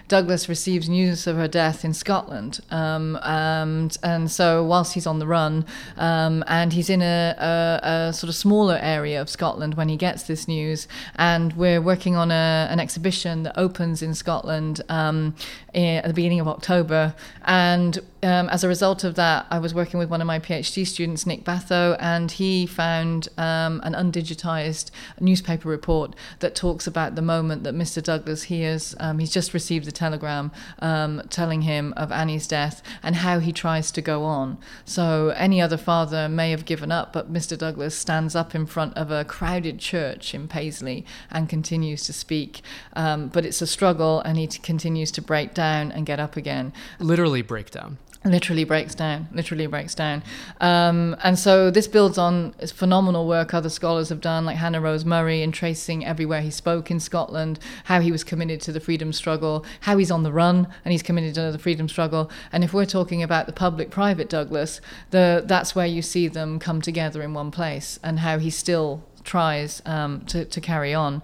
Douglass 0.08 0.48
receives 0.48 0.88
news 0.88 1.26
of 1.26 1.36
her 1.36 1.48
death 1.48 1.84
in 1.84 1.94
Scotland. 1.94 2.60
Um, 2.70 3.18
and, 3.22 3.96
and 4.02 4.30
so, 4.30 4.64
whilst 4.64 4.94
he's 4.94 5.06
on 5.06 5.18
the 5.18 5.26
run, 5.26 5.64
um, 5.96 6.44
and 6.46 6.72
he's 6.72 6.90
in 6.90 7.02
a, 7.02 7.34
a, 7.38 7.88
a, 7.88 8.12
sort 8.12 8.28
of 8.28 8.34
smaller 8.34 8.78
area 8.80 9.20
of 9.20 9.28
Scotland 9.28 9.74
when 9.74 9.88
he 9.88 9.96
gets 9.96 10.24
this 10.24 10.46
news, 10.46 10.86
and 11.16 11.52
we're 11.54 11.80
working 11.80 12.16
on 12.16 12.30
a, 12.30 12.68
an 12.70 12.80
exhibition 12.80 13.42
that 13.44 13.58
opens 13.58 14.02
in 14.02 14.14
Scotland 14.14 14.82
um, 14.88 15.34
at 15.74 16.06
the 16.06 16.14
beginning 16.14 16.40
of 16.40 16.48
October. 16.48 17.14
And 17.44 17.98
um, 18.22 18.48
as 18.48 18.64
a 18.64 18.68
result 18.68 19.04
of 19.04 19.14
that, 19.14 19.46
I 19.50 19.58
was 19.60 19.72
working 19.72 19.98
with 19.98 20.10
one 20.10 20.20
of 20.20 20.26
my 20.26 20.40
PhD 20.40 20.84
students, 20.84 21.24
Nick 21.24 21.44
Batho, 21.44 21.96
and 22.00 22.30
he 22.30 22.66
found 22.66 23.28
um, 23.38 23.80
an 23.84 23.94
undigitized 23.94 24.90
newspaper 25.20 25.68
report 25.68 26.16
that 26.40 26.56
talks 26.56 26.86
about 26.86 27.14
the 27.14 27.22
moment 27.22 27.62
that 27.62 27.74
Mr. 27.74 28.02
Douglass 28.02 28.44
hears. 28.44 28.96
Um, 28.98 29.20
he's 29.20 29.30
just 29.30 29.54
received 29.54 29.86
a 29.86 29.92
telegram 29.92 30.50
um, 30.80 31.22
telling 31.30 31.62
him 31.62 31.94
of 31.96 32.10
Annie's 32.10 32.48
death 32.48 32.82
and 33.04 33.16
how 33.16 33.38
he 33.38 33.52
tries 33.52 33.92
to 33.92 34.02
go 34.02 34.24
on. 34.24 34.58
So 34.84 35.28
any 35.36 35.60
other 35.60 35.76
father 35.76 36.28
may 36.28 36.50
have 36.50 36.64
given 36.64 36.90
up, 36.90 37.12
but 37.12 37.32
Mr. 37.32 37.56
Douglass 37.56 37.96
stands 37.96 38.34
up 38.34 38.52
in 38.54 38.66
front 38.66 38.96
of 38.96 39.12
a 39.12 39.24
crowded 39.24 39.78
church 39.78 40.34
in 40.34 40.48
Paisley 40.48 41.06
and 41.30 41.48
continues 41.48 42.04
to 42.06 42.12
speak. 42.12 42.62
Um, 42.94 43.28
but 43.28 43.44
it's 43.44 43.62
a 43.62 43.66
struggle, 43.66 44.20
and 44.20 44.36
he 44.38 44.48
t- 44.48 44.58
continues 44.58 45.12
to 45.12 45.22
break 45.22 45.54
down 45.54 45.92
and 45.92 46.04
get 46.04 46.18
up 46.18 46.36
again. 46.36 46.72
Literally 46.98 47.42
break 47.42 47.70
down 47.70 47.98
literally 48.24 48.64
breaks 48.64 48.94
down 48.94 49.28
literally 49.32 49.66
breaks 49.66 49.94
down. 49.94 50.22
Um, 50.60 51.16
and 51.22 51.38
so 51.38 51.70
this 51.70 51.86
builds 51.86 52.18
on 52.18 52.52
phenomenal 52.74 53.28
work 53.28 53.54
other 53.54 53.68
scholars 53.68 54.08
have 54.08 54.20
done 54.20 54.44
like 54.44 54.56
hannah 54.56 54.80
rose 54.80 55.04
murray 55.04 55.40
in 55.42 55.52
tracing 55.52 56.04
everywhere 56.04 56.40
he 56.40 56.50
spoke 56.50 56.90
in 56.90 56.98
scotland 56.98 57.60
how 57.84 58.00
he 58.00 58.10
was 58.10 58.24
committed 58.24 58.60
to 58.62 58.72
the 58.72 58.80
freedom 58.80 59.12
struggle 59.12 59.64
how 59.80 59.96
he's 59.96 60.10
on 60.10 60.24
the 60.24 60.32
run 60.32 60.66
and 60.84 60.92
he's 60.92 61.02
committed 61.02 61.34
to 61.34 61.52
the 61.52 61.58
freedom 61.58 61.88
struggle. 61.88 62.30
And 62.52 62.64
if 62.64 62.74
we're 62.74 62.86
talking 62.86 63.22
about 63.22 63.46
the 63.46 63.52
public 63.52 63.90
private 63.90 64.28
douglass 64.28 64.80
the 65.10 65.42
that's 65.46 65.74
where 65.74 65.86
you 65.86 66.02
see 66.02 66.28
them 66.28 66.58
come 66.58 66.80
together 66.80 67.22
in 67.22 67.34
one 67.34 67.50
place 67.50 67.98
and 68.02 68.20
how 68.20 68.38
he 68.38 68.50
still 68.50 69.04
tries 69.28 69.82
um, 69.84 70.22
to, 70.22 70.44
to 70.44 70.60
carry 70.60 70.94
on 70.94 71.22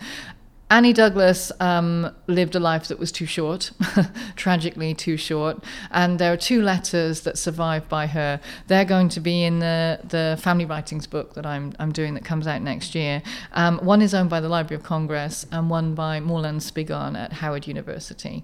Annie 0.71 0.95
Douglass 0.95 1.53
um, 1.61 2.11
lived 2.27 2.55
a 2.55 2.61
life 2.61 2.89
that 2.89 2.99
was 2.99 3.13
too 3.13 3.27
short, 3.27 3.71
tragically 4.37 4.95
too 4.95 5.19
short. 5.19 5.63
And 5.91 6.19
there 6.19 6.33
are 6.33 6.39
two 6.39 6.63
letters 6.63 7.21
that 7.23 7.37
survive 7.37 7.87
by 7.89 8.07
her. 8.07 8.41
They're 8.67 8.87
going 8.87 9.11
to 9.11 9.21
be 9.21 9.45
in 9.45 9.59
the, 9.59 10.01
the 10.03 10.39
family 10.41 10.65
writings 10.65 11.07
book 11.07 11.35
that 11.35 11.45
I'm, 11.45 11.75
I'm 11.79 11.93
doing 11.93 12.15
that 12.15 12.25
comes 12.25 12.47
out 12.47 12.63
next 12.63 12.95
year. 12.95 13.23
Um, 13.53 13.79
one 13.79 14.01
is 14.01 14.15
owned 14.15 14.31
by 14.31 14.41
the 14.41 14.49
Library 14.49 14.81
of 14.81 14.83
Congress 14.83 15.47
and 15.53 15.69
one 15.69 15.95
by 15.95 16.19
Moorland-Spingarn 16.19 17.15
at 17.17 17.35
Howard 17.35 17.67
University. 17.67 18.43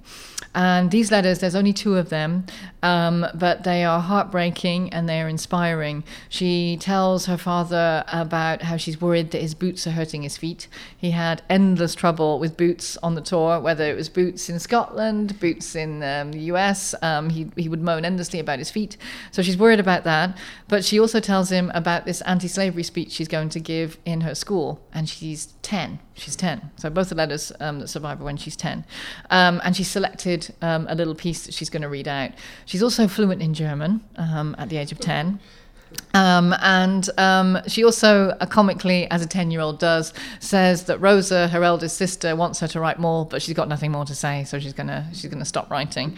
And 0.54 0.90
these 0.90 1.10
letters, 1.10 1.38
there's 1.38 1.54
only 1.54 1.72
two 1.72 1.96
of 1.96 2.10
them, 2.10 2.44
um, 2.82 3.26
but 3.34 3.64
they 3.64 3.82
are 3.82 4.00
heartbreaking 4.00 4.92
and 4.92 5.08
they 5.08 5.22
are 5.22 5.28
inspiring. 5.28 6.04
She 6.28 6.76
tells 6.76 7.26
her 7.26 7.38
father 7.38 8.04
about 8.12 8.62
how 8.62 8.76
she's 8.76 9.00
worried 9.00 9.30
that 9.30 9.40
his 9.40 9.54
boots 9.54 9.86
are 9.86 9.92
hurting 9.92 10.22
his 10.22 10.36
feet. 10.36 10.68
He 10.96 11.12
had 11.12 11.42
endless 11.48 11.94
trouble 11.94 12.09
trouble 12.10 12.40
with 12.40 12.56
boots 12.56 12.96
on 13.04 13.14
the 13.14 13.20
tour, 13.20 13.60
whether 13.60 13.84
it 13.84 13.94
was 13.94 14.08
boots 14.08 14.48
in 14.48 14.58
Scotland, 14.58 15.38
boots 15.38 15.76
in 15.76 16.02
um, 16.02 16.32
the 16.32 16.40
US. 16.52 16.92
Um, 17.02 17.30
he, 17.30 17.46
he 17.56 17.68
would 17.68 17.80
moan 17.80 18.04
endlessly 18.04 18.40
about 18.40 18.58
his 18.58 18.68
feet. 18.68 18.96
So 19.30 19.42
she's 19.42 19.56
worried 19.56 19.78
about 19.78 20.02
that. 20.02 20.36
But 20.66 20.84
she 20.84 20.98
also 20.98 21.20
tells 21.20 21.52
him 21.52 21.70
about 21.72 22.06
this 22.06 22.20
anti 22.22 22.48
slavery 22.48 22.82
speech 22.82 23.12
she's 23.12 23.28
going 23.28 23.48
to 23.50 23.60
give 23.60 23.96
in 24.04 24.22
her 24.22 24.34
school. 24.34 24.80
And 24.92 25.08
she's 25.08 25.54
10. 25.62 26.00
She's 26.14 26.34
10. 26.34 26.72
So 26.78 26.90
both 26.90 27.10
the 27.10 27.14
letters 27.14 27.52
um, 27.60 27.78
that 27.78 27.86
survive 27.86 28.20
are 28.20 28.24
when 28.24 28.36
she's 28.36 28.56
10. 28.56 28.84
Um, 29.30 29.60
and 29.62 29.76
she 29.76 29.84
selected 29.84 30.52
um, 30.60 30.86
a 30.90 30.96
little 30.96 31.14
piece 31.14 31.46
that 31.46 31.54
she's 31.54 31.70
going 31.70 31.82
to 31.82 31.88
read 31.88 32.08
out. 32.08 32.32
She's 32.66 32.82
also 32.82 33.06
fluent 33.06 33.40
in 33.40 33.54
German 33.54 34.02
um, 34.16 34.56
at 34.58 34.68
the 34.68 34.78
age 34.78 34.90
of 34.90 34.98
10. 34.98 35.38
Um, 36.14 36.54
and 36.60 37.08
um, 37.18 37.58
she 37.66 37.84
also, 37.84 38.30
uh, 38.40 38.46
comically, 38.46 39.10
as 39.10 39.22
a 39.22 39.26
10 39.26 39.50
year 39.50 39.60
old 39.60 39.78
does, 39.78 40.12
says 40.40 40.84
that 40.84 40.98
Rosa, 40.98 41.48
her 41.48 41.62
eldest 41.62 41.96
sister, 41.96 42.34
wants 42.34 42.60
her 42.60 42.68
to 42.68 42.80
write 42.80 42.98
more, 42.98 43.24
but 43.24 43.42
she's 43.42 43.54
got 43.54 43.68
nothing 43.68 43.92
more 43.92 44.04
to 44.04 44.14
say, 44.14 44.44
so 44.44 44.58
she's 44.58 44.72
going 44.72 44.88
to 44.88 45.06
she's 45.12 45.30
gonna 45.30 45.44
stop 45.44 45.70
writing. 45.70 46.16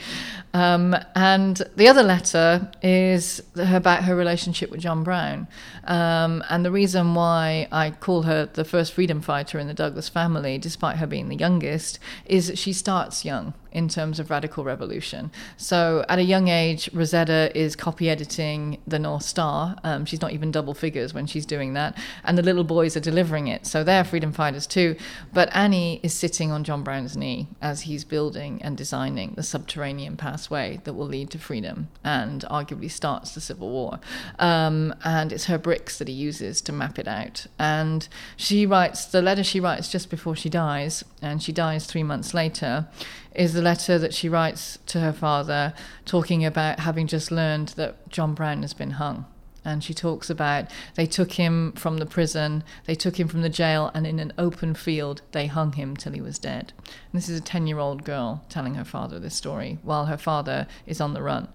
Um, 0.54 0.96
and 1.14 1.62
the 1.76 1.88
other 1.88 2.02
letter 2.02 2.70
is 2.82 3.42
about 3.56 4.04
her 4.04 4.14
relationship 4.16 4.70
with 4.70 4.80
John 4.80 5.02
Brown. 5.02 5.46
Um, 5.84 6.44
and 6.48 6.64
the 6.64 6.70
reason 6.70 7.14
why 7.14 7.68
I 7.72 7.90
call 7.90 8.22
her 8.22 8.46
the 8.46 8.64
first 8.64 8.92
freedom 8.92 9.20
fighter 9.20 9.58
in 9.58 9.66
the 9.66 9.74
Douglass 9.74 10.08
family, 10.08 10.58
despite 10.58 10.96
her 10.96 11.06
being 11.06 11.28
the 11.28 11.36
youngest, 11.36 11.98
is 12.26 12.46
that 12.48 12.58
she 12.58 12.72
starts 12.72 13.24
young 13.24 13.54
in 13.72 13.88
terms 13.88 14.20
of 14.20 14.30
radical 14.30 14.64
revolution. 14.64 15.30
So 15.56 16.04
at 16.08 16.18
a 16.18 16.22
young 16.22 16.48
age, 16.48 16.90
Rosetta 16.92 17.50
is 17.54 17.74
copy 17.74 18.10
editing 18.10 18.78
the 18.86 18.98
North 18.98 19.24
Star. 19.24 19.76
Um, 19.84 20.04
she's 20.04 20.20
not 20.20 20.32
even 20.32 20.50
double 20.50 20.74
figures 20.74 21.14
when 21.14 21.26
she's 21.26 21.46
doing 21.46 21.74
that. 21.74 21.96
And 22.24 22.38
the 22.38 22.42
little 22.42 22.64
boys 22.64 22.96
are 22.96 23.00
delivering 23.00 23.48
it. 23.48 23.66
So 23.66 23.84
they're 23.84 24.04
freedom 24.04 24.32
fighters 24.32 24.66
too. 24.66 24.96
But 25.32 25.54
Annie 25.54 26.00
is 26.02 26.14
sitting 26.14 26.50
on 26.50 26.64
John 26.64 26.82
Brown's 26.82 27.16
knee 27.16 27.48
as 27.60 27.82
he's 27.82 28.04
building 28.04 28.60
and 28.62 28.76
designing 28.76 29.32
the 29.34 29.42
subterranean 29.42 30.16
pathway 30.16 30.80
that 30.84 30.94
will 30.94 31.06
lead 31.06 31.30
to 31.30 31.38
freedom 31.38 31.88
and 32.04 32.42
arguably 32.50 32.90
starts 32.90 33.34
the 33.34 33.40
Civil 33.40 33.70
War. 33.70 34.00
Um, 34.38 34.94
and 35.04 35.32
it's 35.32 35.46
her 35.46 35.58
bricks 35.58 35.98
that 35.98 36.08
he 36.08 36.14
uses 36.14 36.60
to 36.62 36.72
map 36.72 36.98
it 36.98 37.08
out. 37.08 37.46
And 37.58 38.08
she 38.36 38.66
writes 38.66 39.04
the 39.04 39.22
letter 39.22 39.44
she 39.44 39.60
writes 39.60 39.88
just 39.88 40.10
before 40.10 40.36
she 40.36 40.48
dies, 40.48 41.04
and 41.20 41.42
she 41.42 41.52
dies 41.52 41.86
three 41.86 42.02
months 42.02 42.34
later 42.34 42.88
is 43.34 43.54
the 43.54 43.62
letter 43.62 43.98
that 43.98 44.12
she 44.12 44.28
writes 44.28 44.78
to 44.86 45.00
her 45.00 45.12
father 45.12 45.72
talking 46.04 46.44
about 46.44 46.80
having 46.80 47.06
just 47.06 47.30
learned 47.30 47.68
that 47.68 48.08
John 48.08 48.34
Brown 48.34 48.62
has 48.62 48.74
been 48.74 48.92
hung. 48.92 49.24
And 49.64 49.82
she 49.82 49.94
talks 49.94 50.28
about 50.28 50.70
they 50.94 51.06
took 51.06 51.32
him 51.32 51.72
from 51.72 51.98
the 51.98 52.06
prison, 52.06 52.64
they 52.86 52.94
took 52.94 53.18
him 53.18 53.28
from 53.28 53.42
the 53.42 53.48
jail, 53.48 53.90
and 53.94 54.06
in 54.06 54.18
an 54.18 54.32
open 54.36 54.74
field, 54.74 55.22
they 55.32 55.46
hung 55.46 55.72
him 55.72 55.96
till 55.96 56.12
he 56.12 56.20
was 56.20 56.38
dead. 56.38 56.72
And 56.78 57.20
this 57.20 57.28
is 57.28 57.38
a 57.38 57.42
10 57.42 57.66
year 57.66 57.78
old 57.78 58.04
girl 58.04 58.44
telling 58.48 58.74
her 58.74 58.84
father 58.84 59.18
this 59.18 59.34
story 59.34 59.78
while 59.82 60.06
her 60.06 60.18
father 60.18 60.66
is 60.86 61.00
on 61.00 61.14
the 61.14 61.22
run. 61.22 61.48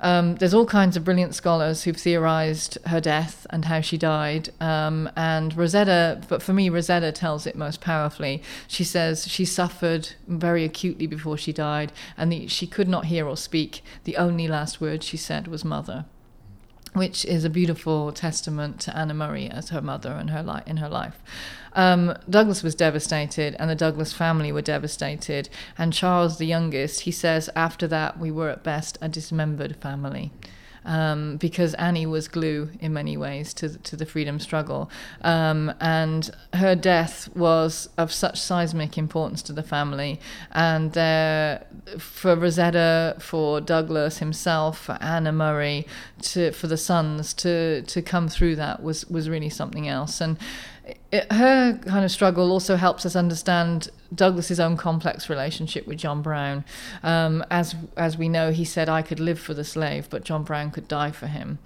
Um, 0.00 0.36
there's 0.36 0.54
all 0.54 0.66
kinds 0.66 0.96
of 0.96 1.04
brilliant 1.04 1.34
scholars 1.34 1.84
who've 1.84 1.96
theorized 1.96 2.78
her 2.86 3.00
death 3.00 3.46
and 3.50 3.64
how 3.64 3.80
she 3.80 3.96
died. 3.96 4.50
Um, 4.60 5.10
and 5.16 5.56
Rosetta, 5.56 6.22
but 6.28 6.42
for 6.42 6.52
me, 6.52 6.68
Rosetta 6.68 7.12
tells 7.12 7.46
it 7.46 7.56
most 7.56 7.80
powerfully. 7.80 8.42
She 8.68 8.84
says 8.84 9.26
she 9.26 9.44
suffered 9.44 10.10
very 10.26 10.64
acutely 10.64 11.06
before 11.06 11.38
she 11.38 11.52
died, 11.52 11.92
and 12.16 12.30
the, 12.30 12.46
she 12.46 12.66
could 12.66 12.88
not 12.88 13.06
hear 13.06 13.26
or 13.26 13.36
speak. 13.36 13.82
The 14.04 14.16
only 14.16 14.48
last 14.48 14.80
word 14.80 15.02
she 15.02 15.16
said 15.16 15.48
was 15.48 15.64
mother. 15.64 16.04
Which 16.96 17.26
is 17.26 17.44
a 17.44 17.50
beautiful 17.50 18.10
testament 18.10 18.80
to 18.80 18.96
Anna 18.96 19.12
Murray 19.12 19.50
as 19.50 19.68
her 19.68 19.82
mother 19.82 20.12
and 20.12 20.30
her 20.30 20.42
li- 20.42 20.62
in 20.64 20.78
her 20.78 20.88
life. 20.88 21.22
Um, 21.74 22.14
Douglass 22.30 22.62
was 22.62 22.74
devastated, 22.74 23.54
and 23.58 23.68
the 23.68 23.74
Douglass 23.74 24.14
family 24.14 24.50
were 24.50 24.62
devastated. 24.62 25.50
And 25.76 25.92
Charles, 25.92 26.38
the 26.38 26.46
youngest, 26.46 27.00
he 27.00 27.10
says, 27.10 27.50
after 27.54 27.86
that, 27.88 28.18
we 28.18 28.30
were 28.30 28.48
at 28.48 28.64
best 28.64 28.96
a 29.02 29.10
dismembered 29.10 29.76
family 29.76 30.32
um, 30.86 31.36
because 31.36 31.74
Annie 31.74 32.06
was 32.06 32.28
glue 32.28 32.70
in 32.80 32.92
many 32.92 33.16
ways 33.16 33.52
to 33.54 33.76
to 33.78 33.96
the 33.96 34.06
freedom 34.06 34.40
struggle, 34.40 34.90
um, 35.22 35.74
and 35.80 36.30
her 36.54 36.74
death 36.74 37.28
was 37.36 37.88
of 37.98 38.12
such 38.12 38.40
seismic 38.40 38.96
importance 38.96 39.42
to 39.42 39.52
the 39.52 39.62
family, 39.62 40.20
and 40.52 40.94
for 41.98 42.36
Rosetta, 42.36 43.16
for 43.18 43.60
Douglass 43.60 44.18
himself, 44.18 44.78
for 44.78 44.96
Anna 45.00 45.32
Murray, 45.32 45.86
to 46.22 46.52
for 46.52 46.68
the 46.68 46.76
sons 46.76 47.34
to 47.34 47.82
to 47.82 48.00
come 48.00 48.28
through 48.28 48.56
that 48.56 48.82
was 48.82 49.04
was 49.06 49.28
really 49.28 49.50
something 49.50 49.88
else, 49.88 50.20
and 50.20 50.38
it, 51.10 51.30
her 51.32 51.78
kind 51.78 52.04
of 52.04 52.10
struggle 52.10 52.52
also 52.52 52.76
helps 52.76 53.04
us 53.04 53.16
understand 53.16 53.88
Douglass's 54.14 54.60
own 54.60 54.76
complex 54.76 55.28
relationship 55.28 55.86
with 55.86 55.98
John 55.98 56.22
Brown. 56.22 56.64
Um, 57.02 57.44
as 57.50 57.74
as 57.96 58.16
we 58.16 58.28
know, 58.28 58.52
he 58.52 58.64
said, 58.64 58.88
"I 58.88 59.02
could 59.02 59.20
live 59.20 59.38
for 59.38 59.54
the 59.54 59.64
slave, 59.64 60.08
but 60.10 60.24
John 60.24 60.42
Brown 60.42 60.70
could 60.70 60.88
die 60.88 61.10
for 61.10 61.26
him." 61.26 61.58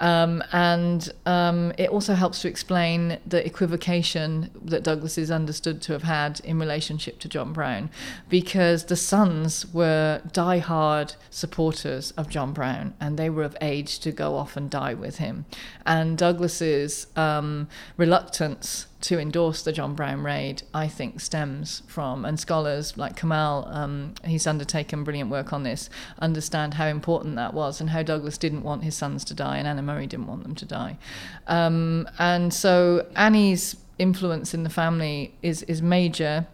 Um, 0.00 0.44
and 0.52 1.10
um, 1.26 1.72
it 1.76 1.90
also 1.90 2.14
helps 2.14 2.40
to 2.42 2.48
explain 2.48 3.18
the 3.26 3.44
equivocation 3.44 4.50
that 4.64 4.84
Douglass 4.84 5.18
is 5.18 5.28
understood 5.28 5.82
to 5.82 5.92
have 5.92 6.04
had 6.04 6.38
in 6.44 6.60
relationship 6.60 7.18
to 7.20 7.28
John 7.28 7.52
Brown, 7.52 7.90
because 8.28 8.84
the 8.84 8.94
sons 8.94 9.66
were 9.72 10.22
die-hard 10.32 11.14
supporters 11.30 12.12
of 12.12 12.28
John 12.28 12.52
Brown, 12.52 12.94
and 13.00 13.18
they 13.18 13.28
were 13.28 13.42
of 13.42 13.56
age 13.60 13.98
to 14.00 14.12
go 14.12 14.36
off 14.36 14.56
and 14.56 14.70
die 14.70 14.94
with 14.94 15.18
him. 15.18 15.46
And 15.84 16.16
Douglass's 16.16 17.08
um, 17.16 17.66
reluctance 17.96 18.86
to 19.00 19.18
endorse 19.18 19.62
the 19.62 19.72
John 19.72 19.94
Brown 19.94 20.22
raid, 20.22 20.62
I 20.74 20.88
think, 20.88 21.20
stems 21.20 21.82
from, 21.86 22.24
and 22.24 22.38
scholars 22.38 22.96
like 22.96 23.16
Kamal, 23.16 23.68
um, 23.68 24.14
he's 24.24 24.46
undertaken 24.46 25.04
brilliant 25.04 25.30
work 25.30 25.52
on 25.52 25.62
this, 25.62 25.88
understand 26.18 26.74
how 26.74 26.86
important 26.86 27.36
that 27.36 27.54
was 27.54 27.80
and 27.80 27.90
how 27.90 28.02
Douglass 28.02 28.36
didn't 28.38 28.64
want 28.64 28.82
his 28.82 28.96
sons 28.96 29.24
to 29.26 29.34
die 29.34 29.58
and 29.58 29.68
Anna 29.68 29.82
Murray 29.82 30.06
didn't 30.06 30.26
want 30.26 30.42
them 30.42 30.54
to 30.56 30.64
die. 30.64 30.98
Um, 31.46 32.08
and 32.18 32.52
so 32.52 33.06
Annie's 33.14 33.76
influence 33.98 34.52
in 34.52 34.64
the 34.64 34.70
family 34.70 35.34
is, 35.42 35.62
is 35.64 35.80
major. 35.80 36.46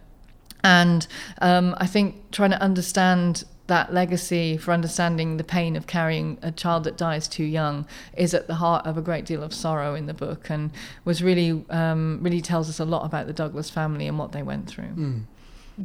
And 0.63 1.07
um, 1.41 1.75
I 1.77 1.87
think 1.87 2.31
trying 2.31 2.51
to 2.51 2.61
understand 2.61 3.43
that 3.67 3.93
legacy 3.93 4.57
for 4.57 4.71
understanding 4.71 5.37
the 5.37 5.43
pain 5.43 5.75
of 5.75 5.87
carrying 5.87 6.37
a 6.41 6.51
child 6.51 6.83
that 6.83 6.97
dies 6.97 7.27
too 7.27 7.43
young 7.43 7.87
is 8.15 8.33
at 8.33 8.47
the 8.47 8.55
heart 8.55 8.85
of 8.85 8.97
a 8.97 9.01
great 9.01 9.25
deal 9.25 9.41
of 9.41 9.53
sorrow 9.53 9.95
in 9.95 10.05
the 10.05 10.13
book 10.13 10.49
and 10.49 10.71
was 11.03 11.23
really 11.23 11.65
um, 11.69 12.19
really 12.21 12.41
tells 12.41 12.69
us 12.69 12.79
a 12.79 12.85
lot 12.85 13.05
about 13.05 13.27
the 13.27 13.33
Douglass 13.33 13.69
family 13.69 14.07
and 14.07 14.19
what 14.19 14.31
they 14.31 14.43
went 14.43 14.67
through. 14.67 14.93
Mm. 14.95 15.23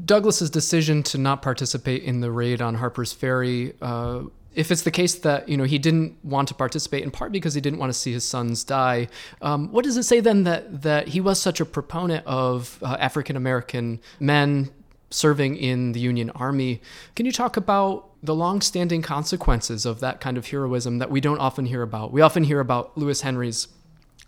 Douglass's 0.04 0.50
decision 0.50 1.02
to 1.02 1.18
not 1.18 1.42
participate 1.42 2.02
in 2.02 2.20
the 2.20 2.30
raid 2.30 2.62
on 2.62 2.76
Harper's 2.76 3.12
Ferry. 3.12 3.72
Uh, 3.82 4.22
if 4.54 4.70
it's 4.70 4.82
the 4.82 4.90
case 4.90 5.14
that 5.16 5.48
you 5.48 5.56
know 5.56 5.64
he 5.64 5.78
didn't 5.78 6.16
want 6.24 6.48
to 6.48 6.54
participate 6.54 7.02
in 7.02 7.10
part 7.10 7.32
because 7.32 7.54
he 7.54 7.60
didn't 7.60 7.78
want 7.78 7.92
to 7.92 7.98
see 7.98 8.12
his 8.12 8.24
sons 8.24 8.64
die, 8.64 9.08
um, 9.42 9.70
what 9.72 9.84
does 9.84 9.96
it 9.96 10.02
say 10.02 10.20
then 10.20 10.44
that 10.44 10.82
that 10.82 11.08
he 11.08 11.20
was 11.20 11.40
such 11.40 11.60
a 11.60 11.64
proponent 11.64 12.26
of 12.26 12.78
uh, 12.82 12.96
African 12.98 13.36
American 13.36 14.00
men 14.18 14.70
serving 15.11 15.57
in 15.57 15.92
the 15.92 16.01
Union 16.01 16.31
Army. 16.31 16.81
Can 17.16 17.27
you 17.27 17.33
talk 17.33 17.57
about 17.57 18.11
the 18.23 18.35
long-standing 18.35 19.03
consequences 19.03 19.85
of 19.85 20.01
that 20.01 20.20
kind 20.20 20.38
of 20.38 20.46
heroism 20.46 20.99
that 20.99 21.11
we 21.11 21.20
don't 21.20 21.38
often 21.38 21.66
hear 21.66 21.83
about? 21.83 22.12
We 22.12 22.20
often 22.20 22.44
hear 22.44 22.61
about 22.61 22.96
Lewis 22.96 23.23
Henry's 23.23 23.68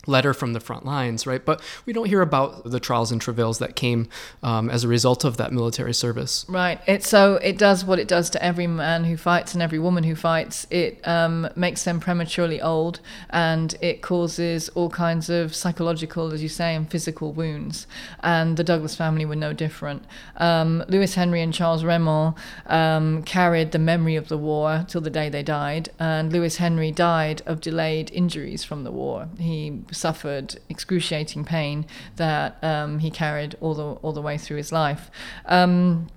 letter 0.05 0.33
from 0.33 0.53
the 0.53 0.59
front 0.59 0.85
lines, 0.85 1.25
right? 1.25 1.43
But 1.43 1.61
we 1.85 1.93
don't 1.93 2.07
hear 2.07 2.21
about 2.21 2.69
the 2.69 2.79
trials 2.79 3.11
and 3.11 3.21
travails 3.21 3.59
that 3.59 3.75
came 3.75 4.09
um, 4.41 4.69
as 4.69 4.83
a 4.83 4.87
result 4.87 5.23
of 5.23 5.37
that 5.37 5.51
military 5.51 5.93
service. 5.93 6.45
Right. 6.47 6.79
It 6.87 7.03
so 7.03 7.35
it 7.35 7.57
does 7.57 7.85
what 7.85 7.99
it 7.99 8.07
does 8.07 8.29
to 8.31 8.43
every 8.43 8.67
man 8.67 9.05
who 9.05 9.17
fights 9.17 9.53
and 9.53 9.61
every 9.63 9.79
woman 9.79 10.03
who 10.03 10.15
fights. 10.15 10.67
It 10.69 11.05
um, 11.07 11.49
makes 11.55 11.83
them 11.83 11.99
prematurely 11.99 12.61
old, 12.61 12.99
and 13.29 13.75
it 13.81 14.01
causes 14.01 14.69
all 14.69 14.89
kinds 14.89 15.29
of 15.29 15.55
psychological, 15.55 16.33
as 16.33 16.43
you 16.43 16.49
say, 16.49 16.75
and 16.75 16.89
physical 16.89 17.31
wounds. 17.31 17.87
And 18.21 18.57
the 18.57 18.63
Douglass 18.63 18.95
family 18.95 19.25
were 19.25 19.35
no 19.35 19.53
different. 19.53 20.03
Um, 20.37 20.83
Lewis 20.87 21.15
Henry 21.15 21.41
and 21.41 21.53
Charles 21.53 21.83
Remond 21.83 22.35
um, 22.65 23.23
carried 23.23 23.71
the 23.71 23.79
memory 23.79 24.15
of 24.15 24.27
the 24.27 24.37
war 24.37 24.85
till 24.87 25.01
the 25.01 25.09
day 25.09 25.29
they 25.29 25.43
died, 25.43 25.89
and 25.99 26.31
Lewis 26.31 26.57
Henry 26.57 26.91
died 26.91 27.41
of 27.45 27.61
delayed 27.61 28.11
injuries 28.11 28.63
from 28.63 28.83
the 28.83 28.91
war. 28.91 29.29
He 29.39 29.81
suffered 29.93 30.59
excruciating 30.69 31.45
pain 31.45 31.85
that 32.15 32.61
um, 32.63 32.99
he 32.99 33.09
carried 33.09 33.55
all 33.61 33.73
the 33.73 33.85
all 34.01 34.13
the 34.13 34.21
way 34.21 34.37
through 34.37 34.57
his 34.57 34.71
life. 34.71 35.09
Um, 35.45 36.07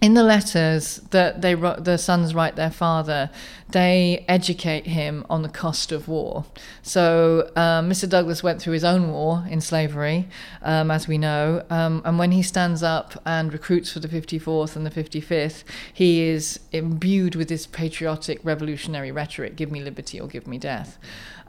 in 0.00 0.14
the 0.14 0.22
letters 0.22 0.98
that 1.10 1.42
they 1.42 1.54
the 1.54 1.96
sons 1.96 2.34
write 2.34 2.54
their 2.54 2.70
father, 2.70 3.30
they 3.70 4.24
educate 4.28 4.86
him 4.86 5.26
on 5.28 5.42
the 5.42 5.48
cost 5.48 5.90
of 5.90 6.06
war. 6.06 6.44
So 6.82 7.50
um, 7.56 7.90
Mr. 7.90 8.08
Douglass 8.08 8.42
went 8.42 8.62
through 8.62 8.74
his 8.74 8.84
own 8.84 9.10
war 9.10 9.44
in 9.50 9.60
slavery, 9.60 10.28
um, 10.62 10.90
as 10.90 11.08
we 11.08 11.18
know, 11.18 11.64
um, 11.68 12.02
and 12.04 12.18
when 12.18 12.30
he 12.30 12.42
stands 12.42 12.82
up 12.82 13.20
and 13.26 13.52
recruits 13.52 13.92
for 13.92 13.98
the 13.98 14.08
54th 14.08 14.76
and 14.76 14.86
the 14.86 14.90
55th, 14.90 15.64
he 15.92 16.22
is 16.22 16.60
imbued 16.70 17.34
with 17.34 17.48
this 17.48 17.66
patriotic 17.66 18.38
revolutionary 18.44 19.10
rhetoric: 19.10 19.56
"Give 19.56 19.72
me 19.72 19.80
liberty 19.80 20.20
or 20.20 20.28
give 20.28 20.46
me 20.46 20.58
death." 20.58 20.96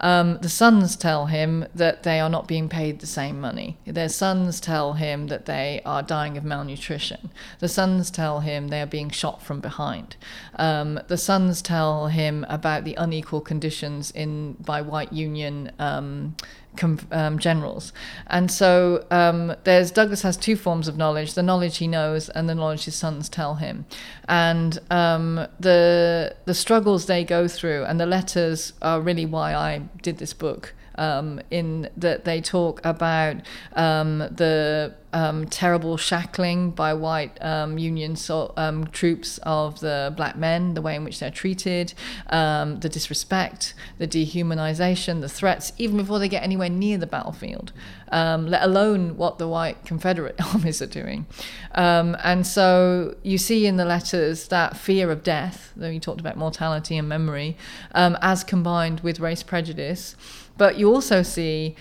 Um, 0.02 0.38
the 0.42 0.50
sons 0.50 0.96
tell 0.96 1.26
him 1.26 1.66
that 1.76 2.04
they 2.04 2.20
are 2.20 2.30
not 2.30 2.48
being 2.48 2.70
paid 2.70 3.00
the 3.00 3.08
same 3.08 3.40
money. 3.42 3.78
Their 3.86 4.10
sons 4.10 4.60
tell 4.60 4.94
him 4.94 5.28
that 5.28 5.46
they 5.46 5.82
are 5.86 6.02
dying 6.02 6.38
of 6.38 6.44
malnutrition. 6.44 7.32
The 7.60 7.68
sons 7.68 8.10
tell 8.10 8.40
him 8.40 8.70
they 8.70 8.82
are 8.82 8.86
being 8.86 9.10
shot 9.10 9.42
from 9.42 9.60
behind. 9.60 10.16
Um, 10.56 11.00
the 11.08 11.18
sons 11.18 11.62
tell 11.62 12.08
him 12.08 12.46
about 12.50 12.84
the 12.86 12.96
unequal 12.96 13.42
conditions 13.42 14.12
in 14.12 14.54
by 14.54 14.82
white 14.82 15.12
Union 15.12 15.72
um, 15.80 16.36
um, 16.84 17.39
generals. 17.39 17.94
And 18.28 18.52
so 18.52 19.06
um, 19.12 19.56
there's 19.63 19.92
Douglass 19.92 20.22
has 20.22 20.38
two 20.38 20.56
forms 20.56 20.88
of 20.88 20.98
knowledge: 20.98 21.34
the 21.34 21.44
knowledge 21.44 21.78
he 21.78 21.88
knows 21.88 22.30
and 22.30 22.48
the 22.50 22.56
knowledge 22.56 22.86
his 22.86 22.96
sons 22.96 23.30
tell 23.30 23.56
him. 23.56 23.86
And 24.28 24.80
um, 24.89 25.48
the 25.60 26.36
the 26.46 26.54
struggles 26.54 27.06
they 27.06 27.24
go 27.24 27.48
through 27.48 27.86
and 27.86 28.00
the 28.00 28.06
letters 28.06 28.74
are 28.82 29.02
really 29.02 29.26
why 29.26 29.54
I 29.54 29.84
did 30.02 30.18
this 30.18 30.34
book 30.34 30.74
um, 31.00 31.40
in 31.50 31.90
that 31.98 32.26
they 32.26 32.42
talk 32.42 32.82
about 32.84 33.38
um, 33.74 34.20
the 34.20 34.94
um, 35.12 35.48
terrible 35.48 35.98
shackling 35.98 36.70
by 36.70 36.94
white 36.94 37.36
um, 37.42 37.80
Union 37.80 38.16
so, 38.16 38.54
um, 38.58 38.86
troops 38.88 39.40
of 39.40 39.80
the 39.80 40.14
black 40.16 40.38
men, 40.38 40.76
the 40.76 40.82
way 40.84 40.96
in 40.96 41.04
which 41.04 41.20
they're 41.20 41.32
treated, 41.32 41.94
um, 42.30 42.80
the 42.82 42.90
disrespect, 42.90 43.74
the 43.98 44.08
dehumanization, 44.08 45.22
the 45.22 45.30
threats, 45.30 45.72
even 45.80 45.98
before 45.98 46.20
they 46.20 46.30
get 46.30 46.44
anywhere 46.44 46.70
near 46.70 46.98
the 46.98 47.08
battlefield, 47.08 47.72
let 48.12 48.62
alone 48.62 49.18
what 49.18 49.40
the 49.40 49.48
white 49.48 49.84
Confederate 49.84 50.36
armies 50.54 50.80
are 50.82 50.86
doing. 50.86 51.26
and 51.74 52.46
so 52.46 53.16
you 53.24 53.40
see 53.40 53.66
in 53.66 53.78
the 53.78 53.86
letters 53.86 54.50
that 54.50 54.78
fear 54.78 55.10
of 55.10 55.24
death, 55.24 55.72
though 55.76 55.90
you 55.90 56.00
talked 56.00 56.20
about 56.20 56.38
mortality 56.38 56.98
and 56.98 57.10
memory, 57.10 57.58
as 57.96 58.44
combined 58.44 59.00
with 59.00 59.20
race 59.20 59.42
prejudice. 59.42 60.16
But 60.60 60.78
you 60.78 60.93
also 60.93 61.24
see 61.24 61.74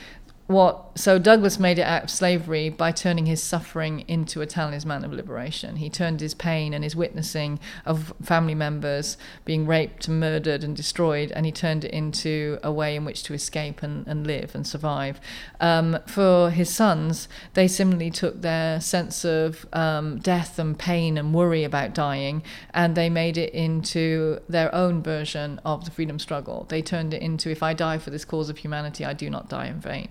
what 0.49 0.99
so 0.99 1.19
Douglass 1.19 1.61
made 1.61 1.79
it 1.79 1.83
out 1.83 2.05
of 2.05 2.11
slavery 2.11 2.71
by 2.71 2.91
turning 2.91 3.27
his 3.27 3.43
suffering 3.43 4.05
into 4.09 4.41
a 4.41 4.47
talisman 4.47 5.05
of 5.05 5.13
liberation. 5.13 5.77
He 5.77 5.91
turned 5.91 6.21
his 6.21 6.35
pain 6.35 6.73
and 6.73 6.83
his 6.83 6.97
witnessing 6.97 7.61
of 7.85 8.15
family 8.23 8.55
members 8.55 9.19
being 9.45 9.67
raped, 9.67 10.09
murdered, 10.09 10.65
and 10.65 10.75
destroyed, 10.75 11.31
and 11.33 11.45
he 11.45 11.53
turned 11.53 11.85
it 11.85 11.93
into 11.93 12.59
a 12.63 12.73
way 12.73 12.97
in 12.97 13.05
which 13.05 13.23
to 13.25 13.35
escape 13.35 13.83
and, 13.83 14.07
and 14.09 14.27
live 14.27 14.55
and 14.55 14.67
survive. 14.67 15.21
Um, 15.61 15.99
for 16.07 16.49
his 16.51 16.71
sons, 16.71 17.29
they 17.53 17.69
similarly 17.69 18.11
took 18.11 18.41
their 18.41 18.81
sense 18.81 19.27
of 19.27 19.67
um, 19.75 20.19
death 20.19 20.59
and 20.59 20.79
pain 20.79 21.19
and 21.19 21.35
worry 21.35 21.63
about 21.63 21.95
dying, 21.95 22.43
and 22.73 22.97
they 22.97 23.11
made 23.11 23.37
it 23.37 23.53
into 23.53 24.41
their 24.49 24.75
own 24.75 25.03
version 25.03 25.61
of 25.65 25.85
the 25.85 25.91
freedom 25.91 26.19
struggle. 26.19 26.65
They 26.71 26.81
turned 26.81 27.13
it 27.13 27.21
into 27.21 27.51
if 27.51 27.63
I 27.63 27.75
die 27.75 27.99
for 27.99 28.09
this 28.09 28.25
cause 28.25 28.49
of 28.49 28.57
humanity, 28.57 29.05
I 29.05 29.13
do 29.13 29.29
not 29.29 29.51
die 29.51 29.67
in 29.67 29.79
vain. 29.79 30.09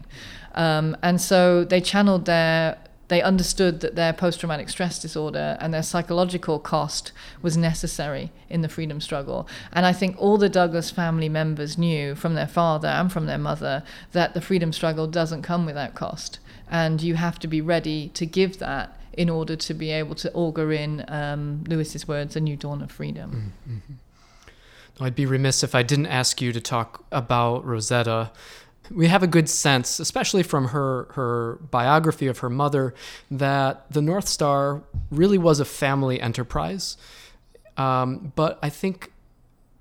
Um, 0.58 0.98
and 1.04 1.22
so 1.22 1.64
they 1.64 1.80
channeled 1.80 2.26
their 2.26 2.78
they 3.10 3.22
understood 3.22 3.80
that 3.80 3.96
their 3.96 4.12
post 4.12 4.42
traumatic 4.42 4.68
stress 4.68 5.00
disorder 5.00 5.58
and 5.62 5.74
their 5.74 5.84
psychological 5.84 6.60
cost 6.60 7.14
was 7.42 7.56
necessary 7.56 8.34
in 8.50 8.64
the 8.64 8.68
freedom 8.68 9.00
struggle. 9.00 9.48
And 9.72 9.86
I 9.86 9.94
think 9.94 10.18
all 10.20 10.38
the 10.38 10.50
Douglass 10.50 10.92
family 10.92 11.30
members 11.30 11.78
knew 11.78 12.16
from 12.16 12.34
their 12.34 12.48
father 12.48 12.90
and 12.90 13.10
from 13.10 13.26
their 13.26 13.38
mother 13.38 13.84
that 14.12 14.34
the 14.34 14.42
freedom 14.42 14.74
struggle 14.74 15.08
doesn't 15.08 15.42
come 15.42 15.66
without 15.66 15.96
cost. 15.96 16.40
And 16.70 17.02
you 17.02 17.16
have 17.16 17.40
to 17.40 17.48
be 17.48 17.62
ready 17.62 18.10
to 18.10 18.26
give 18.26 18.60
that 18.60 19.00
in 19.14 19.30
order 19.30 19.56
to 19.56 19.74
be 19.74 19.90
able 19.92 20.16
to 20.16 20.32
augur 20.34 20.74
in 20.74 21.06
um, 21.08 21.64
Lewis's 21.66 22.10
words, 22.10 22.36
a 22.36 22.42
new 22.42 22.58
dawn 22.58 22.82
of 22.82 22.92
freedom. 22.92 23.54
Mm-hmm. 23.70 25.04
I'd 25.04 25.16
be 25.16 25.26
remiss 25.26 25.64
if 25.64 25.74
I 25.76 25.84
didn't 25.84 26.08
ask 26.08 26.42
you 26.42 26.52
to 26.52 26.60
talk 26.60 27.06
about 27.12 27.66
Rosetta. 27.66 28.32
We 28.92 29.08
have 29.08 29.24
a 29.24 29.28
good 29.28 29.50
sense, 29.50 30.00
especially 30.00 30.44
from 30.44 30.70
her 30.70 31.08
her 31.12 31.60
biography 31.72 32.28
of 32.28 32.40
her 32.40 32.50
mother, 32.50 32.94
that 33.30 33.92
the 33.92 34.02
North 34.02 34.28
Star 34.28 34.84
really 35.12 35.38
was 35.38 35.60
a 35.60 35.66
family 35.66 36.22
enterprise. 36.22 36.98
Um, 37.78 38.34
but 38.36 38.60
I 38.62 38.70
think 38.70 39.12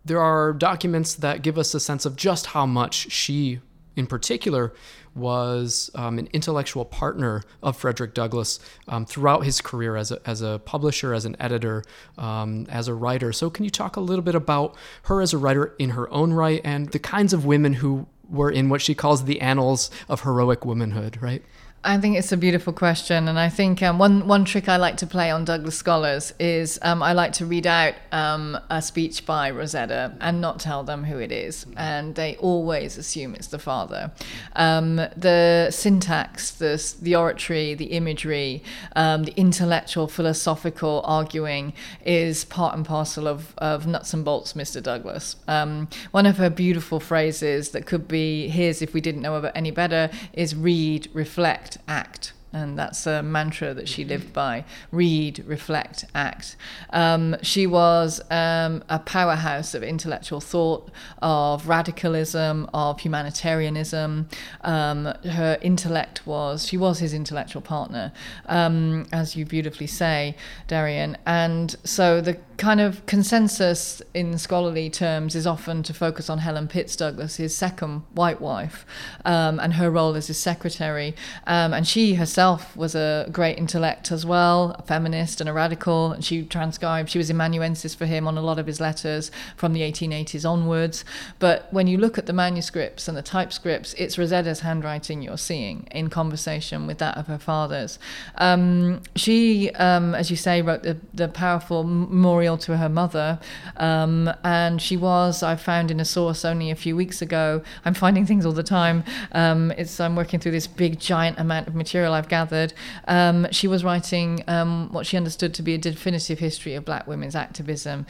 there 0.05 0.21
are 0.21 0.53
documents 0.53 1.15
that 1.15 1.43
give 1.43 1.59
us 1.59 1.75
a 1.75 1.81
sense 1.81 2.07
of 2.07 2.15
just 2.15 2.47
how 2.47 2.65
much 2.67 3.11
she, 3.11 3.61
in 3.97 4.07
particular, 4.07 4.73
was 5.17 5.91
um, 5.95 6.19
an 6.19 6.29
intellectual 6.33 6.85
partner 6.85 7.43
of 7.63 7.77
Frederick 7.77 8.13
Douglass 8.15 8.61
um, 8.87 9.07
throughout 9.07 9.45
his 9.45 9.61
career 9.61 9.97
as 9.97 10.13
a, 10.13 10.21
as 10.29 10.43
a 10.43 10.61
publisher, 10.65 11.15
as 11.15 11.25
an 11.25 11.35
editor, 11.41 11.83
um, 12.19 12.67
as 12.69 12.87
a 12.87 12.95
writer. 12.95 13.33
So, 13.33 13.49
can 13.51 13.65
you 13.65 13.71
talk 13.71 13.97
a 13.97 14.01
little 14.01 14.23
bit 14.23 14.35
about 14.35 14.77
her 15.05 15.21
as 15.21 15.33
a 15.33 15.39
writer 15.39 15.75
in 15.79 15.91
her 15.91 16.13
own 16.13 16.33
right 16.33 16.61
and 16.63 16.91
the 16.91 16.99
kinds 16.99 17.33
of 17.33 17.47
women 17.47 17.73
who 17.75 18.07
were 18.29 18.51
in 18.51 18.69
what 18.69 18.83
she 18.83 18.95
calls 18.95 19.25
the 19.25 19.41
annals 19.41 19.91
of 20.09 20.23
heroic 20.23 20.65
womanhood, 20.65 21.21
right? 21.21 21.43
I 21.85 21.99
think 21.99 22.17
it's 22.17 22.33
a 22.33 22.37
beautiful 22.37 22.73
question, 22.73 23.29
and 23.29 23.39
I 23.39 23.49
think 23.49 23.81
um, 23.81 24.01
one 24.01 24.27
one 24.27 24.45
trick 24.45 24.69
I 24.69 24.77
like 24.77 24.97
to 24.97 25.07
play 25.07 25.31
on 25.31 25.45
Douglass 25.45 25.77
scholars 25.77 26.35
is 26.41 26.81
um, 26.83 27.01
I 27.01 27.13
like 27.13 27.33
to 27.35 27.47
read 27.47 27.65
out 27.65 27.95
um, 28.11 28.59
a 28.69 28.83
speech 28.83 29.25
by 29.25 29.51
Rosetta 29.51 30.17
and 30.21 30.41
not 30.41 30.59
tell 30.59 30.83
them 30.83 31.05
who 31.05 31.19
it 31.19 31.31
is, 31.31 31.65
and 31.77 32.17
they 32.17 32.35
always 32.39 32.99
assume 32.99 33.37
it's 33.37 33.47
the 33.47 33.61
father. 33.61 34.11
Um, 34.57 34.97
the 34.97 35.71
syntax, 35.71 36.51
the 36.51 36.95
the 37.01 37.15
oratory, 37.15 37.75
the 37.75 37.93
imagery, 37.93 38.65
um, 38.97 39.23
the 39.23 39.35
intellectual, 39.37 40.09
philosophical 40.09 41.03
arguing 41.05 41.73
is 42.05 42.45
part 42.47 42.75
and 42.75 42.85
parcel 42.85 43.29
of 43.29 43.55
of 43.59 43.87
nuts 43.87 44.13
and 44.13 44.25
bolts, 44.25 44.55
Mr. 44.55 44.83
Douglass. 44.83 45.37
Um, 45.47 45.87
one 46.11 46.27
of 46.27 46.39
her 46.39 46.51
beautiful 46.51 46.99
phrases 46.99 47.71
that 47.71 47.87
could 47.87 48.09
be 48.09 48.49
his 48.49 48.83
if 48.83 48.93
we 48.93 49.01
didn't 49.01 49.23
know 49.23 49.37
any 49.55 49.71
better 49.71 50.11
is 50.33 50.57
read, 50.57 51.09
reflect 51.13 51.76
act. 51.89 52.33
And 52.57 52.79
that's 52.79 53.07
a 53.07 53.23
mantra 53.23 53.75
that 53.75 53.87
she 53.87 54.03
lived 54.05 54.33
by 54.33 54.65
read, 54.91 55.45
reflect, 55.47 56.07
act. 56.15 56.57
Um, 56.91 57.37
she 57.43 57.67
was 57.67 58.23
um, 58.31 58.83
a 58.89 58.99
powerhouse 58.99 59.75
of 59.75 59.83
intellectual 59.83 60.41
thought, 60.41 60.91
of 61.21 61.69
radicalism, 61.69 62.71
of 62.73 63.01
humanitarianism. 63.01 64.29
Um, 64.63 65.05
her 65.39 65.59
intellect 65.61 66.27
was, 66.27 66.67
she 66.67 66.79
was 66.79 66.99
his 66.99 67.13
intellectual 67.13 67.61
partner, 67.61 68.11
um, 68.47 69.07
as 69.13 69.37
you 69.37 69.45
beautifully 69.45 69.87
say, 69.87 70.35
Darien. 70.67 71.19
And 71.27 71.77
so 71.85 72.23
the 72.23 72.39
kind 72.57 72.81
of 72.81 73.05
consensus 73.05 74.01
in 74.15 74.39
scholarly 74.39 74.89
terms 74.89 75.35
is 75.35 75.47
often 75.47 75.83
to 75.83 75.93
focus 75.93 76.31
on 76.31 76.39
Helen 76.39 76.69
Pitts 76.69 76.97
Douglass, 76.97 77.37
his 77.37 77.55
second 77.55 78.03
white 78.15 78.41
wife, 78.41 78.87
um, 79.27 79.61
and 79.61 79.75
her 79.75 79.91
role 79.91 80.15
as 80.17 80.29
his 80.29 80.39
secretary. 80.39 81.15
Um, 81.47 81.75
and 81.75 81.87
she 81.87 82.15
herself 82.15 82.46
was 82.75 82.95
a 82.95 83.29
great 83.33 83.59
intellect 83.59 84.13
as 84.13 84.25
well, 84.25 84.77
a 84.79 84.83
feminist 84.83 85.41
and 85.41 85.49
a 85.49 85.53
radical. 85.53 86.13
And 86.13 86.25
she 86.25 86.45
transcribed, 86.45 87.11
she 87.11 87.19
was 87.19 87.31
amanuensis 87.31 87.95
for 87.95 88.07
him 88.07 88.27
on 88.27 88.37
a 88.39 88.43
lot 88.43 88.59
of 88.59 88.67
his 88.67 88.81
letters 88.81 89.31
from 89.57 89.73
the 89.73 89.81
1880s 89.81 90.49
onwards. 90.49 91.05
But 91.39 91.73
when 91.73 91.87
you 91.87 91.99
look 91.99 92.19
at 92.19 92.27
the 92.27 92.33
manuscripts 92.33 93.09
and 93.09 93.17
the 93.17 93.23
typescripts, 93.23 93.95
it's 93.95 94.17
Rosetta's 94.17 94.61
handwriting 94.61 95.23
you're 95.23 95.39
seeing 95.39 95.89
in 95.91 96.09
conversation 96.11 96.87
with 96.87 96.99
that 96.99 97.17
of 97.17 97.27
her 97.27 97.39
father's. 97.39 97.99
Um, 98.37 99.01
she, 99.15 99.71
um, 99.71 100.15
as 100.15 100.31
you 100.31 100.37
say, 100.37 100.63
wrote 100.63 100.83
the, 100.83 100.97
the 101.15 101.29
powerful 101.29 101.85
memorial 101.85 102.59
to 102.59 102.77
her 102.77 102.89
mother. 102.89 103.39
Um, 103.77 104.33
and 104.45 104.81
she 104.81 104.97
was, 104.97 105.43
I 105.43 105.57
found 105.57 105.91
in 105.91 106.01
a 106.01 106.05
source 106.05 106.45
only 106.45 106.71
a 106.71 106.77
few 106.77 106.97
weeks 106.97 107.23
ago. 107.23 107.63
I'm 107.85 107.95
finding 107.95 108.27
things 108.27 108.47
all 108.47 108.53
the 108.53 108.63
time. 108.63 109.05
Um, 109.33 109.73
it's 109.73 110.01
I'm 110.01 110.17
working 110.17 110.41
through 110.41 110.53
this 110.53 110.67
big, 110.67 110.99
giant 110.99 111.39
amount 111.39 111.69
of 111.69 111.75
material 111.75 112.13
I've 112.13 112.29
gathered. 112.37 112.73
Um, 113.09 113.47
she 113.51 113.67
was 113.67 113.83
writing 113.83 114.45
um, 114.47 114.93
what 114.93 115.07
she 115.07 115.17
understood 115.17 115.55
to 115.55 115.63
be 115.63 115.75
a 115.75 115.79
definitive 115.79 116.39
history 116.39 116.75
of 116.75 116.85
black 116.85 117.07
women's 117.07 117.35
activism 117.35 118.07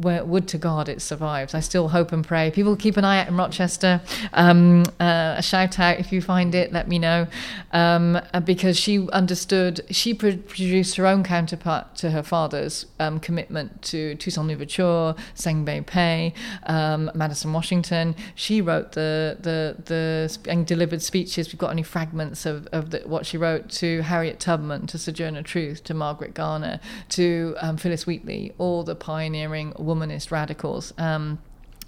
would 0.00 0.48
to 0.48 0.58
God 0.58 0.88
it 0.88 1.02
survives. 1.02 1.54
I 1.54 1.60
still 1.60 1.88
hope 1.88 2.12
and 2.12 2.26
pray. 2.26 2.50
People 2.50 2.76
keep 2.76 2.96
an 2.96 3.04
eye 3.04 3.20
out 3.20 3.28
in 3.28 3.36
Rochester. 3.36 4.00
Um, 4.32 4.84
uh, 4.98 5.34
a 5.38 5.42
shout 5.42 5.78
out 5.78 5.98
if 5.98 6.12
you 6.12 6.20
find 6.20 6.54
it, 6.54 6.72
let 6.72 6.88
me 6.88 6.98
know. 6.98 7.26
Um, 7.72 8.20
uh, 8.32 8.40
because 8.40 8.78
she 8.78 9.08
understood, 9.10 9.80
she 9.90 10.14
produced 10.14 10.96
her 10.96 11.06
own 11.06 11.22
counterpart 11.22 11.96
to 11.96 12.10
her 12.10 12.22
father's 12.22 12.86
um, 12.98 13.20
commitment 13.20 13.82
to 13.82 14.14
Toussaint 14.16 14.48
Louverture, 14.48 15.14
Sengbe 15.34 15.84
Pieh, 15.84 16.32
um, 16.64 17.10
Madison 17.14 17.52
Washington. 17.52 18.14
She 18.34 18.60
wrote 18.60 18.92
the, 18.92 19.36
the, 19.40 19.76
the, 19.84 20.50
and 20.50 20.66
delivered 20.66 21.02
speeches. 21.02 21.48
We've 21.48 21.58
got 21.58 21.70
only 21.70 21.82
fragments 21.82 22.46
of, 22.46 22.66
of 22.68 22.90
the, 22.90 23.00
what 23.00 23.26
she 23.26 23.36
wrote 23.36 23.68
to 23.70 24.02
Harriet 24.02 24.40
Tubman, 24.40 24.86
to 24.88 24.98
Sojourner 24.98 25.42
Truth, 25.42 25.84
to 25.84 25.94
Margaret 25.94 26.34
Garner, 26.34 26.80
to 27.10 27.56
um, 27.60 27.76
Phillis 27.76 28.06
Wheatley, 28.06 28.52
all 28.58 28.82
the 28.82 28.94
pioneering 28.94 29.72
womanist 29.90 30.30
radicals. 30.30 30.92
Um, 30.98 31.38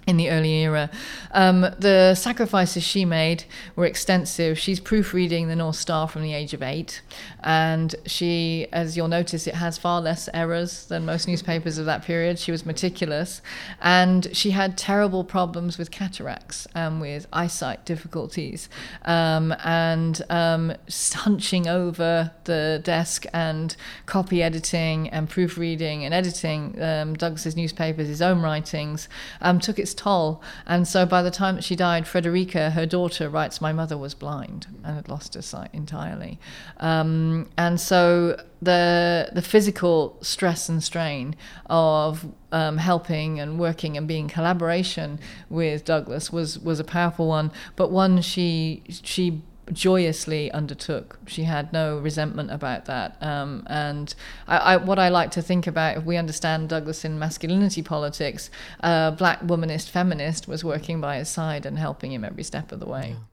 in 0.05 0.17
the 0.17 0.29
early 0.29 0.51
era. 0.63 0.89
Um, 1.31 1.61
the 1.79 2.15
sacrifices 2.15 2.83
she 2.83 3.05
made 3.05 3.45
were 3.75 3.85
extensive. 3.85 4.59
She's 4.59 4.79
proofreading 4.79 5.47
the 5.47 5.55
North 5.55 5.77
Star 5.77 6.07
from 6.07 6.21
the 6.21 6.33
age 6.33 6.53
of 6.53 6.61
eight, 6.61 7.01
and 7.43 7.95
she, 8.05 8.67
as 8.71 8.97
you'll 8.97 9.07
notice, 9.07 9.47
it 9.47 9.55
has 9.55 9.77
far 9.77 10.01
less 10.01 10.29
errors 10.33 10.85
than 10.85 11.05
most 11.05 11.27
newspapers 11.27 11.77
of 11.77 11.85
that 11.85 12.03
period. 12.03 12.39
She 12.39 12.51
was 12.51 12.65
meticulous, 12.65 13.41
and 13.81 14.35
she 14.35 14.51
had 14.51 14.77
terrible 14.77 15.23
problems 15.23 15.77
with 15.77 15.91
cataracts 15.91 16.67
and 16.75 16.99
with 16.99 17.27
eyesight 17.31 17.85
difficulties, 17.85 18.69
um, 19.05 19.55
and 19.63 20.21
um, 20.29 20.73
hunching 21.13 21.67
over 21.67 22.31
the 22.43 22.81
desk 22.83 23.25
and 23.33 23.75
copy 24.05 24.43
editing 24.43 25.09
and 25.09 25.29
proofreading 25.29 26.03
and 26.03 26.13
editing 26.13 26.81
um, 26.81 27.13
Douglass's 27.13 27.55
newspapers, 27.55 28.07
his 28.07 28.21
own 28.21 28.41
writings, 28.41 29.07
um, 29.41 29.59
took 29.59 29.79
its 29.93 30.01
toll. 30.01 30.41
And 30.65 30.87
so 30.87 31.05
by 31.05 31.21
the 31.21 31.31
time 31.31 31.55
that 31.55 31.63
she 31.63 31.75
died, 31.75 32.07
Frederica, 32.07 32.71
her 32.71 32.85
daughter, 32.85 33.29
writes, 33.29 33.61
My 33.61 33.71
mother 33.71 33.97
was 33.97 34.13
blind 34.13 34.67
and 34.83 34.95
had 34.95 35.09
lost 35.09 35.35
her 35.35 35.41
sight 35.41 35.69
entirely. 35.73 36.39
Um, 36.77 37.49
and 37.57 37.79
so 37.79 38.41
the 38.61 39.29
the 39.33 39.41
physical 39.41 40.17
stress 40.21 40.69
and 40.69 40.81
strain 40.81 41.35
of 41.65 42.25
um, 42.51 42.77
helping 42.77 43.39
and 43.39 43.59
working 43.59 43.97
and 43.97 44.07
being 44.07 44.27
collaboration 44.27 45.19
with 45.49 45.85
Douglass 45.85 46.31
was 46.31 46.59
was 46.59 46.79
a 46.79 46.83
powerful 46.83 47.27
one, 47.27 47.51
but 47.75 47.91
one 47.91 48.21
she 48.21 48.83
she 48.87 49.41
joyously 49.71 50.51
undertook. 50.51 51.19
She 51.27 51.43
had 51.43 51.71
no 51.71 51.97
resentment 51.97 52.51
about 52.51 52.85
that. 52.85 53.17
Um, 53.21 53.65
and 53.67 54.13
I, 54.47 54.57
I, 54.57 54.77
what 54.77 54.99
I 54.99 55.09
like 55.09 55.31
to 55.31 55.41
think 55.41 55.67
about, 55.67 55.97
if 55.97 56.03
we 56.03 56.17
understand 56.17 56.69
Douglass 56.69 57.05
in 57.05 57.17
masculinity 57.17 57.81
politics, 57.81 58.49
a 58.81 59.13
black 59.17 59.41
womanist 59.41 59.89
feminist 59.89 60.47
was 60.47 60.63
working 60.63 60.99
by 60.99 61.17
his 61.17 61.29
side 61.29 61.65
and 61.65 61.77
helping 61.77 62.11
him 62.11 62.25
every 62.25 62.43
step 62.43 62.71
of 62.71 62.79
the 62.79 62.87
way. 62.87 63.09
Yeah. 63.11 63.23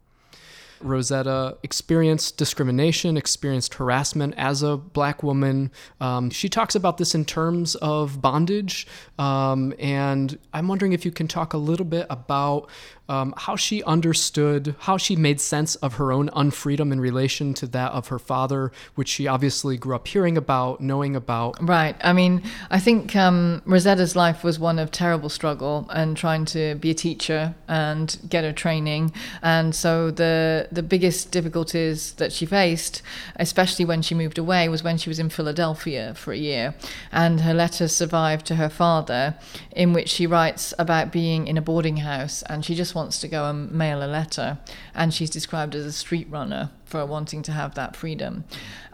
Rosetta 0.83 1.59
experienced 1.62 2.37
discrimination, 2.37 3.16
experienced 3.16 3.75
harassment 3.75 4.35
as 4.37 4.62
a 4.62 4.77
black 4.77 5.23
woman. 5.23 5.71
Um, 6.01 6.31
she 6.31 6.49
talks 6.49 6.75
about 6.75 6.97
this 6.97 7.14
in 7.14 7.25
terms 7.25 7.75
of 7.77 8.21
bondage. 8.21 8.87
Um, 9.19 9.75
and 9.79 10.38
I'm 10.53 10.69
wondering 10.69 10.93
if 10.93 11.05
you 11.05 11.11
can 11.11 11.29
talk 11.29 11.53
a 11.53 11.59
little 11.59 11.87
bit 11.87 12.07
about 12.09 12.69
um, 13.11 13.35
how 13.37 13.57
she 13.57 13.83
understood, 13.83 14.77
how 14.79 14.96
she 14.96 15.16
made 15.16 15.40
sense 15.40 15.75
of 15.77 15.94
her 15.94 16.12
own 16.12 16.29
unfreedom 16.29 16.92
in 16.92 17.01
relation 17.01 17.53
to 17.55 17.66
that 17.66 17.90
of 17.90 18.07
her 18.09 18.20
father, 18.20 18.70
which 18.94 19.09
she 19.09 19.27
obviously 19.27 19.77
grew 19.77 19.96
up 19.96 20.07
hearing 20.07 20.37
about, 20.37 20.81
knowing 20.81 21.16
about. 21.16 21.57
Right. 21.61 21.96
I 22.03 22.12
mean, 22.12 22.42
I 22.70 22.79
think 22.79 23.16
um, 23.16 23.62
Rosetta's 23.66 24.14
life 24.14 24.44
was 24.44 24.61
one 24.61 24.79
of 24.79 24.92
terrible 24.92 25.29
struggle 25.29 25.88
and 25.90 26.16
trying 26.16 26.44
to 26.46 26.77
be 26.77 26.90
a 26.90 26.94
teacher 26.94 27.57
and 27.66 28.16
get 28.29 28.44
her 28.44 28.53
training. 28.53 29.12
And 29.42 29.75
so 29.75 30.12
the 30.12 30.68
the 30.70 30.83
biggest 30.83 31.33
difficulties 31.33 32.12
that 32.14 32.33
she 32.33 32.46
faced, 32.46 33.03
especially 33.37 33.85
when 33.85 34.03
she 34.03 34.14
moved 34.14 34.38
away, 34.38 34.68
was 34.68 34.85
when 34.85 34.99
she 34.99 35.11
was 35.11 35.18
in 35.18 35.31
Philadelphia 35.31 36.14
for 36.14 36.33
a 36.33 36.37
year. 36.37 36.75
And 37.11 37.40
her 37.40 37.55
letters 37.55 37.92
survived 37.92 38.46
to 38.46 38.55
her 38.55 38.68
father, 38.68 39.35
in 39.73 39.92
which 39.92 40.09
she 40.09 40.29
writes 40.29 40.73
about 40.79 41.11
being 41.11 41.49
in 41.49 41.59
a 41.59 41.62
boarding 41.62 41.99
house 41.99 42.42
and 42.42 42.64
she 42.64 42.77
just 42.77 42.95
wants 43.01 43.20
to 43.20 43.28
go 43.28 43.48
and 43.48 43.70
mail 43.72 44.03
a 44.03 44.07
letter. 44.07 44.59
And 44.94 45.12
she's 45.12 45.30
described 45.30 45.74
as 45.74 45.86
a 45.86 45.92
street 45.92 46.28
runner 46.30 46.70
for 46.84 47.05
wanting 47.07 47.42
to 47.44 47.53
have 47.53 47.74
that 47.74 47.96
freedom. 47.96 48.44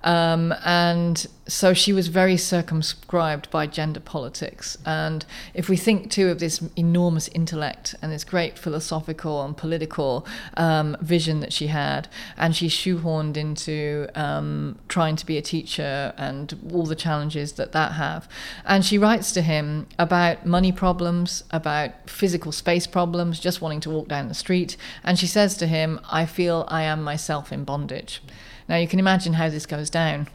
Um, 0.05 0.55
and 0.65 1.27
so 1.49 1.73
she 1.73 1.93
was 1.93 2.09
very 2.09 2.37
circumscribed 2.37 3.51
by 3.51 3.67
gender 3.67 4.01
politics. 4.01 4.77
And 4.85 5.25
if 5.55 5.69
we 5.69 5.77
think 5.77 6.11
too 6.11 6.29
of 6.29 6.41
this 6.41 6.63
enormous 6.77 7.29
intellect 7.29 7.95
and 8.03 8.11
this 8.11 8.25
great 8.25 8.59
philosophical 8.59 9.45
and 9.45 9.57
political 9.57 10.27
um, 10.57 10.97
vision 11.01 11.41
that 11.41 11.53
she 11.53 11.69
had, 11.69 12.09
and 12.37 12.57
she's 12.57 12.73
shoehorned 12.73 13.37
into 13.37 14.09
um, 14.15 14.79
trying 14.89 15.17
to 15.17 15.27
be 15.27 15.39
a 15.39 15.43
teacher 15.43 16.13
and 16.17 16.59
all 16.73 16.85
the 16.85 16.97
challenges 16.97 17.53
that 17.53 17.73
that 17.73 17.93
have. 17.93 18.29
And 18.65 18.85
she 18.85 18.99
writes 18.99 19.33
to 19.33 19.43
him 19.43 19.87
about 19.99 20.47
money 20.47 20.73
problems, 20.73 21.45
about 21.51 22.11
physical 22.11 22.51
space 22.51 22.87
problems, 22.87 23.39
just 23.39 23.61
wanting 23.61 23.81
to 23.81 23.91
walk 23.91 24.09
down 24.09 24.29
the 24.29 24.35
street. 24.35 24.77
And 25.05 25.19
she 25.19 25.27
says 25.27 25.57
to 25.59 25.67
him, 25.67 26.01
I 26.11 26.27
feel 26.27 26.65
I 26.69 26.83
am 26.83 27.03
myself 27.03 27.53
in 27.53 27.65
bondage. 27.65 28.21
Now 28.69 28.77
you 28.77 28.89
can 28.89 28.99
imagine 28.99 29.35
how 29.35 29.49
this 29.49 29.67
goes 29.67 29.91
down. 29.91 30.29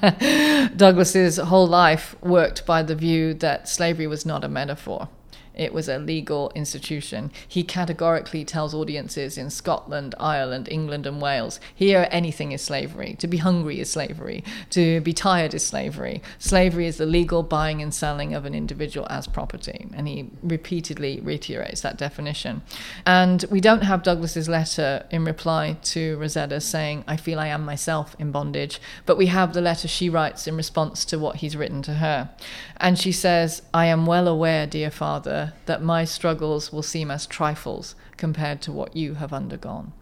Douglass's 0.76 1.36
whole 1.36 1.66
life 1.66 2.14
worked 2.22 2.64
by 2.64 2.82
the 2.82 2.94
view 2.94 3.34
that 3.34 3.68
slavery 3.68 4.06
was 4.06 4.24
not 4.24 4.44
a 4.44 4.48
metaphor. 4.48 5.08
It 5.54 5.72
was 5.72 5.88
a 5.88 5.98
legal 5.98 6.52
institution. 6.54 7.30
He 7.46 7.62
categorically 7.62 8.44
tells 8.44 8.74
audiences 8.74 9.36
in 9.36 9.50
Scotland, 9.50 10.14
Ireland, 10.18 10.68
England, 10.70 11.06
and 11.06 11.20
Wales 11.20 11.60
here 11.74 12.08
anything 12.10 12.52
is 12.52 12.62
slavery. 12.62 13.14
To 13.18 13.26
be 13.26 13.38
hungry 13.38 13.80
is 13.80 13.90
slavery. 13.90 14.44
To 14.70 15.00
be 15.00 15.12
tired 15.12 15.54
is 15.54 15.66
slavery. 15.66 16.22
Slavery 16.38 16.86
is 16.86 16.96
the 16.96 17.06
legal 17.06 17.42
buying 17.42 17.82
and 17.82 17.92
selling 17.92 18.34
of 18.34 18.44
an 18.44 18.54
individual 18.54 19.06
as 19.10 19.26
property. 19.26 19.88
And 19.94 20.06
he 20.08 20.30
repeatedly 20.42 21.20
reiterates 21.20 21.80
that 21.82 21.96
definition. 21.96 22.62
And 23.04 23.44
we 23.50 23.60
don't 23.60 23.82
have 23.82 24.02
Douglass's 24.02 24.48
letter 24.48 25.06
in 25.10 25.24
reply 25.24 25.78
to 25.82 26.16
Rosetta 26.18 26.60
saying, 26.60 27.04
I 27.06 27.16
feel 27.16 27.38
I 27.38 27.48
am 27.48 27.64
myself 27.64 28.14
in 28.18 28.30
bondage, 28.30 28.80
but 29.06 29.16
we 29.16 29.26
have 29.26 29.52
the 29.52 29.60
letter 29.60 29.88
she 29.88 30.08
writes 30.08 30.46
in 30.46 30.56
response 30.56 31.04
to 31.06 31.18
what 31.18 31.36
he's 31.36 31.56
written 31.56 31.82
to 31.82 31.94
her. 31.94 32.30
And 32.76 32.98
she 32.98 33.12
says, 33.12 33.62
I 33.74 33.86
am 33.86 34.06
well 34.06 34.28
aware, 34.28 34.66
dear 34.66 34.90
father, 34.90 35.49
that 35.66 35.82
my 35.82 36.04
struggles 36.04 36.72
will 36.72 36.82
seem 36.82 37.10
as 37.10 37.26
trifles 37.26 37.94
compared 38.16 38.60
to 38.62 38.72
what 38.72 38.96
you 38.96 39.14
have 39.14 39.32
undergone. 39.32 39.92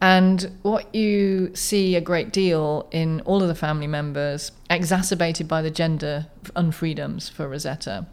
And 0.00 0.58
what 0.62 0.92
you 0.92 1.54
see 1.54 1.94
a 1.94 2.00
great 2.00 2.32
deal 2.32 2.88
in 2.90 3.20
all 3.20 3.40
of 3.40 3.46
the 3.46 3.54
family 3.54 3.86
members, 3.86 4.50
exacerbated 4.68 5.46
by 5.46 5.62
the 5.62 5.70
gender 5.70 6.26
unfreedoms 6.56 7.30
for 7.30 7.48
Rosetta, 7.48 8.06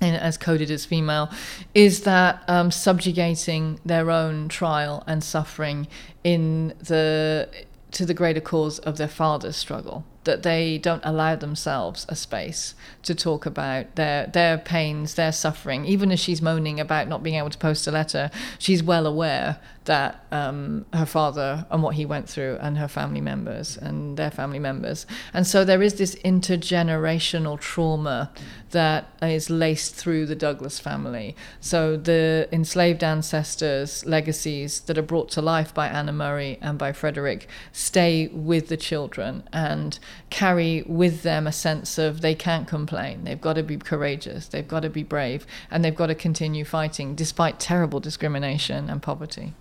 as 0.00 0.36
coded 0.36 0.70
as 0.70 0.84
female, 0.84 1.28
is 1.74 2.02
that 2.02 2.44
um, 2.46 2.70
subjugating 2.70 3.80
their 3.84 4.10
own 4.10 4.48
trial 4.48 5.02
and 5.08 5.24
suffering 5.24 5.88
in 6.22 6.74
the 6.78 7.48
to 7.90 8.04
the 8.04 8.14
greater 8.14 8.40
cause 8.40 8.78
of 8.80 8.98
their 8.98 9.08
father's 9.08 9.56
struggle 9.56 10.04
that 10.26 10.42
they 10.42 10.76
don't 10.76 11.02
allow 11.04 11.34
themselves 11.34 12.04
a 12.08 12.14
space 12.14 12.74
to 13.02 13.14
talk 13.14 13.46
about 13.46 13.94
their 13.96 14.26
their 14.26 14.58
pains, 14.58 15.14
their 15.14 15.32
suffering. 15.32 15.86
Even 15.86 16.12
as 16.12 16.20
she's 16.20 16.42
moaning 16.42 16.78
about 16.78 17.08
not 17.08 17.22
being 17.22 17.36
able 17.36 17.50
to 17.50 17.58
post 17.58 17.86
a 17.86 17.90
letter, 17.90 18.30
she's 18.58 18.82
well 18.82 19.06
aware 19.06 19.58
that 19.86 20.26
um, 20.32 20.84
her 20.92 21.06
father 21.06 21.64
and 21.70 21.80
what 21.80 21.94
he 21.94 22.04
went 22.04 22.28
through, 22.28 22.58
and 22.60 22.76
her 22.76 22.88
family 22.88 23.20
members 23.20 23.76
and 23.76 24.16
their 24.16 24.32
family 24.32 24.58
members, 24.58 25.06
and 25.32 25.46
so 25.46 25.64
there 25.64 25.80
is 25.80 25.94
this 25.94 26.16
intergenerational 26.16 27.58
trauma 27.58 28.30
that 28.72 29.06
is 29.22 29.48
laced 29.48 29.94
through 29.94 30.26
the 30.26 30.34
Douglass 30.34 30.80
family. 30.80 31.36
So 31.60 31.96
the 31.96 32.48
enslaved 32.50 33.04
ancestors' 33.04 34.04
legacies 34.04 34.80
that 34.80 34.98
are 34.98 35.02
brought 35.02 35.30
to 35.30 35.40
life 35.40 35.72
by 35.72 35.86
Anna 35.86 36.12
Murray 36.12 36.58
and 36.60 36.76
by 36.76 36.92
Frederick 36.92 37.48
stay 37.72 38.26
with 38.28 38.68
the 38.68 38.76
children 38.76 39.44
and 39.52 39.98
carry 40.30 40.82
with 40.86 41.22
them 41.22 41.46
a 41.46 41.52
sense 41.52 41.98
of 41.98 42.20
they 42.20 42.34
can't 42.34 42.66
complain. 42.66 43.24
They've 43.24 43.40
got 43.40 43.54
to 43.54 43.62
be 43.62 43.76
courageous. 43.76 44.48
They've 44.48 44.66
got 44.66 44.80
to 44.80 44.90
be 44.90 45.02
brave, 45.02 45.46
and 45.70 45.84
they've 45.84 45.94
got 45.94 46.06
to 46.08 46.14
continue 46.14 46.64
fighting 46.64 47.14
despite 47.14 47.60
terrible 47.60 48.00
discrimination 48.00 48.90
and 48.90 49.02
poverty. 49.02 49.54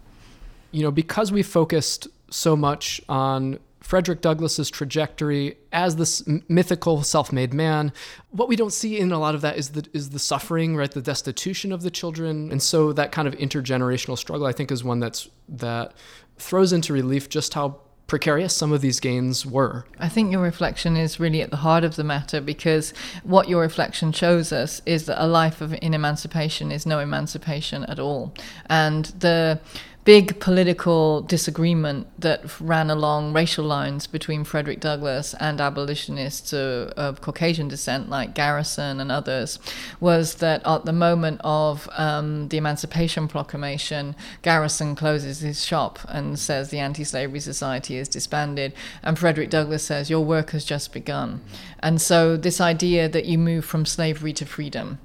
You 0.71 0.83
know, 0.83 0.91
because 0.91 1.31
we 1.31 1.43
focused 1.43 2.07
so 2.29 2.55
much 2.55 3.01
on 3.07 3.59
Frederick 3.79 4.21
Douglass's 4.21 4.71
trajectory 4.71 5.57
as 5.71 5.95
this 5.97 6.27
mythical 6.49 7.03
self-made 7.03 7.53
man. 7.53 7.93
What 8.31 8.49
we 8.49 8.55
don't 8.55 8.73
see 8.73 8.97
in 8.97 9.11
a 9.11 9.19
lot 9.19 9.35
of 9.35 9.41
that 9.41 9.57
is 9.57 9.69
the 9.69 9.87
is 9.93 10.09
the 10.09 10.17
suffering, 10.17 10.75
right? 10.75 10.89
The 10.89 11.03
destitution 11.03 11.71
of 11.71 11.83
the 11.83 11.91
children, 11.91 12.51
and 12.51 12.63
so 12.63 12.93
that 12.93 13.11
kind 13.11 13.27
of 13.27 13.35
intergenerational 13.35 14.17
struggle, 14.17 14.47
I 14.47 14.53
think, 14.53 14.71
is 14.71 14.83
one 14.83 14.99
that's 14.99 15.29
that 15.47 15.93
throws 16.37 16.73
into 16.73 16.93
relief 16.93 17.29
just 17.29 17.53
how 17.53 17.79
precarious 18.07 18.55
some 18.55 18.71
of 18.71 18.81
these 18.81 18.99
gains 18.99 19.45
were. 19.45 19.85
I 19.99 20.09
think 20.09 20.31
your 20.31 20.41
reflection 20.41 20.95
is 20.95 21.19
really 21.19 21.41
at 21.41 21.49
the 21.49 21.57
heart 21.57 21.83
of 21.83 21.95
the 21.95 22.03
matter 22.03 22.39
because 22.39 22.93
what 23.23 23.49
your 23.49 23.61
reflection 23.61 24.11
shows 24.11 24.51
us 24.51 24.81
is 24.85 25.05
that 25.05 25.23
a 25.23 25.27
life 25.27 25.61
of 25.61 25.73
in 25.81 25.93
emancipation 25.93 26.71
is 26.71 26.85
no 26.85 26.99
emancipation 26.99 27.83
at 27.85 27.99
all. 27.99 28.33
And 28.69 29.05
the 29.05 29.59
big 30.05 30.39
political 30.39 31.21
disagreement 31.21 32.07
that 32.21 32.61
ran 32.61 32.91
along 32.91 33.33
racial 33.33 33.65
lines 33.65 34.05
between 34.05 34.43
Frederick 34.43 34.79
Douglass 34.79 35.33
and 35.39 35.59
abolitionists 35.59 36.53
of, 36.53 36.89
of 36.89 37.21
Caucasian 37.21 37.67
descent 37.67 38.07
like 38.07 38.35
Garrison 38.35 38.99
and 38.99 39.11
others 39.11 39.57
was 39.99 40.35
that 40.35 40.61
at 40.63 40.85
the 40.85 40.93
moment 40.93 41.41
of 41.43 41.89
um, 41.93 42.49
the 42.49 42.57
Emancipation 42.57 43.27
Proclamation, 43.27 44.15
Garrison 44.43 44.95
closes 44.95 45.39
his 45.39 45.65
shop 45.65 45.97
and 46.07 46.37
says 46.37 46.69
the 46.69 46.79
Anti 46.79 47.03
Slavery 47.03 47.39
Society 47.39 47.97
is 47.97 48.07
disbanded, 48.07 48.73
and 49.01 49.17
Frederick 49.17 49.49
Douglass 49.49 49.83
says, 49.83 50.09
Your 50.11 50.23
work 50.23 50.51
has 50.51 50.63
just 50.63 50.93
begun. 50.93 51.41
And 51.79 51.99
so, 51.99 52.37
this 52.37 52.61
idea 52.61 53.09
that 53.09 53.25
you 53.25 53.39
move 53.39 53.65
from 53.65 53.87
slavery 53.87 54.33
to 54.33 54.45
freedom 54.45 54.99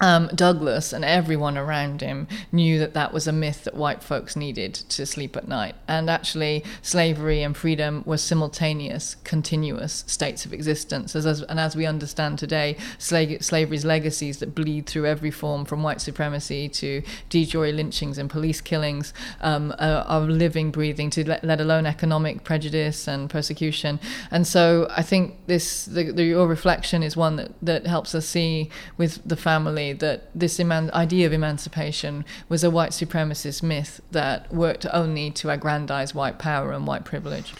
um, 0.00 0.28
Douglass 0.34 0.92
and 0.92 1.04
everyone 1.04 1.56
around 1.56 2.00
him 2.00 2.28
knew 2.52 2.78
that 2.78 2.94
that 2.94 3.12
was 3.12 3.26
a 3.26 3.32
myth 3.32 3.64
that 3.64 3.74
white 3.74 4.02
folks 4.02 4.36
needed 4.36 4.74
to 4.74 5.06
sleep 5.06 5.36
at 5.36 5.48
night. 5.48 5.74
And 5.88 6.10
actually, 6.10 6.64
slavery 6.82 7.42
and 7.42 7.56
freedom 7.56 8.02
were 8.04 8.18
simultaneous, 8.18 9.16
continuous 9.24 10.04
states 10.06 10.44
of 10.44 10.52
existence. 10.52 11.16
As, 11.16 11.24
as, 11.24 11.42
and 11.42 11.58
as 11.58 11.74
we 11.74 11.86
understand 11.86 12.38
today, 12.38 12.76
sla- 12.98 13.42
slavery's 13.42 13.84
legacies 13.84 14.38
that 14.38 14.54
bleed 14.54 14.86
through 14.86 15.06
every 15.06 15.30
form 15.30 15.64
from 15.64 15.82
white 15.82 16.00
supremacy 16.00 16.68
to 16.68 17.02
de 17.30 17.46
jure 17.46 17.72
lynchings 17.72 18.18
and 18.18 18.28
police 18.28 18.60
killings 18.60 19.14
um, 19.40 19.74
are, 19.78 20.04
are, 20.06 20.20
living, 20.20 20.70
breathing, 20.70 21.08
to 21.10 21.26
let, 21.26 21.42
let, 21.42 21.60
alone 21.60 21.86
economic 21.86 22.44
prejudice 22.44 23.08
and 23.08 23.30
persecution. 23.30 23.98
And 24.30 24.46
so 24.46 24.88
I 24.90 25.02
think 25.02 25.46
this, 25.46 25.86
the, 25.86 26.10
the, 26.12 26.24
your 26.24 26.46
reflection 26.46 27.02
is 27.02 27.16
one 27.16 27.36
that, 27.36 27.52
that 27.62 27.86
helps 27.86 28.14
us 28.14 28.26
see 28.26 28.70
with 28.98 29.22
the 29.24 29.36
family 29.36 29.85
that 29.94 30.30
this 30.34 30.58
eman- 30.58 30.90
idea 30.92 31.26
of 31.26 31.32
emancipation 31.32 32.24
was 32.48 32.64
a 32.64 32.70
white 32.70 32.90
supremacist 32.90 33.62
myth 33.62 34.00
that 34.10 34.52
worked 34.52 34.86
only 34.92 35.30
to 35.32 35.50
aggrandize 35.50 36.14
white 36.14 36.38
power 36.38 36.72
and 36.72 36.86
white 36.86 37.04
privilege. 37.04 37.54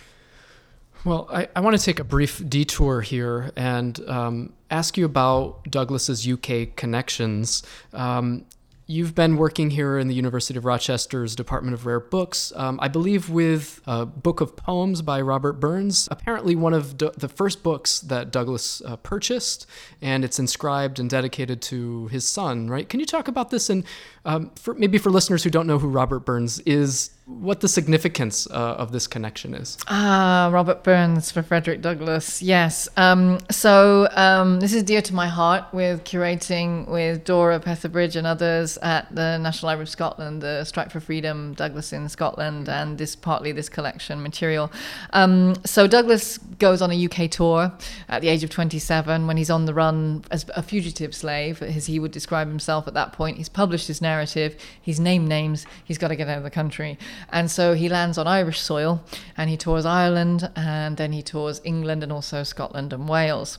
Well, 1.05 1.29
I, 1.31 1.49
I 1.55 1.61
want 1.61 1.79
to 1.79 1.85
take 1.85 2.01
a 2.01 2.05
brief 2.05 2.43
detour 2.49 3.01
here 3.01 3.53
and 3.55 3.99
um, 4.09 4.53
ask 4.71 4.97
you 4.97 5.05
about 5.05 5.63
Douglass's 5.71 6.29
UK 6.29 6.75
connections. 6.75 7.63
Um, 7.93 8.45
You've 8.89 9.17
been 9.17 9.37
working 9.37 9.71
here 9.71 9.99
in 9.99 10.07
the 10.07 10.15
University 10.15 10.57
of 10.57 10.65
Rochester's 10.65 11.35
Department 11.35 11.75
of 11.75 11.87
Rare 11.87 11.99
Books, 11.99 12.53
um, 12.55 12.79
I 12.81 12.87
believe, 12.87 13.29
with 13.29 13.81
a 13.85 14.07
book 14.07 14.41
of 14.41 14.55
poems 14.55 15.03
by 15.03 15.21
Robert 15.21 15.55
Burns, 15.55 16.07
apparently 16.09 16.55
one 16.55 16.73
of 16.73 16.97
D- 16.97 17.11
the 17.17 17.29
first 17.29 17.65
books 17.65 17.99
that 17.99 18.31
Douglass 18.31 18.81
uh, 18.83 18.95
purchased, 18.95 19.67
and 20.01 20.25
it's 20.25 20.39
inscribed 20.39 21.01
and 21.01 21.11
dedicated 21.11 21.63
to 21.63 22.07
his 22.09 22.29
son, 22.29 22.71
right? 22.71 22.89
Can 22.89 23.01
you 23.01 23.07
talk 23.07 23.27
about 23.27 23.51
this 23.51 23.69
and 23.69 23.83
um, 24.25 24.53
for, 24.55 24.73
maybe 24.75 24.99
for 24.99 25.11
listeners 25.11 25.43
who 25.43 25.51
don't 25.51 25.67
know 25.67 25.81
who 25.81 25.89
Robert 25.89 26.21
Burns 26.21 26.61
is, 26.61 27.11
what 27.27 27.59
the 27.59 27.67
significance 27.67 28.47
uh, 28.53 28.77
of 28.79 28.93
this 28.93 29.09
connection 29.09 29.53
is. 29.53 29.77
Ah, 29.89 30.49
Robert 30.53 30.85
Burns 30.85 31.33
for 31.33 31.43
Frederick 31.43 31.81
Douglass. 31.81 32.41
Yes. 32.41 32.89
Um, 32.97 33.41
so 33.51 34.09
um, 34.13 34.61
this 34.61 34.73
is 34.73 34.85
dear 34.85 35.03
to 35.03 35.13
my 35.13 35.27
heart 35.27 35.65
with 35.73 36.05
curating 36.05 36.89
with 36.89 37.25
Dora 37.25 37.59
Petherbridge 37.59 38.15
and 38.15 38.29
others 38.29 38.79
at 38.79 39.13
the 39.13 39.39
National 39.39 39.71
Library 39.71 39.85
of 39.85 39.89
Scotland, 39.89 40.41
the 40.41 40.63
Strike 40.63 40.93
for 40.93 41.01
Freedom, 41.01 41.53
Douglass 41.55 41.93
in 41.93 42.09
Scotland, 42.09 42.69
and 42.69 42.97
this 42.97 43.17
partly 43.17 43.51
this 43.51 43.69
collection 43.69 44.23
material. 44.23 44.71
Um, 45.13 45.57
so 45.65 45.89
Douglass 45.89 46.39
goes 46.39 46.81
on 46.81 46.93
a 46.93 47.07
UK 47.07 47.29
tour 47.29 47.73
at 48.09 48.23
the 48.23 48.29
age 48.29 48.45
of 48.45 48.51
27 48.51 49.27
when 49.27 49.37
he's 49.37 49.51
on 49.51 49.65
the 49.65 49.75
run 49.75 50.25
as 50.31 50.47
a 50.55 50.63
fugitive 50.63 51.13
slave, 51.13 51.61
as 51.61 51.87
he 51.87 51.99
would 51.99 52.13
describe 52.13 52.47
himself 52.47 52.87
at 52.87 52.95
that 52.95 53.13
point. 53.13 53.37
He's 53.37 53.49
published 53.49 53.89
his 53.89 54.01
narrative, 54.01 54.57
he's 54.81 55.01
named 55.01 55.29
names, 55.29 55.67
he's 55.85 55.99
got 55.99 56.09
to 56.09 56.17
get 56.17 56.29
out 56.29 56.39
of 56.39 56.45
the 56.45 56.51
country. 56.51 56.97
And 57.31 57.51
so 57.51 57.75
he 57.75 57.89
lands 57.89 58.19
on 58.19 58.27
Irish 58.27 58.61
soil 58.61 59.03
and 59.37 59.51
he 59.51 59.57
tours 59.57 59.85
Ireland 59.85 60.51
and 60.57 60.97
then 60.97 61.13
he 61.13 61.23
tours 61.23 61.61
England 61.65 62.03
and 62.03 62.13
also 62.13 62.43
Scotland 62.43 62.93
and 62.93 63.09
Wales. 63.09 63.59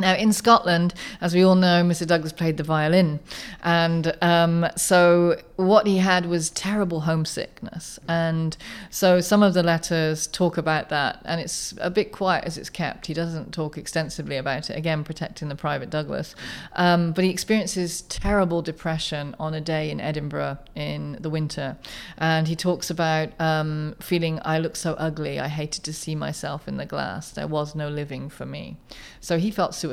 Now, 0.00 0.14
in 0.14 0.32
Scotland, 0.32 0.94
as 1.20 1.34
we 1.34 1.42
all 1.42 1.56
know, 1.56 1.82
Mr. 1.82 2.06
Douglass 2.06 2.32
played 2.32 2.56
the 2.56 2.62
violin. 2.62 3.18
And 3.62 4.16
um, 4.22 4.66
so 4.76 5.40
what 5.56 5.88
he 5.88 5.98
had 5.98 6.26
was 6.26 6.50
terrible 6.50 7.00
homesickness. 7.00 7.98
And 8.06 8.56
so 8.90 9.20
some 9.20 9.42
of 9.42 9.54
the 9.54 9.62
letters 9.64 10.28
talk 10.28 10.56
about 10.56 10.88
that. 10.90 11.20
And 11.24 11.40
it's 11.40 11.74
a 11.80 11.90
bit 11.90 12.12
quiet 12.12 12.44
as 12.44 12.56
it's 12.56 12.70
kept. 12.70 13.06
He 13.06 13.14
doesn't 13.14 13.52
talk 13.52 13.76
extensively 13.76 14.36
about 14.36 14.70
it, 14.70 14.76
again, 14.76 15.02
protecting 15.02 15.48
the 15.48 15.56
private 15.56 15.90
Douglass. 15.90 16.36
Um, 16.74 17.10
but 17.10 17.24
he 17.24 17.30
experiences 17.30 18.02
terrible 18.02 18.62
depression 18.62 19.34
on 19.40 19.52
a 19.52 19.60
day 19.60 19.90
in 19.90 20.00
Edinburgh 20.00 20.58
in 20.76 21.18
the 21.20 21.30
winter. 21.30 21.76
And 22.18 22.46
he 22.46 22.54
talks 22.54 22.88
about 22.88 23.30
um, 23.40 23.96
feeling, 24.00 24.38
I 24.44 24.60
look 24.60 24.76
so 24.76 24.94
ugly, 24.94 25.40
I 25.40 25.48
hated 25.48 25.82
to 25.84 25.92
see 25.92 26.14
myself 26.14 26.68
in 26.68 26.76
the 26.76 26.86
glass. 26.86 27.30
There 27.30 27.48
was 27.48 27.74
no 27.74 27.88
living 27.88 28.28
for 28.28 28.46
me. 28.46 28.76
So 29.20 29.38
he 29.38 29.50
felt 29.50 29.74
suicidal. 29.74 29.87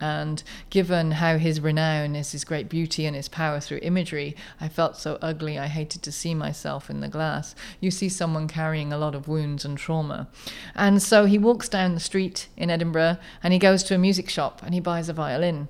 And 0.00 0.42
given 0.70 1.12
how 1.12 1.38
his 1.38 1.60
renown 1.60 2.16
is 2.16 2.32
his 2.32 2.44
great 2.44 2.68
beauty 2.68 3.06
and 3.06 3.16
his 3.16 3.28
power 3.28 3.60
through 3.60 3.80
imagery, 3.82 4.36
I 4.60 4.68
felt 4.68 4.96
so 4.96 5.18
ugly 5.22 5.58
I 5.58 5.66
hated 5.66 6.02
to 6.02 6.12
see 6.12 6.34
myself 6.34 6.90
in 6.90 7.00
the 7.00 7.08
glass. 7.08 7.54
You 7.80 7.90
see 7.90 8.08
someone 8.08 8.48
carrying 8.48 8.92
a 8.92 8.98
lot 8.98 9.14
of 9.14 9.28
wounds 9.28 9.64
and 9.64 9.76
trauma. 9.78 10.28
And 10.74 11.02
so 11.02 11.24
he 11.24 11.38
walks 11.38 11.68
down 11.68 11.94
the 11.94 12.00
street 12.00 12.48
in 12.56 12.70
Edinburgh 12.70 13.18
and 13.42 13.52
he 13.52 13.58
goes 13.58 13.82
to 13.84 13.94
a 13.94 13.98
music 13.98 14.28
shop 14.28 14.62
and 14.62 14.74
he 14.74 14.80
buys 14.80 15.08
a 15.08 15.12
violin 15.12 15.68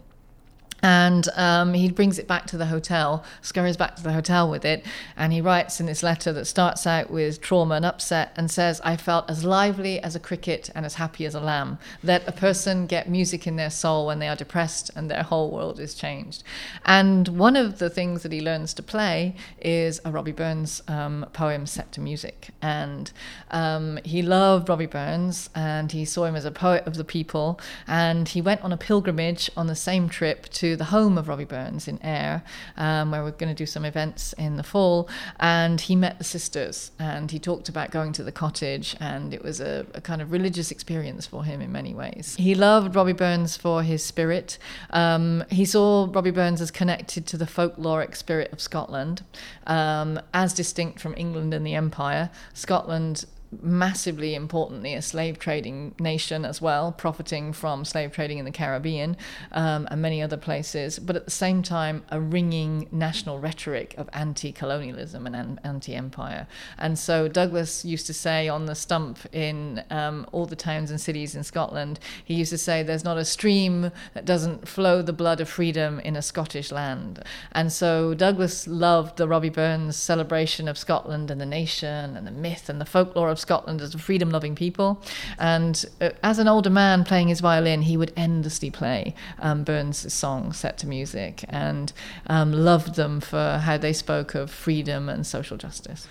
and 0.87 1.29
um, 1.35 1.75
he 1.75 1.91
brings 1.91 2.17
it 2.17 2.29
back 2.29 2.47
to 2.47 2.57
the 2.57 2.67
hotel, 2.67 3.25
scurries 3.43 3.77
back 3.77 3.97
to 3.97 4.05
the 4.05 4.13
hotel 4.13 4.49
with 4.49 4.65
it, 4.65 4.87
and 5.17 5.33
he 5.33 5.41
writes 5.41 5.81
in 5.81 5.87
this 5.87 6.01
letter 6.01 6.33
that 6.33 6.45
starts 6.45 6.87
out 6.87 7.11
with 7.11 7.41
trauma 7.41 7.75
and 7.75 7.85
upset 7.85 8.33
and 8.37 8.49
says, 8.49 8.81
I 8.85 8.97
felt 8.97 9.29
as 9.29 9.45
lively 9.45 9.99
as 9.99 10.15
a 10.15 10.21
cricket 10.21 10.71
and 10.77 10.87
as 10.87 10.95
happy 10.95 11.27
as 11.27 11.35
a 11.35 11.41
lamb. 11.41 11.79
Let 12.05 12.29
a 12.29 12.31
person 12.31 12.87
get 12.87 13.09
music 13.09 13.49
in 13.49 13.57
their 13.57 13.69
soul 13.69 14.07
when 14.07 14.21
they 14.21 14.29
are 14.29 14.37
depressed 14.37 14.93
and 14.95 15.11
their 15.11 15.25
whole 15.25 15.51
world 15.51 15.81
is 15.81 15.93
changed. 15.93 16.45
And 16.85 17.27
one 17.37 17.57
of 17.57 17.81
the 17.81 17.91
things 17.91 18.23
that 18.23 18.31
he 18.31 18.41
learns 18.41 18.73
to 18.75 18.83
play 18.85 19.35
is 19.61 20.01
a 20.05 20.13
Robbie 20.13 20.31
Burns 20.31 20.85
um, 20.87 21.27
poem 21.33 21.67
set 21.67 21.91
to 21.93 22.01
music. 22.01 22.51
And 22.63 23.11
um, 23.51 23.99
he 24.05 24.23
loved 24.23 24.69
Robbie 24.69 24.87
Burns 24.87 25.51
and 25.53 25.91
he 25.91 26.05
saw 26.05 26.27
him 26.27 26.37
as 26.37 26.45
a 26.45 26.53
poet 26.53 26.87
of 26.87 26.95
the 26.95 27.05
people, 27.05 27.59
and 27.89 28.29
he 28.29 28.41
went 28.41 28.63
on 28.63 28.73
a 28.73 28.77
pilgrimage 28.77 29.51
on 29.57 29.67
the 29.67 29.75
same 29.75 30.09
trip 30.09 30.49
to 30.51 30.76
the 30.77 30.87
home 30.87 31.19
of 31.19 31.29
Robbie 31.29 31.45
Burns 31.45 31.89
in 31.89 31.99
Ayr, 32.03 32.43
um, 32.77 33.11
where 33.11 33.23
we're 33.23 33.31
going 33.31 33.49
to 33.49 33.55
do 33.55 33.67
some 33.67 33.85
events 33.85 34.33
in 34.35 34.57
the 34.57 34.63
fall. 34.63 35.09
And 35.41 35.81
he 35.81 35.97
met 35.97 36.19
the 36.19 36.25
sisters 36.25 36.91
and 36.99 37.31
he 37.31 37.39
talked 37.39 37.69
about 37.69 37.91
going 37.91 38.13
to 38.13 38.23
the 38.23 38.33
cottage, 38.33 38.97
and 39.01 39.33
it 39.33 39.43
was 39.43 39.61
a, 39.61 39.87
a 39.95 40.01
kind 40.01 40.23
of 40.23 40.33
religious 40.33 40.71
experience 40.71 41.27
for 41.27 41.45
him 41.45 41.61
in 41.61 41.73
many 41.73 41.95
ways. 41.95 42.37
He 42.39 42.55
loved 42.55 42.95
Robbie 42.95 43.13
Burns 43.13 43.57
for 43.57 43.83
his 43.83 44.03
spirit. 44.03 44.59
Um, 44.91 45.45
he 45.51 45.65
saw 45.65 46.09
Robbie 46.11 46.31
Burns 46.31 46.61
as 46.61 46.71
connected 46.71 47.27
to 47.27 47.37
the 47.37 47.47
folkloric 47.47 48.17
spirit 48.17 48.53
of 48.53 48.61
Scotland, 48.61 49.23
um, 49.67 50.21
as 50.33 50.53
distinct 50.53 51.01
from 51.01 51.15
England 51.17 51.55
and 51.55 51.67
the 51.67 51.75
Empire. 51.75 52.31
Scotland 52.55 53.25
massively 53.63 54.35
importantly 54.35 54.95
a 54.95 55.03
slave 55.03 55.39
trading 55.39 55.95
nation 55.99 56.45
as 56.45 56.61
well, 56.61 56.93
profiting 56.93 57.53
from 57.53 57.85
slave 57.85 58.13
trading 58.13 58.39
in 58.39 58.45
the 58.45 58.51
Caribbean 58.51 59.17
um, 59.53 59.87
and 59.91 60.01
many 60.01 60.23
other 60.23 60.37
places, 60.37 60.99
but 60.99 61.17
at 61.17 61.25
the 61.25 61.31
same 61.31 61.63
time, 61.63 62.05
a 62.11 62.21
ringing 62.21 62.89
national 62.91 63.39
rhetoric 63.39 63.95
of 63.97 64.09
anti 64.13 64.53
colonialism 64.53 65.27
and 65.27 65.37
an- 65.37 65.61
anti 65.65 65.95
empire. 65.95 66.47
And 66.79 66.99
so 66.99 67.29
Douglass 67.29 67.85
used 67.85 68.07
to 68.07 68.15
say 68.15 68.49
on 68.49 68.67
the 68.67 68.75
stump 68.75 69.19
in 69.33 69.85
um, 69.91 70.27
all 70.33 70.47
the 70.47 70.57
towns 70.57 70.91
and 70.91 71.01
cities 71.01 71.35
in 71.35 71.45
Scotland, 71.45 71.99
he 72.25 72.35
used 72.35 72.51
to 72.51 72.59
say, 72.59 72.83
There's 72.83 73.05
not 73.05 73.19
a 73.19 73.25
stream 73.25 73.91
that 74.15 74.25
doesn't 74.25 74.69
flow 74.69 75.03
the 75.03 75.13
blood 75.13 75.41
of 75.41 75.49
freedom 75.49 76.01
in 76.01 76.17
a 76.17 76.23
Scottish 76.23 76.71
land. 76.71 77.23
And 77.53 77.73
so 77.73 78.15
Douglass 78.15 78.67
loved 78.67 79.17
the 79.17 79.29
Robbie 79.29 79.49
Burns 79.49 79.97
celebration 79.97 80.69
of 80.69 80.79
Scotland 80.79 81.31
and 81.31 81.41
the 81.41 81.47
nation 81.47 82.17
and 82.17 82.27
the 82.27 82.31
myth 82.31 82.69
and 82.69 82.81
the 82.81 82.85
folklore 82.85 83.31
of 83.31 83.39
Scotland 83.39 83.46
as 83.51 83.95
a 83.95 83.99
freedom 83.99 84.31
loving 84.31 84.55
people. 84.55 85.03
And 85.39 85.85
uh, 86.01 86.11
as 86.23 86.39
an 86.39 86.49
older 86.49 86.71
man 86.71 87.05
playing 87.05 87.29
his 87.29 87.41
violin, 87.41 87.83
he 87.83 87.97
would 87.97 88.13
endlessly 88.17 88.71
play 88.71 89.15
um, 89.39 89.65
Burns' 89.65 90.13
songs 90.13 90.59
set 90.59 90.79
to 90.79 90.87
music 90.87 91.45
and 91.49 91.93
um, 92.27 92.53
loved 92.53 92.95
them 92.97 93.21
for 93.21 93.61
how 93.63 93.77
they 93.77 93.93
spoke 93.93 94.35
of 94.35 94.51
freedom 94.51 95.09
and 95.09 95.27
social 95.27 95.57
justice. 95.57 96.07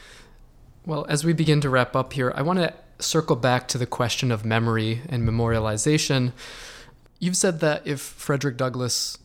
Well, 0.85 1.05
as 1.09 1.25
we 1.25 1.33
begin 1.33 1.61
to 1.61 1.69
wrap 1.69 1.95
up 1.95 2.13
here, 2.13 2.31
I 2.35 2.41
want 2.41 2.59
to 2.59 2.73
circle 2.99 3.35
back 3.35 3.67
to 3.69 3.77
the 3.77 3.85
question 3.85 4.31
of 4.31 4.45
memory 4.45 5.01
and 5.09 5.27
memorialization. 5.27 6.31
You've 7.19 7.37
said 7.37 7.59
that 7.61 7.85
if 7.85 7.99
Frederick 7.99 8.57
Douglass 8.57 9.17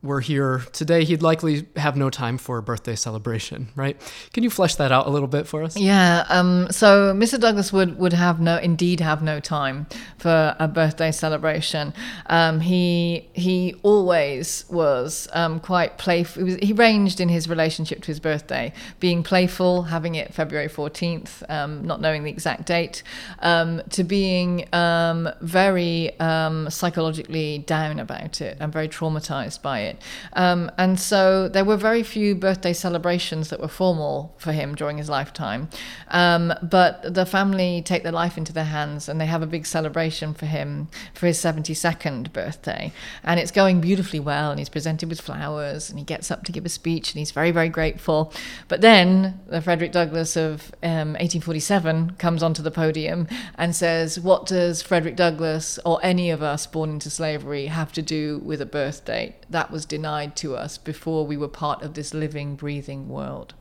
were 0.00 0.20
here 0.20 0.62
today, 0.72 1.04
he'd 1.04 1.22
likely 1.22 1.66
have 1.74 1.96
no 1.96 2.08
time 2.08 2.38
for 2.38 2.58
a 2.58 2.62
birthday 2.62 2.94
celebration, 2.94 3.68
right? 3.74 3.96
Can 4.32 4.44
you 4.44 4.50
flesh 4.50 4.76
that 4.76 4.92
out 4.92 5.08
a 5.08 5.10
little 5.10 5.26
bit 5.26 5.48
for 5.48 5.64
us? 5.64 5.76
Yeah. 5.76 6.24
Um, 6.28 6.68
so 6.70 7.12
Mr. 7.12 7.40
Douglass 7.40 7.72
would, 7.72 7.98
would 7.98 8.12
have 8.12 8.40
no, 8.40 8.58
indeed 8.58 9.00
have 9.00 9.22
no 9.22 9.40
time 9.40 9.86
for 10.16 10.54
a 10.60 10.68
birthday 10.68 11.10
celebration. 11.10 11.92
Um, 12.26 12.60
he 12.60 13.28
he 13.32 13.74
always 13.82 14.64
was 14.70 15.26
um, 15.32 15.58
quite 15.58 15.98
playful. 15.98 16.46
He, 16.46 16.66
he 16.66 16.72
ranged 16.72 17.20
in 17.20 17.28
his 17.28 17.48
relationship 17.48 18.02
to 18.02 18.06
his 18.06 18.20
birthday, 18.20 18.72
being 19.00 19.24
playful, 19.24 19.82
having 19.84 20.14
it 20.14 20.32
February 20.32 20.68
fourteenth, 20.68 21.42
um, 21.48 21.84
not 21.84 22.00
knowing 22.00 22.22
the 22.22 22.30
exact 22.30 22.66
date, 22.66 23.02
um, 23.40 23.82
to 23.90 24.04
being 24.04 24.68
um, 24.72 25.28
very 25.40 26.12
psychologically 26.20 27.58
down 27.58 27.98
about 27.98 28.40
it 28.40 28.56
and 28.60 28.72
very 28.72 28.88
traumatized 28.88 29.60
by 29.60 29.80
it 29.80 29.87
it. 29.88 30.02
Um, 30.34 30.70
and 30.78 30.98
so 30.98 31.48
there 31.48 31.64
were 31.64 31.76
very 31.76 32.02
few 32.02 32.34
birthday 32.34 32.72
celebrations 32.72 33.50
that 33.50 33.60
were 33.60 33.68
formal 33.68 34.34
for 34.38 34.52
him 34.52 34.74
during 34.74 34.98
his 34.98 35.08
lifetime. 35.08 35.68
Um, 36.08 36.52
but 36.62 37.14
the 37.14 37.26
family 37.26 37.82
take 37.82 38.02
their 38.02 38.12
life 38.12 38.36
into 38.38 38.52
their 38.52 38.64
hands 38.64 39.08
and 39.08 39.20
they 39.20 39.26
have 39.26 39.42
a 39.42 39.46
big 39.46 39.66
celebration 39.66 40.34
for 40.34 40.46
him 40.46 40.88
for 41.14 41.26
his 41.26 41.38
72nd 41.38 42.32
birthday. 42.32 42.92
And 43.22 43.40
it's 43.40 43.50
going 43.50 43.80
beautifully 43.80 44.20
well. 44.20 44.50
And 44.50 44.58
he's 44.58 44.68
presented 44.68 45.08
with 45.08 45.20
flowers 45.20 45.90
and 45.90 45.98
he 45.98 46.04
gets 46.04 46.30
up 46.30 46.44
to 46.44 46.52
give 46.52 46.64
a 46.64 46.68
speech 46.68 47.12
and 47.12 47.18
he's 47.18 47.30
very, 47.30 47.50
very 47.50 47.68
grateful. 47.68 48.32
But 48.68 48.80
then 48.80 49.40
the 49.46 49.60
Frederick 49.60 49.92
Douglass 49.92 50.36
of 50.36 50.72
um, 50.82 51.14
1847 51.18 52.12
comes 52.18 52.42
onto 52.42 52.62
the 52.62 52.70
podium 52.70 53.26
and 53.56 53.74
says, 53.74 54.20
What 54.20 54.46
does 54.46 54.82
Frederick 54.82 55.16
Douglass 55.16 55.78
or 55.84 55.98
any 56.02 56.30
of 56.30 56.42
us 56.42 56.66
born 56.66 56.90
into 56.90 57.10
slavery 57.10 57.66
have 57.66 57.92
to 57.92 58.02
do 58.02 58.40
with 58.44 58.60
a 58.60 58.66
birthday? 58.66 59.34
That 59.50 59.70
was 59.70 59.77
was 59.78 59.86
denied 59.86 60.34
to 60.34 60.56
us 60.56 60.76
before 60.76 61.24
we 61.24 61.36
were 61.36 61.46
part 61.46 61.82
of 61.82 61.94
this 61.94 62.12
living, 62.12 62.56
breathing 62.56 63.08
world. 63.08 63.54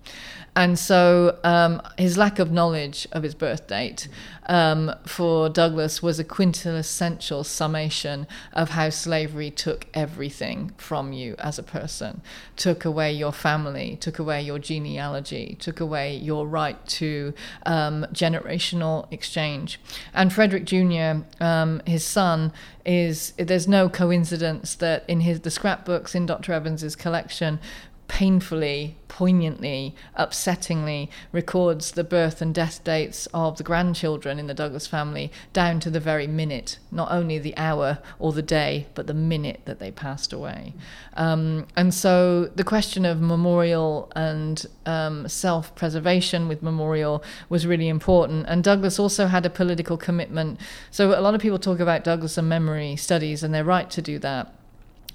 And 0.55 0.79
so 0.79 1.37
um, 1.43 1.79
his 1.99 2.17
lack 2.17 2.39
of 2.39 2.51
knowledge 2.51 3.07
of 3.11 3.21
his 3.21 3.35
birth 3.35 3.67
date 3.67 4.07
um, 4.47 4.91
for 5.05 5.47
Douglass 5.47 6.01
was 6.01 6.17
a 6.17 6.23
quintessential 6.23 7.43
summation 7.43 8.25
of 8.53 8.69
how 8.69 8.89
slavery 8.89 9.51
took 9.51 9.85
everything 9.93 10.71
from 10.77 11.13
you 11.13 11.35
as 11.37 11.59
a 11.59 11.63
person, 11.63 12.21
took 12.55 12.83
away 12.83 13.11
your 13.13 13.31
family, 13.31 13.97
took 14.01 14.17
away 14.17 14.41
your 14.41 14.57
genealogy, 14.57 15.55
took 15.59 15.79
away 15.79 16.15
your 16.15 16.47
right 16.47 16.83
to 16.87 17.35
um, 17.67 18.07
generational 18.11 19.05
exchange. 19.13 19.79
And 20.15 20.33
Frederick 20.33 20.65
Jr., 20.65 21.23
um, 21.39 21.83
his 21.85 22.03
son, 22.03 22.51
is 22.87 23.33
there's 23.37 23.67
no 23.67 23.89
coincidence 23.89 24.73
that 24.75 25.03
in 25.09 25.19
his 25.19 25.41
the 25.41 25.51
scrapbooks 25.51 26.15
in 26.15 26.25
Dr. 26.25 26.53
Evans's 26.53 26.95
collection 26.95 27.59
painfully, 28.07 28.95
poignantly, 29.07 29.95
upsettingly 30.17 31.09
records 31.31 31.91
the 31.91 32.03
birth 32.03 32.41
and 32.41 32.53
death 32.53 32.83
dates 32.83 33.27
of 33.33 33.57
the 33.57 33.63
grandchildren 33.63 34.39
in 34.39 34.47
the 34.47 34.53
Douglass 34.53 34.87
family 34.87 35.31
down 35.53 35.79
to 35.79 35.89
the 35.89 35.99
very 35.99 36.27
minute, 36.27 36.77
not 36.91 37.11
only 37.11 37.37
the 37.37 37.55
hour 37.57 37.99
or 38.19 38.31
the 38.31 38.41
day, 38.41 38.87
but 38.95 39.07
the 39.07 39.13
minute 39.13 39.61
that 39.65 39.79
they 39.79 39.91
passed 39.91 40.31
away. 40.31 40.73
Um, 41.15 41.67
and 41.75 41.93
so 41.93 42.45
the 42.55 42.63
question 42.63 43.05
of 43.05 43.21
memorial 43.21 44.11
and 44.15 44.65
um, 44.85 45.27
self 45.27 45.75
preservation 45.75 46.47
with 46.47 46.63
memorial 46.63 47.23
was 47.49 47.67
really 47.67 47.89
important. 47.89 48.45
And 48.47 48.63
Douglass 48.63 48.99
also 48.99 49.27
had 49.27 49.45
a 49.45 49.49
political 49.49 49.97
commitment. 49.97 50.59
So 50.91 51.17
a 51.17 51.21
lot 51.21 51.35
of 51.35 51.41
people 51.41 51.59
talk 51.59 51.79
about 51.79 52.03
Douglass 52.03 52.37
and 52.37 52.47
memory 52.47 52.95
studies, 52.95 53.43
and 53.43 53.53
they're 53.53 53.63
right 53.63 53.89
to 53.91 54.01
do 54.01 54.19
that 54.19 54.56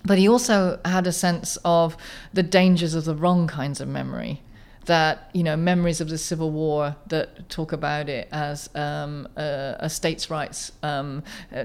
but 0.05 0.18
he 0.18 0.28
also 0.28 0.80
had 0.84 1.07
a 1.07 1.12
sense 1.12 1.59
of 1.64 1.96
the 2.32 2.42
dangers 2.42 2.94
of 2.94 3.05
the 3.05 3.14
wrong 3.14 3.46
kinds 3.46 3.80
of 3.80 3.88
memory 3.88 4.42
that 4.86 5.30
you 5.32 5.42
know 5.42 5.56
memories 5.56 6.00
of 6.00 6.08
the 6.08 6.18
Civil 6.18 6.50
War 6.50 6.96
that 7.08 7.48
talk 7.48 7.72
about 7.72 8.08
it 8.08 8.28
as 8.32 8.68
um, 8.74 9.28
a, 9.36 9.76
a, 9.80 9.90
states' 9.90 10.30
rights 10.30 10.72
um, 10.82 11.22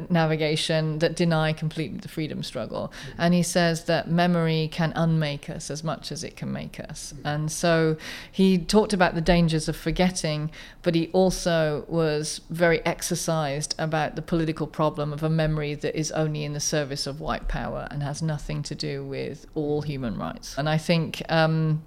navigation 0.09 0.99
that 0.99 1.15
deny 1.15 1.53
completely 1.53 1.97
the 1.97 2.07
freedom 2.07 2.43
struggle. 2.43 2.91
And 3.17 3.33
he 3.33 3.43
says 3.43 3.85
that 3.85 4.09
memory 4.09 4.69
can 4.71 4.93
unmake 4.95 5.49
us 5.49 5.71
as 5.71 5.83
much 5.83 6.11
as 6.11 6.23
it 6.23 6.35
can 6.35 6.51
make 6.51 6.79
us. 6.79 7.13
And 7.23 7.51
so 7.51 7.97
he 8.31 8.57
talked 8.57 8.93
about 8.93 9.15
the 9.15 9.21
dangers 9.21 9.67
of 9.67 9.75
forgetting, 9.75 10.51
but 10.83 10.93
he 10.93 11.09
also 11.13 11.85
was 11.87 12.41
very 12.49 12.85
exercised 12.85 13.75
about 13.79 14.15
the 14.15 14.21
political 14.21 14.67
problem 14.67 15.11
of 15.13 15.23
a 15.23 15.29
memory 15.29 15.73
that 15.75 15.95
is 15.97 16.11
only 16.11 16.43
in 16.43 16.53
the 16.53 16.59
service 16.59 17.07
of 17.07 17.19
white 17.19 17.47
power 17.47 17.87
and 17.89 18.03
has 18.03 18.21
nothing 18.21 18.63
to 18.63 18.75
do 18.75 19.03
with 19.03 19.45
all 19.55 19.81
human 19.81 20.17
rights. 20.17 20.55
And 20.57 20.69
I 20.69 20.77
think. 20.77 21.23
Um, 21.29 21.83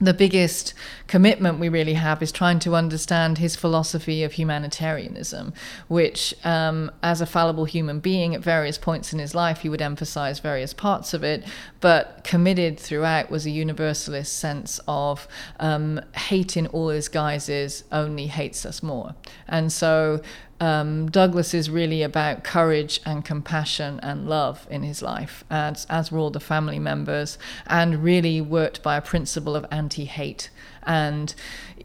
the 0.00 0.14
biggest 0.14 0.72
commitment 1.06 1.58
we 1.58 1.68
really 1.68 1.94
have 1.94 2.22
is 2.22 2.32
trying 2.32 2.58
to 2.60 2.74
understand 2.74 3.38
his 3.38 3.54
philosophy 3.54 4.24
of 4.24 4.32
humanitarianism, 4.32 5.52
which, 5.88 6.34
um, 6.42 6.90
as 7.02 7.20
a 7.20 7.26
fallible 7.26 7.66
human 7.66 8.00
being, 8.00 8.34
at 8.34 8.40
various 8.40 8.78
points 8.78 9.12
in 9.12 9.18
his 9.18 9.34
life, 9.34 9.60
he 9.60 9.68
would 9.68 9.82
emphasize 9.82 10.38
various 10.38 10.72
parts 10.72 11.12
of 11.12 11.22
it, 11.22 11.44
but 11.80 12.24
committed 12.24 12.80
throughout 12.80 13.30
was 13.30 13.44
a 13.44 13.50
universalist 13.50 14.38
sense 14.38 14.80
of 14.88 15.28
um, 15.58 16.00
hate 16.16 16.56
in 16.56 16.66
all 16.68 16.88
his 16.88 17.08
guises 17.08 17.84
only 17.92 18.26
hates 18.26 18.64
us 18.64 18.82
more. 18.82 19.14
And 19.46 19.70
so 19.70 20.22
um, 20.60 21.10
Douglass 21.10 21.54
is 21.54 21.70
really 21.70 22.02
about 22.02 22.44
courage 22.44 23.00
and 23.06 23.24
compassion 23.24 23.98
and 24.02 24.28
love 24.28 24.66
in 24.70 24.82
his 24.82 25.00
life, 25.02 25.42
as, 25.50 25.86
as 25.88 26.12
were 26.12 26.18
all 26.18 26.30
the 26.30 26.40
family 26.40 26.78
members, 26.78 27.38
and 27.66 28.04
really 28.04 28.40
worked 28.40 28.82
by 28.82 28.96
a 28.96 29.00
principle 29.00 29.56
of 29.56 29.64
anti 29.70 30.04
hate. 30.04 30.50
And 30.82 31.34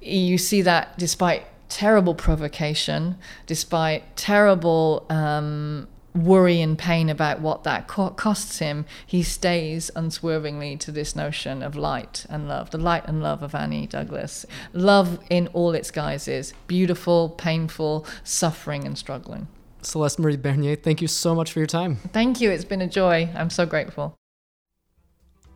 you 0.02 0.38
see 0.38 0.62
that 0.62 0.98
despite 0.98 1.48
terrible 1.70 2.16
provocation, 2.16 3.18
despite 3.48 4.16
terrible 4.16 5.06
um, 5.10 5.88
worry 6.16 6.62
and 6.62 6.78
pain 6.78 7.10
about 7.10 7.42
what 7.42 7.64
that 7.64 7.88
co- 7.88 8.10
costs 8.12 8.60
him, 8.60 8.86
he 9.06 9.22
stays 9.22 9.92
unswervingly 9.96 10.78
to 10.78 10.92
this 10.92 11.16
notion 11.16 11.62
of 11.62 11.76
light 11.76 12.26
and 12.30 12.48
love, 12.48 12.72
the 12.72 12.78
light 12.78 13.06
and 13.06 13.22
love 13.22 13.44
of 13.44 13.54
Annie 13.54 13.88
Douglass. 13.88 14.46
Love 14.74 15.20
in 15.30 15.48
all 15.48 15.74
its 15.74 15.92
guises 15.92 16.54
beautiful, 16.68 17.30
painful, 17.30 18.06
suffering, 18.24 18.86
and 18.86 18.98
struggling. 18.98 19.48
Celeste 19.82 20.20
Marie 20.20 20.38
Bernier, 20.38 20.76
thank 20.76 21.02
you 21.02 21.08
so 21.08 21.36
much 21.36 21.52
for 21.52 21.60
your 21.60 21.68
time. 21.68 21.98
Thank 22.12 22.42
you. 22.42 22.50
It's 22.50 22.66
been 22.66 22.82
a 22.82 22.88
joy. 22.88 23.30
I'm 23.36 23.52
so 23.52 23.66
grateful. 23.66 24.16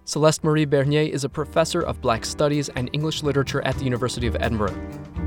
Celeste 0.09 0.43
Marie 0.43 0.65
Bernier 0.65 1.03
is 1.03 1.23
a 1.23 1.29
professor 1.29 1.81
of 1.81 2.01
Black 2.01 2.25
Studies 2.25 2.67
and 2.69 2.89
English 2.93 3.21
Literature 3.21 3.63
at 3.63 3.77
the 3.77 3.83
University 3.83 4.25
of 4.25 4.35
Edinburgh. 4.39 4.73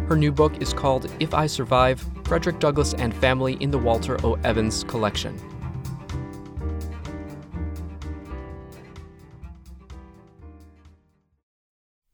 Her 0.09 0.17
new 0.17 0.33
book 0.33 0.61
is 0.61 0.73
called 0.73 1.09
If 1.21 1.35
I 1.35 1.47
Survive 1.47 2.05
Frederick 2.25 2.59
Douglass 2.59 2.93
and 2.95 3.15
Family 3.15 3.57
in 3.61 3.71
the 3.71 3.79
Walter 3.79 4.19
O. 4.27 4.35
Evans 4.43 4.83
Collection. 4.83 5.39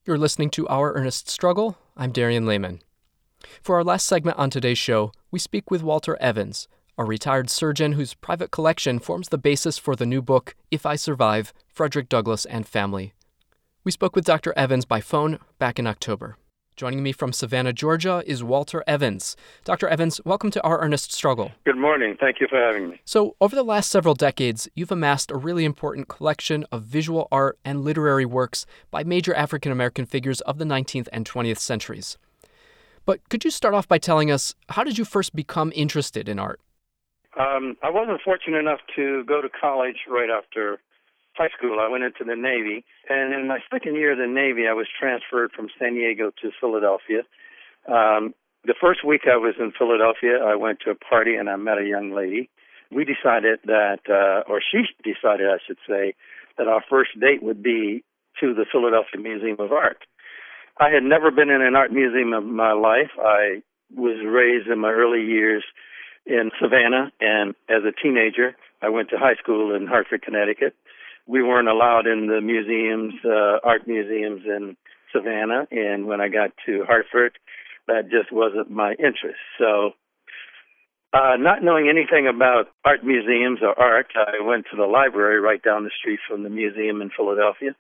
You're 0.05 0.19
listening 0.19 0.51
to 0.51 0.69
Our 0.69 0.93
Earnest 0.93 1.31
Struggle. 1.31 1.79
I'm 1.97 2.13
Darien 2.13 2.45
Lamen. 2.45 2.83
For 3.63 3.77
our 3.77 3.85
last 3.85 4.05
segment 4.05 4.39
on 4.39 4.51
today's 4.51 4.77
show, 4.77 5.13
we 5.31 5.39
speak 5.39 5.71
with 5.71 5.83
Walter 5.83 6.19
Evans, 6.21 6.69
a 6.99 7.05
retired 7.05 7.49
surgeon 7.49 7.93
whose 7.93 8.15
private 8.15 8.51
collection 8.51 8.99
forms 8.99 9.29
the 9.29 9.39
basis 9.39 9.79
for 9.79 9.95
the 9.95 10.05
new 10.05 10.21
book, 10.21 10.57
If 10.73 10.85
I 10.85 10.97
Survive 10.97 11.55
Frederick 11.69 12.09
Douglass 12.09 12.45
and 12.45 12.67
Family. 12.67 13.15
We 13.85 13.93
spoke 13.93 14.17
with 14.17 14.25
Dr. 14.25 14.53
Evans 14.57 14.85
by 14.85 15.01
phone 15.01 15.39
back 15.61 15.79
in 15.79 15.87
October. 15.87 16.37
Joining 16.75 17.05
me 17.05 17.13
from 17.13 17.33
Savannah, 17.33 17.73
Georgia 17.73 18.25
is 18.27 18.43
Walter 18.43 18.83
Evans. 18.89 19.37
Dr. 19.65 19.87
Evans, 19.87 20.21
welcome 20.25 20.51
to 20.51 20.63
Our 20.63 20.81
Earnest 20.81 21.13
Struggle. 21.13 21.53
Good 21.65 21.77
morning. 21.77 22.17
Thank 22.19 22.41
you 22.41 22.49
for 22.49 22.59
having 22.59 22.91
me. 22.91 23.01
So, 23.05 23.37
over 23.41 23.55
the 23.55 23.63
last 23.63 23.91
several 23.91 24.15
decades, 24.15 24.69
you've 24.75 24.93
amassed 24.93 25.31
a 25.31 25.37
really 25.37 25.65
important 25.65 26.09
collection 26.09 26.67
of 26.73 26.83
visual 26.83 27.29
art 27.31 27.61
and 27.65 27.85
literary 27.85 28.27
works 28.27 28.67
by 28.91 29.05
major 29.05 29.35
African 29.35 29.71
American 29.71 30.05
figures 30.05 30.41
of 30.43 30.59
the 30.59 30.65
19th 30.65 31.09
and 31.13 31.25
20th 31.25 31.59
centuries. 31.59 32.19
But 33.05 33.29
could 33.29 33.45
you 33.45 33.53
start 33.53 33.75
off 33.75 33.87
by 33.87 33.99
telling 33.99 34.33
us 34.33 34.57
how 34.71 34.83
did 34.83 34.99
you 34.99 35.05
first 35.05 35.35
become 35.35 35.73
interested 35.75 36.29
in 36.29 36.41
art? 36.41 36.61
Um, 37.39 37.77
I 37.83 37.91
wasn't 37.91 38.21
fortunate 38.25 38.59
enough 38.59 38.81
to 38.97 39.23
go 39.25 39.41
to 39.41 39.49
college 39.49 40.11
right 40.11 40.29
after 40.29 40.79
high 41.35 41.51
school. 41.57 41.79
I 41.81 41.89
went 41.89 42.03
into 42.03 42.25
the 42.27 42.35
Navy, 42.35 42.85
and 43.09 43.33
in 43.33 43.47
my 43.47 43.61
second 43.71 43.95
year 43.95 44.13
of 44.13 44.19
the 44.19 44.27
Navy, 44.27 44.67
I 44.69 44.73
was 44.73 44.89
transferred 44.91 45.53
from 45.53 45.69
San 45.79 45.95
Diego 45.95 46.33
to 46.43 46.51
Philadelphia. 46.61 47.23
Um, 47.87 48.35
the 48.65 48.75
first 48.81 49.05
week 49.07 49.23
I 49.31 49.37
was 49.37 49.55
in 49.61 49.71
Philadelphia, 49.71 50.43
I 50.45 50.57
went 50.57 50.81
to 50.85 50.91
a 50.91 50.97
party 50.97 51.37
and 51.37 51.49
I 51.49 51.55
met 51.55 51.79
a 51.79 51.87
young 51.87 52.11
lady. 52.11 52.51
We 52.91 53.05
decided 53.05 53.61
that, 53.67 54.01
uh, 54.11 54.51
or 54.51 54.61
she 54.61 54.83
decided, 55.05 55.47
I 55.47 55.59
should 55.65 55.79
say, 55.89 56.15
that 56.57 56.67
our 56.67 56.83
first 56.91 57.11
date 57.21 57.43
would 57.43 57.63
be 57.63 58.03
to 58.41 58.53
the 58.53 58.67
Philadelphia 58.71 59.21
Museum 59.21 59.57
of 59.61 59.71
Art. 59.71 59.99
I 60.81 60.91
had 60.91 61.05
never 61.05 61.31
been 61.31 61.51
in 61.51 61.63
an 61.63 61.77
art 61.77 61.93
museum 61.93 62.33
in 62.33 62.55
my 62.55 62.73
life. 62.73 63.11
I 63.19 63.63
was 63.95 64.19
raised 64.27 64.69
in 64.69 64.81
my 64.81 64.91
early 64.91 65.23
years 65.23 65.65
in 66.29 66.51
Savannah, 66.61 67.11
and 67.21 67.55
as 67.69 67.83
a 67.89 67.93
teenager, 68.03 68.55
I 68.83 68.91
went 68.91 69.09
to 69.11 69.19
high 69.19 69.35
school 69.43 69.75
in 69.75 69.87
Hartford, 69.87 70.23
Connecticut. 70.23 70.75
We 71.27 71.43
weren't 71.43 71.69
allowed 71.69 72.07
in 72.07 72.29
the 72.29 72.41
museums, 72.41 73.15
uh, 73.25 73.59
art 73.65 73.89
museums 73.89 74.43
in 74.45 74.77
Savannah, 75.13 75.67
and 75.71 76.07
when 76.07 76.21
I 76.21 76.29
got 76.29 76.51
to 76.67 76.85
Hartford, 76.87 77.39
that 77.87 78.11
just 78.11 78.31
wasn't 78.31 78.71
my 78.71 78.93
interest. 78.93 79.41
So, 79.59 79.93
uh, 81.15 81.37
not 81.39 81.65
knowing 81.65 81.89
anything 81.89 82.29
about 82.29 82.69
art 82.85 83.03
museums 83.03 83.61
or 83.63 83.79
art, 83.79 84.09
I 84.15 84.45
went 84.45 84.67
to 84.71 84.77
the 84.77 84.85
library 84.85 85.41
right 85.41 85.63
down 85.63 85.85
the 85.85 85.91
street 85.99 86.21
from 86.29 86.43
the 86.43 86.51
museum 86.51 87.01
in 87.01 87.11
Philadelphia. 87.17 87.75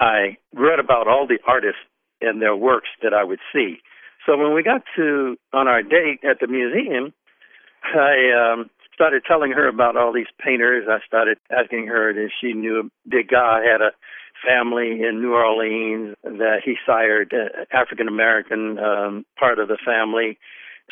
I 0.00 0.38
read 0.54 0.78
about 0.78 1.06
all 1.06 1.26
the 1.26 1.38
artists 1.46 1.80
and 2.22 2.40
their 2.40 2.56
works 2.56 2.88
that 3.02 3.12
I 3.12 3.22
would 3.22 3.40
see. 3.52 3.76
So 4.24 4.38
when 4.38 4.54
we 4.54 4.62
got 4.62 4.82
to 4.96 5.36
on 5.52 5.68
our 5.68 5.82
date 5.82 6.20
at 6.24 6.40
the 6.40 6.46
museum, 6.46 7.12
I 7.94 8.52
um, 8.52 8.70
started 8.94 9.22
telling 9.26 9.52
her 9.52 9.68
about 9.68 9.96
all 9.96 10.12
these 10.12 10.30
painters. 10.38 10.86
I 10.88 10.98
started 11.06 11.38
asking 11.50 11.86
her 11.88 12.10
if 12.10 12.30
she 12.40 12.52
knew 12.52 12.90
Degas 13.08 13.64
had 13.64 13.80
a 13.82 13.92
family 14.46 15.02
in 15.02 15.20
New 15.20 15.32
Orleans 15.32 16.16
that 16.22 16.60
he 16.64 16.76
sired 16.86 17.34
uh, 17.34 17.64
African 17.72 18.08
American 18.08 18.78
um, 18.78 19.26
part 19.38 19.58
of 19.58 19.68
the 19.68 19.78
family. 19.84 20.38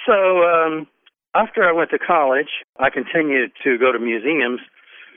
So 0.06 0.42
um, 0.42 0.86
after 1.34 1.64
I 1.64 1.72
went 1.72 1.90
to 1.90 1.98
college, 1.98 2.64
I 2.78 2.90
continued 2.90 3.52
to 3.64 3.78
go 3.78 3.92
to 3.92 3.98
museums, 3.98 4.60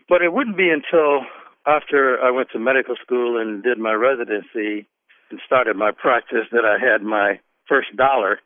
but 0.09 0.21
it 0.21 0.33
wouldn't 0.33 0.57
be 0.57 0.69
until 0.69 1.25
after 1.65 2.19
I 2.21 2.31
went 2.31 2.49
to 2.51 2.59
medical 2.59 2.95
school 3.01 3.41
and 3.41 3.63
did 3.63 3.79
my 3.79 3.93
residency 3.93 4.87
and 5.31 5.39
started 5.45 5.75
my 5.75 5.91
practice 5.91 6.45
that 6.51 6.65
I 6.65 6.77
had 6.77 7.01
my 7.01 7.39
first 7.67 7.95
dollar 7.95 8.39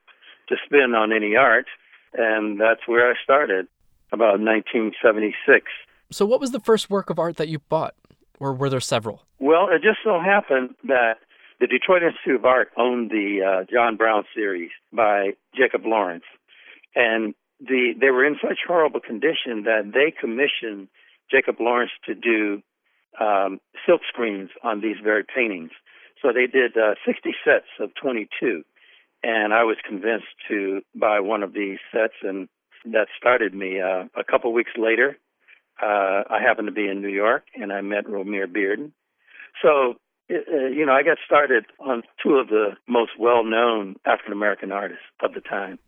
to 0.47 0.55
spend 0.65 0.95
on 0.95 1.11
any 1.11 1.35
art 1.35 1.65
and 2.13 2.59
that's 2.59 2.81
where 2.87 3.09
I 3.09 3.13
started 3.23 3.67
about 4.11 4.39
1976. 4.39 5.65
So, 6.11 6.25
what 6.25 6.39
was 6.39 6.51
the 6.51 6.59
first 6.59 6.89
work 6.89 7.09
of 7.09 7.19
art 7.19 7.37
that 7.37 7.47
you 7.47 7.59
bought, 7.59 7.95
or 8.39 8.53
were 8.53 8.69
there 8.69 8.79
several? 8.79 9.23
Well, 9.39 9.69
it 9.69 9.81
just 9.81 9.99
so 10.03 10.19
happened 10.19 10.75
that 10.85 11.17
the 11.59 11.67
Detroit 11.67 12.03
Institute 12.03 12.35
of 12.35 12.45
Art 12.45 12.69
owned 12.77 13.11
the 13.11 13.41
uh, 13.43 13.65
John 13.71 13.95
Brown 13.95 14.23
series 14.33 14.71
by 14.91 15.33
Jacob 15.55 15.85
Lawrence, 15.85 16.23
and 16.95 17.35
the 17.59 17.93
they 17.99 18.09
were 18.09 18.25
in 18.25 18.37
such 18.41 18.59
horrible 18.67 19.01
condition 19.01 19.63
that 19.63 19.91
they 19.93 20.11
commissioned 20.11 20.87
Jacob 21.29 21.57
Lawrence 21.59 21.91
to 22.05 22.15
do 22.15 22.61
um, 23.19 23.59
silk 23.85 24.01
screens 24.07 24.49
on 24.63 24.81
these 24.81 24.97
very 25.03 25.23
paintings. 25.23 25.71
So 26.21 26.29
they 26.33 26.47
did 26.47 26.77
uh, 26.77 26.95
60 27.05 27.35
sets 27.45 27.67
of 27.79 27.91
22 28.01 28.63
and 29.23 29.53
I 29.53 29.63
was 29.63 29.77
convinced 29.87 30.27
to 30.47 30.81
buy 30.95 31.19
one 31.19 31.43
of 31.43 31.53
these 31.53 31.77
sets, 31.91 32.13
and 32.23 32.47
that 32.85 33.07
started 33.17 33.53
me. 33.53 33.81
Uh, 33.81 34.05
a 34.17 34.23
couple 34.23 34.53
weeks 34.53 34.71
later, 34.77 35.17
uh, 35.81 36.23
I 36.29 36.39
happened 36.41 36.67
to 36.67 36.73
be 36.73 36.87
in 36.87 37.01
New 37.01 37.09
York, 37.09 37.43
and 37.55 37.71
I 37.71 37.81
met 37.81 38.05
Romare 38.05 38.47
Bearden. 38.47 38.91
So, 39.61 39.95
uh, 40.31 40.67
you 40.67 40.85
know, 40.85 40.93
I 40.93 41.03
got 41.03 41.17
started 41.25 41.65
on 41.79 42.03
two 42.23 42.35
of 42.35 42.47
the 42.47 42.71
most 42.87 43.11
well-known 43.19 43.95
African 44.05 44.33
American 44.33 44.71
artists 44.71 45.03
of 45.21 45.33
the 45.33 45.41
time. 45.41 45.79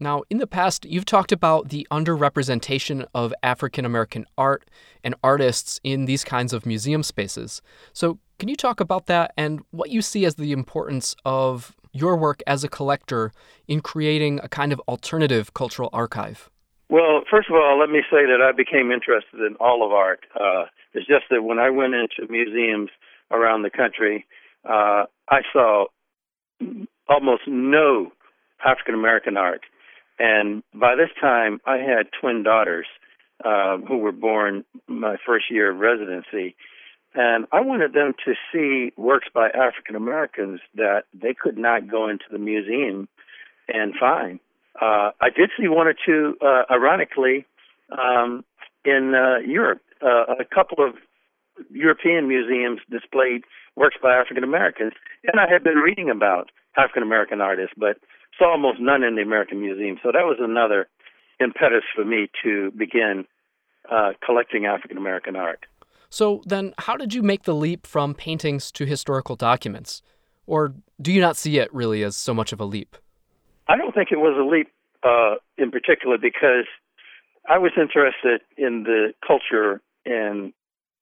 Now, 0.00 0.22
in 0.30 0.38
the 0.38 0.46
past, 0.46 0.84
you've 0.84 1.04
talked 1.04 1.32
about 1.32 1.70
the 1.70 1.86
underrepresentation 1.90 3.06
of 3.14 3.34
African 3.42 3.84
American 3.84 4.26
art 4.36 4.70
and 5.02 5.14
artists 5.24 5.80
in 5.82 6.04
these 6.04 6.22
kinds 6.22 6.52
of 6.52 6.64
museum 6.64 7.02
spaces. 7.02 7.60
So, 7.92 8.18
can 8.38 8.48
you 8.48 8.54
talk 8.54 8.78
about 8.78 9.06
that 9.06 9.32
and 9.36 9.60
what 9.72 9.90
you 9.90 10.00
see 10.00 10.24
as 10.24 10.36
the 10.36 10.52
importance 10.52 11.16
of 11.24 11.74
your 11.92 12.16
work 12.16 12.42
as 12.46 12.64
a 12.64 12.68
collector 12.68 13.32
in 13.66 13.80
creating 13.80 14.40
a 14.42 14.48
kind 14.48 14.72
of 14.72 14.80
alternative 14.88 15.54
cultural 15.54 15.90
archive? 15.92 16.50
Well, 16.90 17.22
first 17.30 17.50
of 17.50 17.56
all, 17.56 17.78
let 17.78 17.90
me 17.90 18.00
say 18.10 18.24
that 18.24 18.40
I 18.42 18.52
became 18.52 18.90
interested 18.90 19.40
in 19.40 19.56
all 19.60 19.84
of 19.84 19.92
art. 19.92 20.20
Uh, 20.34 20.64
it's 20.94 21.06
just 21.06 21.24
that 21.30 21.42
when 21.42 21.58
I 21.58 21.70
went 21.70 21.94
into 21.94 22.30
museums 22.30 22.90
around 23.30 23.62
the 23.62 23.70
country, 23.70 24.26
uh, 24.64 25.04
I 25.28 25.40
saw 25.52 25.86
almost 27.08 27.42
no 27.46 28.12
African 28.64 28.94
American 28.94 29.36
art. 29.36 29.62
And 30.18 30.62
by 30.74 30.96
this 30.96 31.10
time, 31.20 31.60
I 31.66 31.76
had 31.76 32.08
twin 32.20 32.42
daughters 32.42 32.86
uh, 33.44 33.78
who 33.86 33.98
were 33.98 34.12
born 34.12 34.64
my 34.88 35.16
first 35.24 35.44
year 35.50 35.70
of 35.70 35.78
residency. 35.78 36.56
And 37.18 37.48
I 37.50 37.60
wanted 37.60 37.94
them 37.94 38.14
to 38.24 38.34
see 38.52 38.92
works 38.96 39.26
by 39.34 39.48
African 39.48 39.96
Americans 39.96 40.60
that 40.76 41.02
they 41.12 41.34
could 41.34 41.58
not 41.58 41.90
go 41.90 42.08
into 42.08 42.26
the 42.30 42.38
museum 42.38 43.08
and 43.66 43.92
find. 43.98 44.38
Uh, 44.80 45.10
I 45.20 45.30
did 45.36 45.50
see 45.58 45.66
one 45.66 45.88
or 45.88 45.94
two, 45.94 46.36
uh, 46.40 46.62
ironically, 46.70 47.44
um, 47.90 48.44
in 48.84 49.16
uh, 49.16 49.38
Europe. 49.44 49.82
Uh, 50.00 50.34
a 50.38 50.44
couple 50.44 50.86
of 50.86 50.94
European 51.72 52.28
museums 52.28 52.78
displayed 52.88 53.42
works 53.74 53.96
by 54.00 54.14
African 54.14 54.44
Americans, 54.44 54.92
and 55.24 55.40
I 55.40 55.50
had 55.52 55.64
been 55.64 55.78
reading 55.78 56.10
about 56.10 56.52
African 56.76 57.02
American 57.02 57.40
artists, 57.40 57.74
but 57.76 57.96
saw 58.38 58.52
almost 58.52 58.78
none 58.78 59.02
in 59.02 59.16
the 59.16 59.22
American 59.22 59.60
Museum. 59.60 59.98
So 60.04 60.12
that 60.12 60.22
was 60.22 60.36
another 60.38 60.86
impetus 61.40 61.82
for 61.96 62.04
me 62.04 62.30
to 62.44 62.70
begin 62.78 63.24
uh, 63.90 64.12
collecting 64.24 64.66
African 64.66 64.98
American 64.98 65.34
art. 65.34 65.66
So 66.10 66.42
then, 66.46 66.74
how 66.78 66.96
did 66.96 67.12
you 67.12 67.22
make 67.22 67.42
the 67.42 67.54
leap 67.54 67.86
from 67.86 68.14
paintings 68.14 68.72
to 68.72 68.86
historical 68.86 69.36
documents? 69.36 70.02
Or 70.46 70.74
do 71.00 71.12
you 71.12 71.20
not 71.20 71.36
see 71.36 71.58
it 71.58 71.72
really 71.74 72.02
as 72.02 72.16
so 72.16 72.32
much 72.32 72.52
of 72.52 72.60
a 72.60 72.64
leap? 72.64 72.96
I 73.68 73.76
don't 73.76 73.94
think 73.94 74.08
it 74.10 74.16
was 74.16 74.34
a 74.38 74.48
leap 74.48 74.68
uh, 75.02 75.36
in 75.58 75.70
particular 75.70 76.16
because 76.16 76.64
I 77.48 77.58
was 77.58 77.72
interested 77.76 78.40
in 78.56 78.84
the 78.84 79.12
culture 79.26 79.80
and 80.06 80.52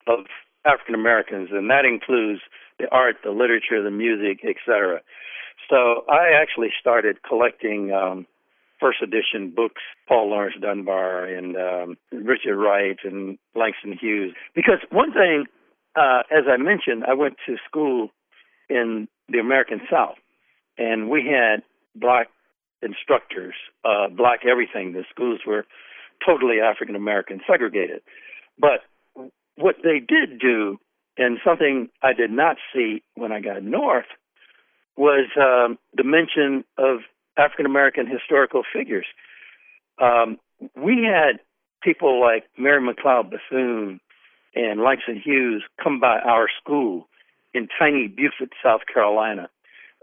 of 0.07 0.25
African 0.65 0.95
Americans, 0.95 1.49
and 1.51 1.69
that 1.69 1.85
includes 1.85 2.41
the 2.79 2.89
art, 2.91 3.17
the 3.23 3.31
literature, 3.31 3.81
the 3.81 3.91
music, 3.91 4.43
etc. 4.43 5.01
So 5.69 6.05
I 6.09 6.31
actually 6.35 6.69
started 6.79 7.23
collecting 7.23 7.91
um, 7.91 8.25
first 8.79 9.01
edition 9.01 9.53
books, 9.55 9.81
Paul 10.07 10.29
Laurence 10.29 10.55
Dunbar 10.61 11.25
and 11.25 11.55
um, 11.55 11.97
Richard 12.11 12.57
Wright 12.57 12.97
and 13.03 13.37
Langston 13.55 13.97
Hughes. 13.99 14.33
Because 14.55 14.79
one 14.91 15.11
thing, 15.13 15.45
uh, 15.95 16.23
as 16.31 16.43
I 16.51 16.57
mentioned, 16.57 17.03
I 17.07 17.13
went 17.13 17.35
to 17.45 17.55
school 17.67 18.09
in 18.69 19.07
the 19.29 19.39
American 19.39 19.81
South, 19.91 20.17
and 20.77 21.09
we 21.09 21.25
had 21.25 21.63
black 21.95 22.27
instructors, 22.81 23.55
uh, 23.83 24.07
black 24.09 24.41
everything. 24.49 24.93
The 24.93 25.03
schools 25.09 25.41
were 25.45 25.65
totally 26.25 26.59
African 26.59 26.95
American 26.95 27.41
segregated. 27.49 28.01
But 28.59 28.81
what 29.55 29.75
they 29.83 29.99
did 29.99 30.39
do, 30.39 30.77
and 31.17 31.39
something 31.43 31.89
I 32.01 32.13
did 32.13 32.31
not 32.31 32.57
see 32.73 33.03
when 33.15 33.31
I 33.31 33.39
got 33.39 33.63
north, 33.63 34.05
was 34.95 35.29
um, 35.37 35.77
the 35.95 36.03
mention 36.03 36.63
of 36.77 36.99
African 37.37 37.65
American 37.65 38.07
historical 38.07 38.63
figures. 38.73 39.05
Um, 39.99 40.37
we 40.75 41.03
had 41.03 41.39
people 41.81 42.19
like 42.19 42.45
Mary 42.57 42.81
McLeod 42.81 43.29
Bethune 43.29 43.99
and 44.55 44.81
Langston 44.81 45.21
Hughes 45.23 45.63
come 45.81 45.99
by 45.99 46.19
our 46.19 46.47
school 46.61 47.07
in 47.53 47.67
tiny 47.79 48.07
Beaufort, 48.07 48.53
South 48.63 48.81
Carolina. 48.91 49.49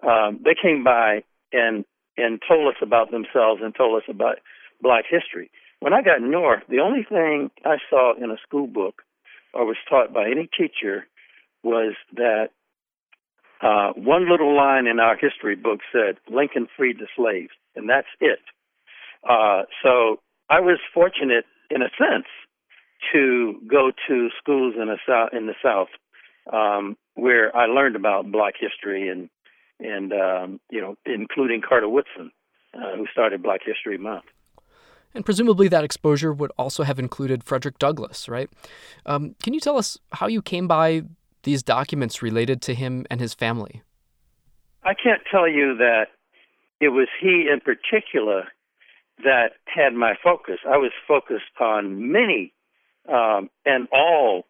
Um, 0.02 0.40
they 0.44 0.54
came 0.60 0.84
by 0.84 1.24
and 1.52 1.84
and 2.16 2.40
told 2.46 2.68
us 2.68 2.80
about 2.80 3.10
themselves 3.10 3.60
and 3.62 3.74
told 3.74 4.00
us 4.00 4.08
about 4.08 4.38
Black 4.80 5.04
history. 5.08 5.50
When 5.80 5.92
I 5.92 6.02
got 6.02 6.22
north, 6.22 6.62
the 6.68 6.78
only 6.78 7.02
thing 7.02 7.50
I 7.64 7.76
saw 7.90 8.14
in 8.16 8.30
a 8.30 8.36
school 8.46 8.66
book 8.68 9.02
or 9.52 9.64
was 9.66 9.76
taught 9.88 10.12
by 10.12 10.26
any 10.26 10.48
teacher 10.56 11.06
was 11.62 11.94
that 12.14 12.50
uh, 13.60 13.92
one 13.96 14.30
little 14.30 14.54
line 14.56 14.86
in 14.86 15.00
our 15.00 15.16
history 15.16 15.56
book 15.56 15.80
said 15.92 16.16
Lincoln 16.28 16.66
freed 16.76 16.98
the 16.98 17.06
slaves, 17.16 17.52
and 17.74 17.88
that's 17.88 18.08
it. 18.20 18.40
Uh, 19.28 19.62
so 19.82 20.20
I 20.50 20.60
was 20.60 20.78
fortunate, 20.92 21.44
in 21.70 21.82
a 21.82 21.88
sense, 21.98 22.26
to 23.12 23.60
go 23.68 23.90
to 24.08 24.28
schools 24.38 24.74
in 24.80 24.88
the 24.88 24.98
south, 25.06 25.30
in 25.32 25.46
the 25.46 25.54
South, 25.62 25.88
um, 26.52 26.96
where 27.14 27.54
I 27.56 27.66
learned 27.66 27.96
about 27.96 28.30
Black 28.30 28.54
history 28.58 29.08
and 29.08 29.28
and 29.80 30.12
um, 30.12 30.60
you 30.70 30.80
know, 30.80 30.96
including 31.04 31.60
Carter 31.66 31.88
Woodson, 31.88 32.30
uh, 32.74 32.96
who 32.96 33.06
started 33.10 33.42
Black 33.42 33.60
History 33.64 33.98
Month. 33.98 34.24
And 35.14 35.24
presumably 35.24 35.68
that 35.68 35.84
exposure 35.84 36.32
would 36.32 36.50
also 36.58 36.82
have 36.82 36.98
included 36.98 37.44
Frederick 37.44 37.78
Douglass, 37.78 38.28
right? 38.28 38.50
Um, 39.06 39.36
can 39.42 39.54
you 39.54 39.60
tell 39.60 39.76
us 39.76 39.96
how 40.12 40.26
you 40.26 40.42
came 40.42 40.66
by 40.66 41.02
these 41.44 41.62
documents 41.62 42.22
related 42.22 42.60
to 42.62 42.74
him 42.74 43.06
and 43.10 43.20
his 43.20 43.34
family? 43.34 43.82
I 44.82 44.94
can't 44.94 45.22
tell 45.30 45.48
you 45.48 45.76
that 45.78 46.08
it 46.80 46.88
was 46.88 47.08
he 47.20 47.48
in 47.50 47.60
particular 47.60 48.48
that 49.22 49.52
had 49.66 49.94
my 49.94 50.14
focus. 50.22 50.58
I 50.68 50.76
was 50.76 50.90
focused 51.06 51.44
on 51.60 52.12
many 52.12 52.52
um, 53.08 53.48
and 53.64 53.88
all 53.92 54.44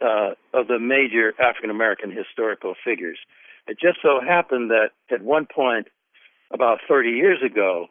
uh, 0.00 0.34
of 0.52 0.68
the 0.68 0.78
major 0.78 1.32
African 1.40 1.70
American 1.70 2.10
historical 2.10 2.74
figures. 2.84 3.18
It 3.66 3.78
just 3.80 3.98
so 4.02 4.20
happened 4.20 4.70
that 4.70 4.90
at 5.10 5.22
one 5.22 5.46
point, 5.52 5.88
about 6.52 6.80
30 6.86 7.10
years 7.10 7.38
ago, 7.44 7.86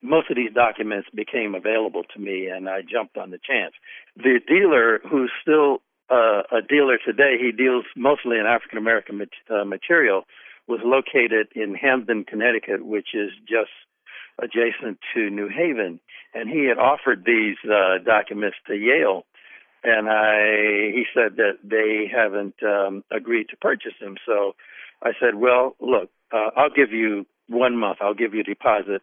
most 0.00 0.30
of 0.30 0.36
these 0.36 0.52
documents 0.54 1.08
became 1.14 1.54
available 1.54 2.04
to 2.14 2.20
me, 2.20 2.46
and 2.46 2.68
I 2.68 2.82
jumped 2.82 3.18
on 3.18 3.30
the 3.30 3.38
chance. 3.38 3.74
The 4.16 4.40
dealer, 4.46 5.00
who's 5.08 5.30
still 5.42 5.82
uh, 6.10 6.42
a 6.50 6.62
dealer 6.66 6.98
today, 7.04 7.36
he 7.40 7.52
deals 7.52 7.84
mostly 7.96 8.38
in 8.38 8.46
African 8.46 8.78
American 8.78 9.18
mat- 9.18 9.28
uh, 9.50 9.64
material, 9.64 10.24
was 10.66 10.80
located 10.84 11.48
in 11.54 11.74
Hamden, 11.74 12.24
Connecticut, 12.24 12.84
which 12.84 13.08
is 13.14 13.30
just 13.48 13.70
adjacent 14.38 14.98
to 15.14 15.30
New 15.30 15.48
Haven, 15.48 16.00
and 16.34 16.48
he 16.48 16.66
had 16.66 16.78
offered 16.78 17.24
these 17.24 17.56
uh, 17.64 17.98
documents 18.04 18.56
to 18.66 18.74
Yale, 18.74 19.24
and 19.82 20.08
I 20.08 20.92
he 20.94 21.04
said 21.14 21.36
that 21.36 21.58
they 21.64 22.10
haven't 22.12 22.62
um, 22.62 23.04
agreed 23.10 23.48
to 23.50 23.56
purchase 23.56 23.94
them. 24.00 24.16
So 24.26 24.54
I 25.02 25.12
said, 25.20 25.34
well, 25.34 25.76
look, 25.80 26.10
uh, 26.32 26.50
I'll 26.56 26.70
give 26.70 26.92
you 26.92 27.26
one 27.48 27.76
month. 27.76 27.98
I'll 28.00 28.14
give 28.14 28.34
you 28.34 28.40
a 28.40 28.44
deposit 28.44 29.02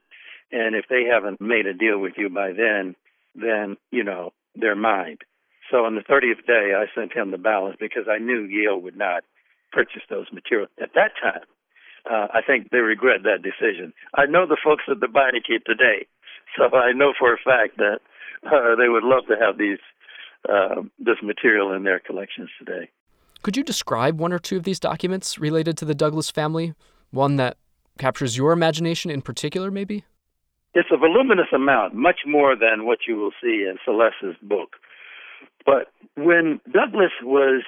and 0.51 0.75
if 0.75 0.85
they 0.89 1.03
haven't 1.03 1.41
made 1.41 1.65
a 1.65 1.73
deal 1.73 1.99
with 1.99 2.13
you 2.17 2.29
by 2.29 2.51
then, 2.51 2.95
then, 3.35 3.77
you 3.91 4.03
know, 4.03 4.31
they're 4.55 4.75
mine. 4.75 5.17
So 5.71 5.85
on 5.85 5.95
the 5.95 6.01
30th 6.01 6.45
day, 6.45 6.73
I 6.77 6.85
sent 6.93 7.13
him 7.13 7.31
the 7.31 7.37
balance 7.37 7.77
because 7.79 8.05
I 8.09 8.19
knew 8.19 8.43
Yale 8.43 8.79
would 8.79 8.97
not 8.97 9.23
purchase 9.71 10.03
those 10.09 10.27
materials 10.31 10.69
at 10.81 10.93
that 10.95 11.11
time. 11.21 11.43
Uh, 12.09 12.27
I 12.33 12.41
think 12.45 12.69
they 12.69 12.79
regret 12.79 13.21
that 13.23 13.41
decision. 13.41 13.93
I 14.13 14.25
know 14.25 14.45
the 14.45 14.57
folks 14.63 14.83
at 14.89 14.99
the 14.99 15.07
Beinecke 15.07 15.63
today, 15.65 16.05
so 16.55 16.65
I 16.75 16.93
know 16.93 17.13
for 17.17 17.33
a 17.33 17.37
fact 17.37 17.77
that 17.77 17.99
uh, 18.45 18.75
they 18.75 18.89
would 18.89 19.03
love 19.03 19.25
to 19.27 19.35
have 19.39 19.57
these 19.57 19.79
uh, 20.47 20.83
this 20.99 21.17
material 21.23 21.73
in 21.73 21.83
their 21.83 21.99
collections 21.99 22.49
today. 22.59 22.89
Could 23.41 23.57
you 23.57 23.63
describe 23.63 24.19
one 24.19 24.31
or 24.31 24.37
two 24.37 24.57
of 24.57 24.63
these 24.63 24.79
documents 24.79 25.39
related 25.39 25.77
to 25.77 25.85
the 25.85 25.95
Douglass 25.95 26.29
family? 26.29 26.75
One 27.09 27.37
that 27.37 27.57
captures 27.97 28.37
your 28.37 28.51
imagination 28.51 29.09
in 29.09 29.23
particular, 29.23 29.71
maybe? 29.71 30.03
It's 30.75 30.89
a 30.91 30.97
voluminous 30.97 31.47
amount, 31.53 31.95
much 31.95 32.19
more 32.27 32.55
than 32.55 32.85
what 32.85 32.99
you 33.07 33.15
will 33.15 33.31
see 33.41 33.65
in 33.67 33.77
Celeste's 33.85 34.35
book. 34.43 34.75
But 35.65 35.91
when 36.15 36.61
Douglass 36.71 37.11
was, 37.23 37.63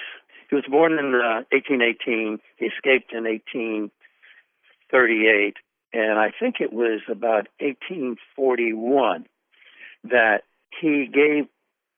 he 0.49 0.55
was 0.55 0.65
born 0.69 0.93
in 0.93 1.15
uh, 1.15 1.41
1818, 1.51 2.39
he 2.57 2.65
escaped 2.65 3.11
in 3.11 3.23
1838, 3.23 5.55
and 5.93 6.19
I 6.19 6.31
think 6.39 6.57
it 6.59 6.73
was 6.73 7.01
about 7.09 7.47
1841 7.59 9.25
that 10.03 10.43
he 10.79 11.07
gave 11.11 11.47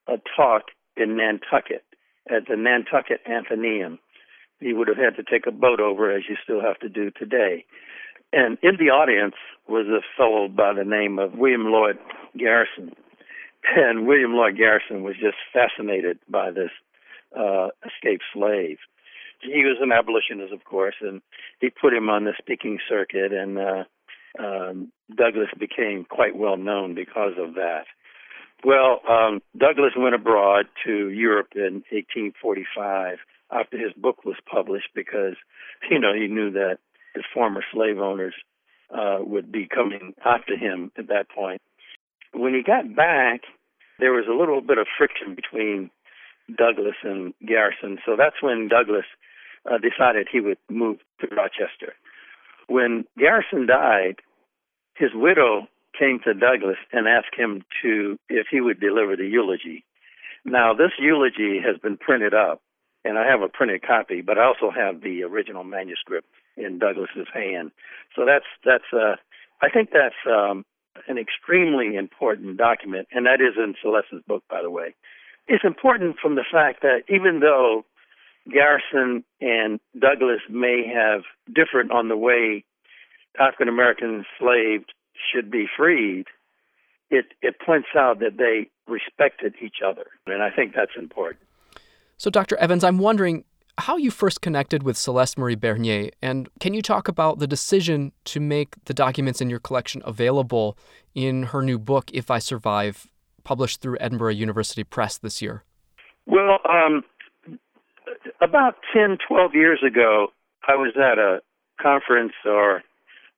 a 0.08 0.22
talk 0.36 0.72
in 0.96 1.18
Nantucket 1.18 1.84
at 2.30 2.48
the 2.48 2.56
Nantucket 2.56 3.20
Athenaeum. 3.28 4.00
He 4.60 4.74
would 4.74 4.88
have 4.88 4.98
had 4.98 5.16
to 5.16 5.24
take 5.24 5.48
a 5.48 5.52
boat 5.52 5.80
over, 5.80 6.12
as 6.12 6.30
you 6.30 6.36
still 6.44 6.62
have 6.62 6.78
to 6.80 6.90
do 6.90 7.10
today. 7.12 7.66
And 8.32 8.60
in 8.62 8.78
the 8.78 8.92
audience 8.92 9.36
was 9.68 9.88
a 9.88 10.02
fellow 10.18 10.48
by 10.48 10.74
the 10.74 10.84
name 10.84 11.18
of 11.20 11.36
William 11.36 11.72
Lloyd 11.72 11.98
Garrison. 12.38 12.96
And 13.76 14.08
William 14.08 14.34
Lloyd 14.34 14.58
Garrison 14.58 15.04
was 15.04 15.16
just 15.16 15.38
fascinated 15.54 16.20
by 16.30 16.52
this 16.52 16.72
uh, 17.38 17.68
escaped 17.86 18.24
slave. 18.34 18.78
He 19.42 19.64
was 19.64 19.78
an 19.82 19.92
abolitionist, 19.92 20.54
of 20.54 20.66
course, 20.66 20.96
and 21.02 21.22
he 21.62 21.70
put 21.70 21.94
him 21.94 22.10
on 22.10 22.26
the 22.26 22.34
speaking 22.38 22.80
circuit, 22.90 23.32
and 23.32 23.58
uh, 23.58 23.84
um, 24.38 24.92
Douglass 25.16 25.50
became 25.58 26.06
quite 26.06 26.36
well 26.36 26.58
known 26.58 26.94
because 26.94 27.34
of 27.38 27.56
that. 27.56 27.86
Well, 28.66 29.00
um, 29.10 29.42
Douglass 29.58 29.94
went 29.96 30.16
abroad 30.16 30.66
to 30.86 31.10
Europe 31.10 31.54
in 31.56 31.84
1845 31.92 33.20
after 33.52 33.78
his 33.78 33.94
book 33.94 34.26
was 34.26 34.36
published 34.52 34.90
because, 34.94 35.36
you 35.90 36.00
know, 36.00 36.14
he 36.14 36.28
knew 36.28 36.52
that 36.52 36.80
his 37.16 37.24
former 37.34 37.64
slave 37.72 38.00
owners 38.00 38.34
uh, 38.94 39.20
would 39.22 39.52
be 39.52 39.68
coming 39.68 40.14
after 40.26 40.58
him 40.58 40.92
at 40.98 41.08
that 41.08 41.30
point. 41.30 41.62
When 42.34 42.54
he 42.54 42.62
got 42.64 42.96
back, 42.96 43.42
there 44.00 44.14
was 44.14 44.26
a 44.30 44.34
little 44.34 44.62
bit 44.62 44.78
of 44.78 44.88
friction 44.98 45.36
between 45.36 45.90
Douglass 46.58 46.96
and 47.04 47.34
Garrison. 47.46 48.00
So 48.06 48.16
that's 48.18 48.42
when 48.42 48.68
Douglass 48.68 49.06
uh, 49.70 49.78
decided 49.78 50.28
he 50.32 50.40
would 50.40 50.58
move 50.70 50.98
to 51.22 51.28
Rochester. 51.36 51.94
when 52.68 53.06
Garrison 53.18 53.66
died, 53.66 54.18
his 54.96 55.10
widow 55.14 55.68
came 55.98 56.20
to 56.24 56.34
Douglass 56.34 56.78
and 56.94 57.08
asked 57.08 57.36
him 57.36 57.64
to 57.82 58.18
if 58.30 58.48
he 58.50 58.62
would 58.62 58.80
deliver 58.80 59.16
the 59.16 59.26
eulogy. 59.26 59.84
Now, 60.46 60.74
this 60.74 60.92
eulogy 61.00 61.60
has 61.66 61.78
been 61.82 61.98
printed 61.98 62.34
up, 62.34 62.62
and 63.04 63.18
I 63.18 63.28
have 63.28 63.42
a 63.42 63.50
printed 63.50 63.82
copy, 63.82 64.22
but 64.22 64.38
I 64.38 64.46
also 64.46 64.72
have 64.72 65.02
the 65.02 65.24
original 65.24 65.64
manuscript 65.64 66.28
in 66.56 66.80
Douglass's 66.80 67.28
hand. 67.34 67.72
So 68.16 68.26
that's 68.26 68.46
that's 68.64 68.92
uh, 68.94 69.16
I 69.62 69.70
think 69.70 69.90
that's 69.92 70.16
um, 70.28 70.64
an 71.08 71.18
extremely 71.18 71.96
important 71.96 72.58
document, 72.58 73.08
and 73.12 73.26
that 73.26 73.42
is 73.42 73.56
in 73.58 73.76
Celeste's 73.82 74.24
book, 74.28 74.44
by 74.50 74.62
the 74.62 74.72
way. 74.72 74.96
It's 75.48 75.64
important 75.64 76.18
from 76.22 76.36
the 76.36 76.46
fact 76.50 76.82
that 76.82 77.04
even 77.10 77.40
though 77.40 77.84
Garrison 78.52 79.24
and 79.42 79.80
Douglass 79.98 80.42
may 80.50 80.84
have 80.94 81.24
differed 81.54 81.92
on 81.92 82.08
the 82.08 82.18
way 82.18 82.64
African 83.40 83.68
American 83.68 84.26
enslaved 84.42 84.94
should 85.34 85.52
be 85.52 85.66
freed, 85.76 86.26
it, 87.10 87.26
it 87.42 87.56
points 87.66 87.90
out 87.98 88.20
that 88.20 88.38
they 88.38 88.70
respected 88.88 89.56
each 89.62 89.78
other. 89.86 90.06
And 90.28 90.42
I 90.44 90.50
think 90.50 90.74
that's 90.76 90.92
important. 90.98 91.44
So, 92.18 92.30
Dr. 92.30 92.58
Evans, 92.58 92.84
I'm 92.84 93.00
wondering 93.00 93.46
how 93.80 93.98
you 93.98 94.12
first 94.12 94.42
connected 94.42 94.84
with 94.84 94.98
Celeste 94.98 95.38
Marie 95.38 95.56
Bernier, 95.56 96.12
and 96.22 96.50
can 96.60 96.74
you 96.74 96.82
talk 96.82 97.08
about 97.08 97.40
the 97.40 97.48
decision 97.48 98.12
to 98.26 98.40
make 98.40 98.76
the 98.86 98.94
documents 98.94 99.42
in 99.42 99.50
your 99.50 99.60
collection 99.60 100.02
available 100.06 100.78
in 101.16 101.44
her 101.44 101.62
new 101.62 101.80
book, 101.80 102.12
If 102.14 102.30
I 102.30 102.40
Survive, 102.40 103.08
published 103.44 103.82
through 103.82 103.98
Edinburgh 104.00 104.34
University 104.34 104.84
Press 104.84 105.18
this 105.18 105.42
year? 105.42 105.64
Well, 106.26 106.60
um, 106.70 107.04
about 108.42 108.76
10, 108.94 109.18
12 109.28 109.56
years 109.56 109.80
ago, 109.86 110.28
I 110.68 110.76
was 110.76 110.94
at 110.98 111.18
a 111.18 111.40
conference 111.82 112.34
or 112.46 112.84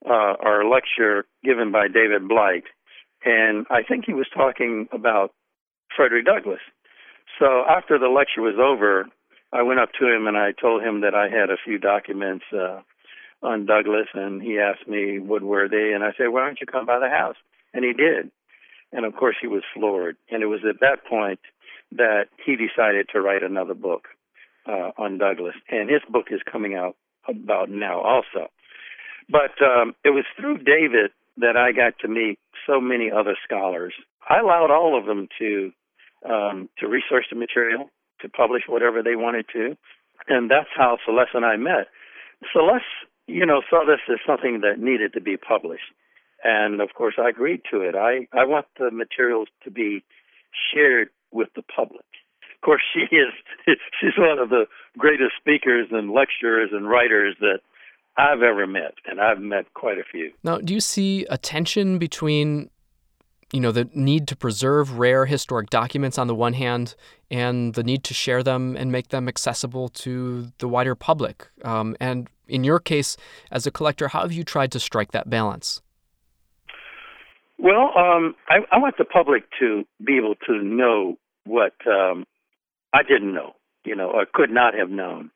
uh, 0.04 0.34
or 0.44 0.66
lecture 0.66 1.26
given 1.44 1.72
by 1.72 1.88
David 1.88 2.28
Blight, 2.28 2.64
and 3.24 3.68
I 3.70 3.84
think 3.84 4.06
he 4.06 4.14
was 4.14 4.26
talking 4.36 4.88
about 4.92 5.32
Frederick 5.96 6.26
Douglass. 6.26 6.60
So 7.38 7.64
after 7.70 8.00
the 8.00 8.08
lecture 8.08 8.42
was 8.42 8.56
over, 8.60 9.06
I 9.54 9.64
went 9.64 9.80
up 9.80 9.90
to 10.00 10.08
him 10.08 10.28
and 10.28 10.38
I 10.38 10.52
told 10.54 10.84
him 10.84 11.02
that 11.02 11.14
I 11.14 11.24
had 11.28 11.50
a 11.50 11.58
few 11.64 11.78
documents 11.78 12.46
uh, 12.54 12.82
on 13.44 13.66
Douglass, 13.66 14.08
and 14.14 14.42
he 14.42 14.60
asked 14.60 14.88
me 14.88 15.20
what 15.20 15.42
were 15.42 15.68
they, 15.68 15.94
and 15.94 16.04
I 16.04 16.12
said, 16.18 16.30
"Why 16.30 16.46
don't 16.46 16.60
you 16.62 16.68
come 16.68 16.86
by 16.86 17.00
the 17.00 17.10
house?" 17.10 17.36
And 17.74 17.84
he 17.84 17.94
did, 17.94 18.32
and 18.92 19.06
of 19.06 19.16
course 19.16 19.36
he 19.42 19.48
was 19.48 19.64
floored. 19.74 20.16
And 20.30 20.44
it 20.44 20.48
was 20.48 20.62
at 20.68 20.80
that 20.82 21.06
point 21.10 21.40
that 21.92 22.26
he 22.46 22.56
decided 22.56 23.10
to 23.10 23.22
write 23.22 23.44
another 23.44 23.74
book 23.74 24.08
uh, 24.68 24.92
on 24.98 25.18
Douglass, 25.18 25.56
and 25.70 25.90
his 25.90 26.02
book 26.10 26.28
is 26.32 26.42
coming 26.50 26.76
out 26.76 26.96
about 27.28 27.70
now 27.70 28.00
also. 28.02 28.48
But 29.30 29.62
um, 29.64 29.96
it 30.04 30.12
was 30.12 30.26
through 30.40 30.60
David 30.60 31.12
that 31.38 31.58
I 31.58 31.72
got 31.72 32.00
to 32.00 32.08
meet 32.08 32.40
so 32.68 32.80
many 32.80 33.10
other 33.12 33.36
scholars. 33.44 33.94
I 34.28 34.40
allowed 34.40 34.72
all 34.72 34.98
of 34.98 35.06
them 35.06 35.28
to 35.40 35.72
um, 36.30 36.70
to 36.78 36.88
research 36.88 37.26
the 37.32 37.36
material, 37.36 37.90
to 38.22 38.30
publish 38.30 38.64
whatever 38.68 39.04
they 39.04 39.16
wanted 39.16 39.46
to, 39.54 39.78
and 40.28 40.50
that's 40.50 40.70
how 40.76 40.98
Celeste 41.06 41.36
and 41.36 41.46
I 41.46 41.58
met. 41.58 41.88
Celeste, 42.52 42.86
you 43.28 43.46
know, 43.46 43.62
saw 43.70 43.86
this 43.86 44.00
as 44.12 44.20
something 44.26 44.62
that 44.62 44.80
needed 44.80 45.14
to 45.14 45.22
be 45.22 45.38
published, 45.38 45.94
and 46.44 46.82
of 46.82 46.90
course 46.96 47.16
I 47.18 47.30
agreed 47.30 47.62
to 47.72 47.82
it. 47.82 47.96
I 47.96 48.28
I 48.34 48.46
want 48.46 48.68
the 48.78 48.92
materials 48.92 49.48
to 49.64 49.72
be 49.72 50.04
shared 50.74 51.10
with 51.32 51.50
the 51.56 51.64
public. 51.64 52.06
Of 52.56 52.62
course, 52.66 52.82
she 52.94 53.16
is 53.16 53.78
she's 54.00 54.18
one 54.18 54.40
of 54.40 54.50
the 54.50 54.66
greatest 54.98 55.34
speakers 55.40 55.88
and 55.92 56.12
lecturers 56.12 56.70
and 56.72 56.90
writers 56.90 57.36
that 57.40 57.60
I've 58.18 58.42
ever 58.42 58.68
met, 58.68 58.94
and 59.06 59.22
I've 59.22 59.40
met 59.40 59.74
quite 59.74 59.98
a 59.98 60.04
few. 60.04 60.32
Now, 60.44 60.58
do 60.58 60.74
you 60.74 60.82
see 60.82 61.26
a 61.30 61.38
tension 61.38 61.98
between 61.98 62.70
you 63.52 63.60
know 63.60 63.72
the 63.72 63.90
need 63.94 64.28
to 64.28 64.36
preserve 64.36 64.98
rare 64.98 65.26
historic 65.26 65.70
documents 65.70 66.18
on 66.18 66.28
the 66.28 66.36
one 66.36 66.54
hand 66.54 66.96
and 67.30 67.74
the 67.74 67.84
need 67.84 68.04
to 68.06 68.14
share 68.14 68.44
them 68.44 68.76
and 68.76 68.92
make 68.92 69.10
them 69.10 69.28
accessible 69.28 69.90
to 69.90 70.52
the 70.60 70.68
wider 70.68 70.96
public. 70.96 71.48
Um, 71.64 71.96
and 72.00 72.30
in 72.48 72.64
your 72.64 72.80
case 72.80 73.18
as 73.52 73.66
a 73.66 73.72
collector 73.72 74.10
how 74.10 74.22
have 74.22 74.32
you 74.32 74.44
tried 74.44 74.72
to 74.72 74.80
strike 74.80 75.12
that 75.12 75.30
balance? 75.30 75.82
Well 77.58 77.92
um, 77.98 78.36
I, 78.50 78.60
I, 78.72 78.78
want 78.78 78.96
the 78.98 79.06
public 79.06 79.44
to 79.60 79.84
be 80.04 80.18
able 80.18 80.36
to 80.48 80.64
know 80.64 81.18
what 81.46 81.74
um, 81.88 82.26
i 82.94 83.04
didn't 83.04 83.34
know 83.34 83.54
you 83.86 83.96
know 83.96 84.10
or 84.10 84.26
could 84.32 84.52
not 84.52 84.74
have 84.74 84.90
known 84.90 85.32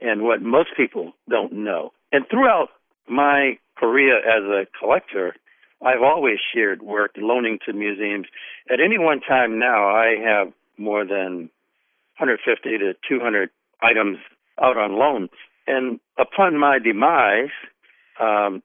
and 0.00 0.22
what 0.22 0.42
most 0.42 0.70
people 0.76 1.12
don't 1.28 1.52
know. 1.52 1.92
And 2.12 2.24
throughout 2.30 2.68
my 3.08 3.58
career 3.76 4.18
as 4.18 4.44
a 4.44 4.66
collector 4.78 5.34
I've 5.84 6.02
always 6.02 6.38
shared 6.54 6.82
work, 6.82 7.12
loaning 7.16 7.58
to 7.66 7.72
museums. 7.72 8.26
At 8.70 8.80
any 8.80 8.98
one 8.98 9.20
time 9.20 9.58
now, 9.58 9.88
I 9.88 10.16
have 10.24 10.52
more 10.76 11.04
than 11.04 11.50
150 12.18 12.78
to 12.78 12.94
200 13.08 13.50
items 13.80 14.18
out 14.60 14.76
on 14.76 14.98
loan. 14.98 15.28
And 15.66 16.00
upon 16.18 16.58
my 16.58 16.78
demise, 16.78 17.54
um, 18.20 18.62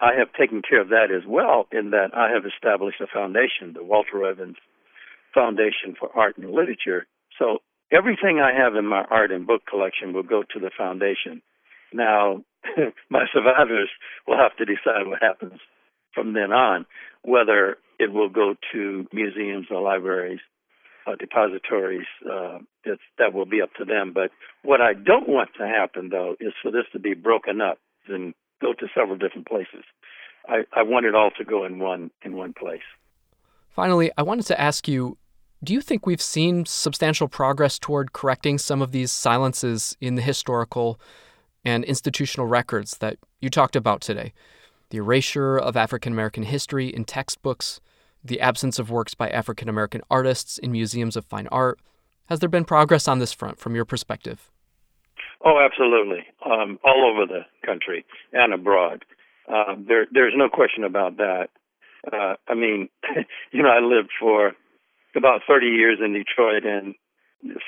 I 0.00 0.14
have 0.18 0.32
taken 0.32 0.62
care 0.62 0.80
of 0.80 0.88
that 0.88 1.08
as 1.14 1.26
well, 1.26 1.66
in 1.72 1.90
that 1.90 2.10
I 2.14 2.30
have 2.30 2.44
established 2.46 3.00
a 3.00 3.06
foundation, 3.06 3.74
the 3.74 3.84
Walter 3.84 4.24
Evans 4.24 4.56
Foundation 5.34 5.94
for 5.98 6.10
Art 6.14 6.38
and 6.38 6.50
Literature. 6.50 7.06
So 7.38 7.58
everything 7.92 8.40
I 8.40 8.52
have 8.56 8.76
in 8.76 8.86
my 8.86 9.04
art 9.10 9.30
and 9.30 9.46
book 9.46 9.62
collection 9.68 10.14
will 10.14 10.22
go 10.22 10.42
to 10.42 10.60
the 10.60 10.70
foundation. 10.76 11.42
Now, 11.92 12.42
my 13.10 13.24
survivors 13.32 13.90
will 14.26 14.38
have 14.38 14.56
to 14.56 14.64
decide 14.64 15.06
what 15.06 15.22
happens 15.22 15.60
from 16.16 16.32
then 16.32 16.50
on, 16.50 16.86
whether 17.22 17.76
it 18.00 18.12
will 18.12 18.28
go 18.28 18.56
to 18.72 19.06
museums 19.12 19.66
or 19.70 19.80
libraries, 19.80 20.40
uh, 21.06 21.14
depositories, 21.14 22.06
uh, 22.28 22.58
that 23.18 23.32
will 23.32 23.46
be 23.46 23.62
up 23.62 23.72
to 23.74 23.84
them. 23.84 24.12
But 24.12 24.32
what 24.62 24.80
I 24.80 24.94
don't 24.94 25.28
want 25.28 25.50
to 25.58 25.66
happen, 25.66 26.08
though, 26.10 26.34
is 26.40 26.52
for 26.60 26.72
this 26.72 26.84
to 26.92 26.98
be 26.98 27.14
broken 27.14 27.60
up 27.60 27.78
and 28.08 28.34
go 28.60 28.72
to 28.72 28.86
several 28.94 29.16
different 29.16 29.46
places. 29.46 29.84
I, 30.48 30.64
I 30.72 30.82
want 30.82 31.06
it 31.06 31.14
all 31.14 31.30
to 31.38 31.44
go 31.44 31.64
in 31.64 31.78
one 31.78 32.10
in 32.22 32.36
one 32.36 32.52
place. 32.52 32.86
Finally, 33.74 34.10
I 34.16 34.22
wanted 34.22 34.46
to 34.46 34.60
ask 34.60 34.88
you 34.88 35.18
do 35.64 35.72
you 35.72 35.80
think 35.80 36.06
we've 36.06 36.22
seen 36.22 36.66
substantial 36.66 37.28
progress 37.28 37.78
toward 37.78 38.12
correcting 38.12 38.58
some 38.58 38.82
of 38.82 38.92
these 38.92 39.10
silences 39.10 39.96
in 40.00 40.14
the 40.14 40.22
historical 40.22 41.00
and 41.64 41.82
institutional 41.84 42.46
records 42.46 42.98
that 42.98 43.16
you 43.40 43.48
talked 43.50 43.74
about 43.74 44.00
today? 44.00 44.32
The 44.96 45.02
erasure 45.02 45.58
of 45.58 45.76
African 45.76 46.14
American 46.14 46.42
history 46.42 46.88
in 46.88 47.04
textbooks, 47.04 47.80
the 48.24 48.40
absence 48.40 48.78
of 48.78 48.90
works 48.90 49.12
by 49.12 49.28
African 49.28 49.68
American 49.68 50.00
artists 50.10 50.56
in 50.56 50.72
museums 50.72 51.16
of 51.16 51.26
fine 51.26 51.48
art. 51.48 51.78
Has 52.30 52.40
there 52.40 52.48
been 52.48 52.64
progress 52.64 53.06
on 53.06 53.18
this 53.18 53.30
front 53.30 53.58
from 53.58 53.74
your 53.74 53.84
perspective? 53.84 54.50
Oh, 55.44 55.60
absolutely. 55.62 56.24
Um, 56.44 56.78
all 56.82 57.12
over 57.12 57.26
the 57.26 57.42
country 57.64 58.06
and 58.32 58.54
abroad. 58.54 59.04
Uh, 59.46 59.74
there, 59.86 60.06
there's 60.10 60.32
no 60.34 60.48
question 60.48 60.82
about 60.82 61.18
that. 61.18 61.48
Uh, 62.10 62.36
I 62.48 62.54
mean, 62.54 62.88
you 63.52 63.62
know, 63.62 63.68
I 63.68 63.80
lived 63.80 64.10
for 64.18 64.52
about 65.14 65.42
30 65.46 65.66
years 65.66 65.98
in 66.02 66.14
Detroit, 66.14 66.64
and 66.64 66.94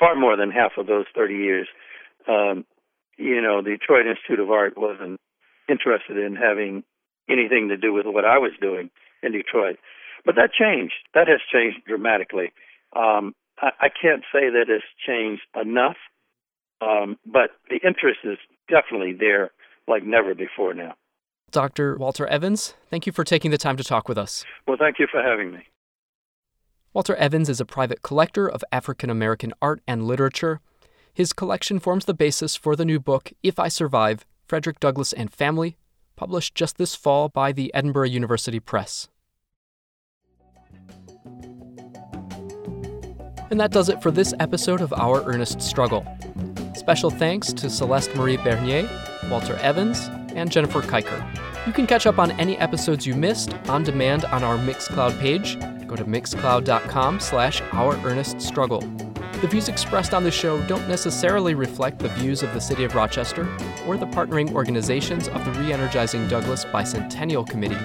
far 0.00 0.16
more 0.16 0.34
than 0.34 0.50
half 0.50 0.72
of 0.78 0.86
those 0.86 1.04
30 1.14 1.34
years, 1.34 1.68
um, 2.26 2.64
you 3.18 3.42
know, 3.42 3.60
the 3.62 3.76
Detroit 3.78 4.06
Institute 4.06 4.40
of 4.40 4.50
Art 4.50 4.78
wasn't 4.78 5.20
interested 5.68 6.16
in 6.16 6.34
having 6.34 6.84
anything 7.28 7.68
to 7.68 7.76
do 7.76 7.92
with 7.92 8.06
what 8.06 8.24
I 8.24 8.38
was 8.38 8.52
doing 8.60 8.90
in 9.22 9.32
Detroit. 9.32 9.76
But 10.24 10.34
that 10.36 10.50
changed. 10.52 10.94
That 11.14 11.28
has 11.28 11.40
changed 11.52 11.78
dramatically. 11.86 12.52
Um, 12.94 13.34
I, 13.60 13.70
I, 13.80 13.88
can't 13.88 14.22
say 14.32 14.50
that 14.50 14.66
it's 14.68 14.84
changed 15.06 15.42
enough, 15.60 15.96
um, 16.80 17.18
but 17.26 17.50
the 17.68 17.76
interest 17.86 18.20
is 18.24 18.38
definitely 18.68 19.12
there 19.18 19.50
like 19.86 20.04
never 20.04 20.34
before 20.34 20.74
now. 20.74 20.94
Dr. 21.50 21.96
Walter 21.96 22.26
Evans, 22.26 22.74
thank 22.90 23.06
you 23.06 23.12
for 23.12 23.24
taking 23.24 23.50
the 23.50 23.58
time 23.58 23.76
to 23.76 23.84
talk 23.84 24.08
with 24.08 24.18
us. 24.18 24.44
Well, 24.66 24.76
thank 24.78 24.98
you 24.98 25.06
for 25.10 25.22
having 25.22 25.52
me. 25.52 25.60
Walter 26.92 27.16
Evans 27.16 27.48
is 27.48 27.60
a 27.60 27.64
private 27.64 28.02
collector 28.02 28.48
of 28.48 28.64
African 28.72 29.10
American 29.10 29.52
art 29.62 29.80
and 29.86 30.06
literature. 30.06 30.60
His 31.12 31.32
collection 31.32 31.78
forms 31.78 32.04
the 32.04 32.14
basis 32.14 32.56
for 32.56 32.76
the 32.76 32.84
new 32.84 33.00
book, 33.00 33.32
If 33.42 33.58
I 33.58 33.68
Survive 33.68 34.24
Frederick 34.46 34.80
Douglass 34.80 35.12
and 35.12 35.32
Family 35.32 35.76
published 36.18 36.56
just 36.56 36.78
this 36.78 36.96
fall 36.96 37.28
by 37.28 37.52
the 37.52 37.72
Edinburgh 37.72 38.08
University 38.08 38.58
Press. 38.58 39.08
And 43.50 43.60
that 43.60 43.70
does 43.70 43.88
it 43.88 44.02
for 44.02 44.10
this 44.10 44.34
episode 44.40 44.80
of 44.80 44.92
Our 44.92 45.22
Earnest 45.22 45.62
Struggle. 45.62 46.04
Special 46.74 47.08
thanks 47.08 47.52
to 47.52 47.70
Celeste 47.70 48.14
Marie 48.16 48.36
Bernier, 48.36 48.90
Walter 49.30 49.54
Evans, 49.58 50.10
and 50.34 50.50
Jennifer 50.50 50.82
Kiker. 50.82 51.24
You 51.66 51.72
can 51.72 51.86
catch 51.86 52.06
up 52.06 52.18
on 52.18 52.32
any 52.32 52.58
episodes 52.58 53.06
you 53.06 53.14
missed 53.14 53.54
on 53.68 53.84
demand 53.84 54.24
on 54.26 54.42
our 54.42 54.58
Mixcloud 54.58 55.18
page. 55.20 55.58
Go 55.86 55.94
to 55.96 56.04
mixcloud.com 56.04 57.20
slash 57.20 57.62
Our 57.72 57.94
Earnest 58.04 58.42
Struggle. 58.42 58.82
The 59.40 59.46
views 59.46 59.68
expressed 59.68 60.14
on 60.14 60.24
the 60.24 60.32
show 60.32 60.60
don't 60.66 60.88
necessarily 60.88 61.54
reflect 61.54 62.00
the 62.00 62.08
views 62.08 62.42
of 62.42 62.52
the 62.54 62.60
City 62.60 62.82
of 62.82 62.96
Rochester 62.96 63.42
or 63.86 63.96
the 63.96 64.06
partnering 64.06 64.52
organizations 64.52 65.28
of 65.28 65.44
the 65.44 65.52
Re-Energizing 65.52 66.26
Douglass 66.26 66.64
Bicentennial 66.64 67.48
Committee. 67.48 67.78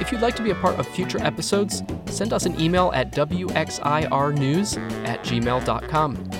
If 0.00 0.12
you'd 0.12 0.20
like 0.20 0.36
to 0.36 0.42
be 0.44 0.52
a 0.52 0.54
part 0.54 0.78
of 0.78 0.86
future 0.86 1.18
episodes, 1.20 1.82
send 2.06 2.32
us 2.32 2.46
an 2.46 2.60
email 2.60 2.92
at 2.94 3.10
wxirnews 3.10 4.78
at 5.04 5.24
gmail.com. 5.24 6.30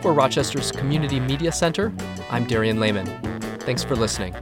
For 0.00 0.14
Rochester's 0.14 0.72
Community 0.72 1.20
Media 1.20 1.52
Center, 1.52 1.92
I'm 2.30 2.46
Darien 2.46 2.78
Lamen. 2.80 3.06
Thanks 3.60 3.84
for 3.84 3.94
listening. 3.94 4.34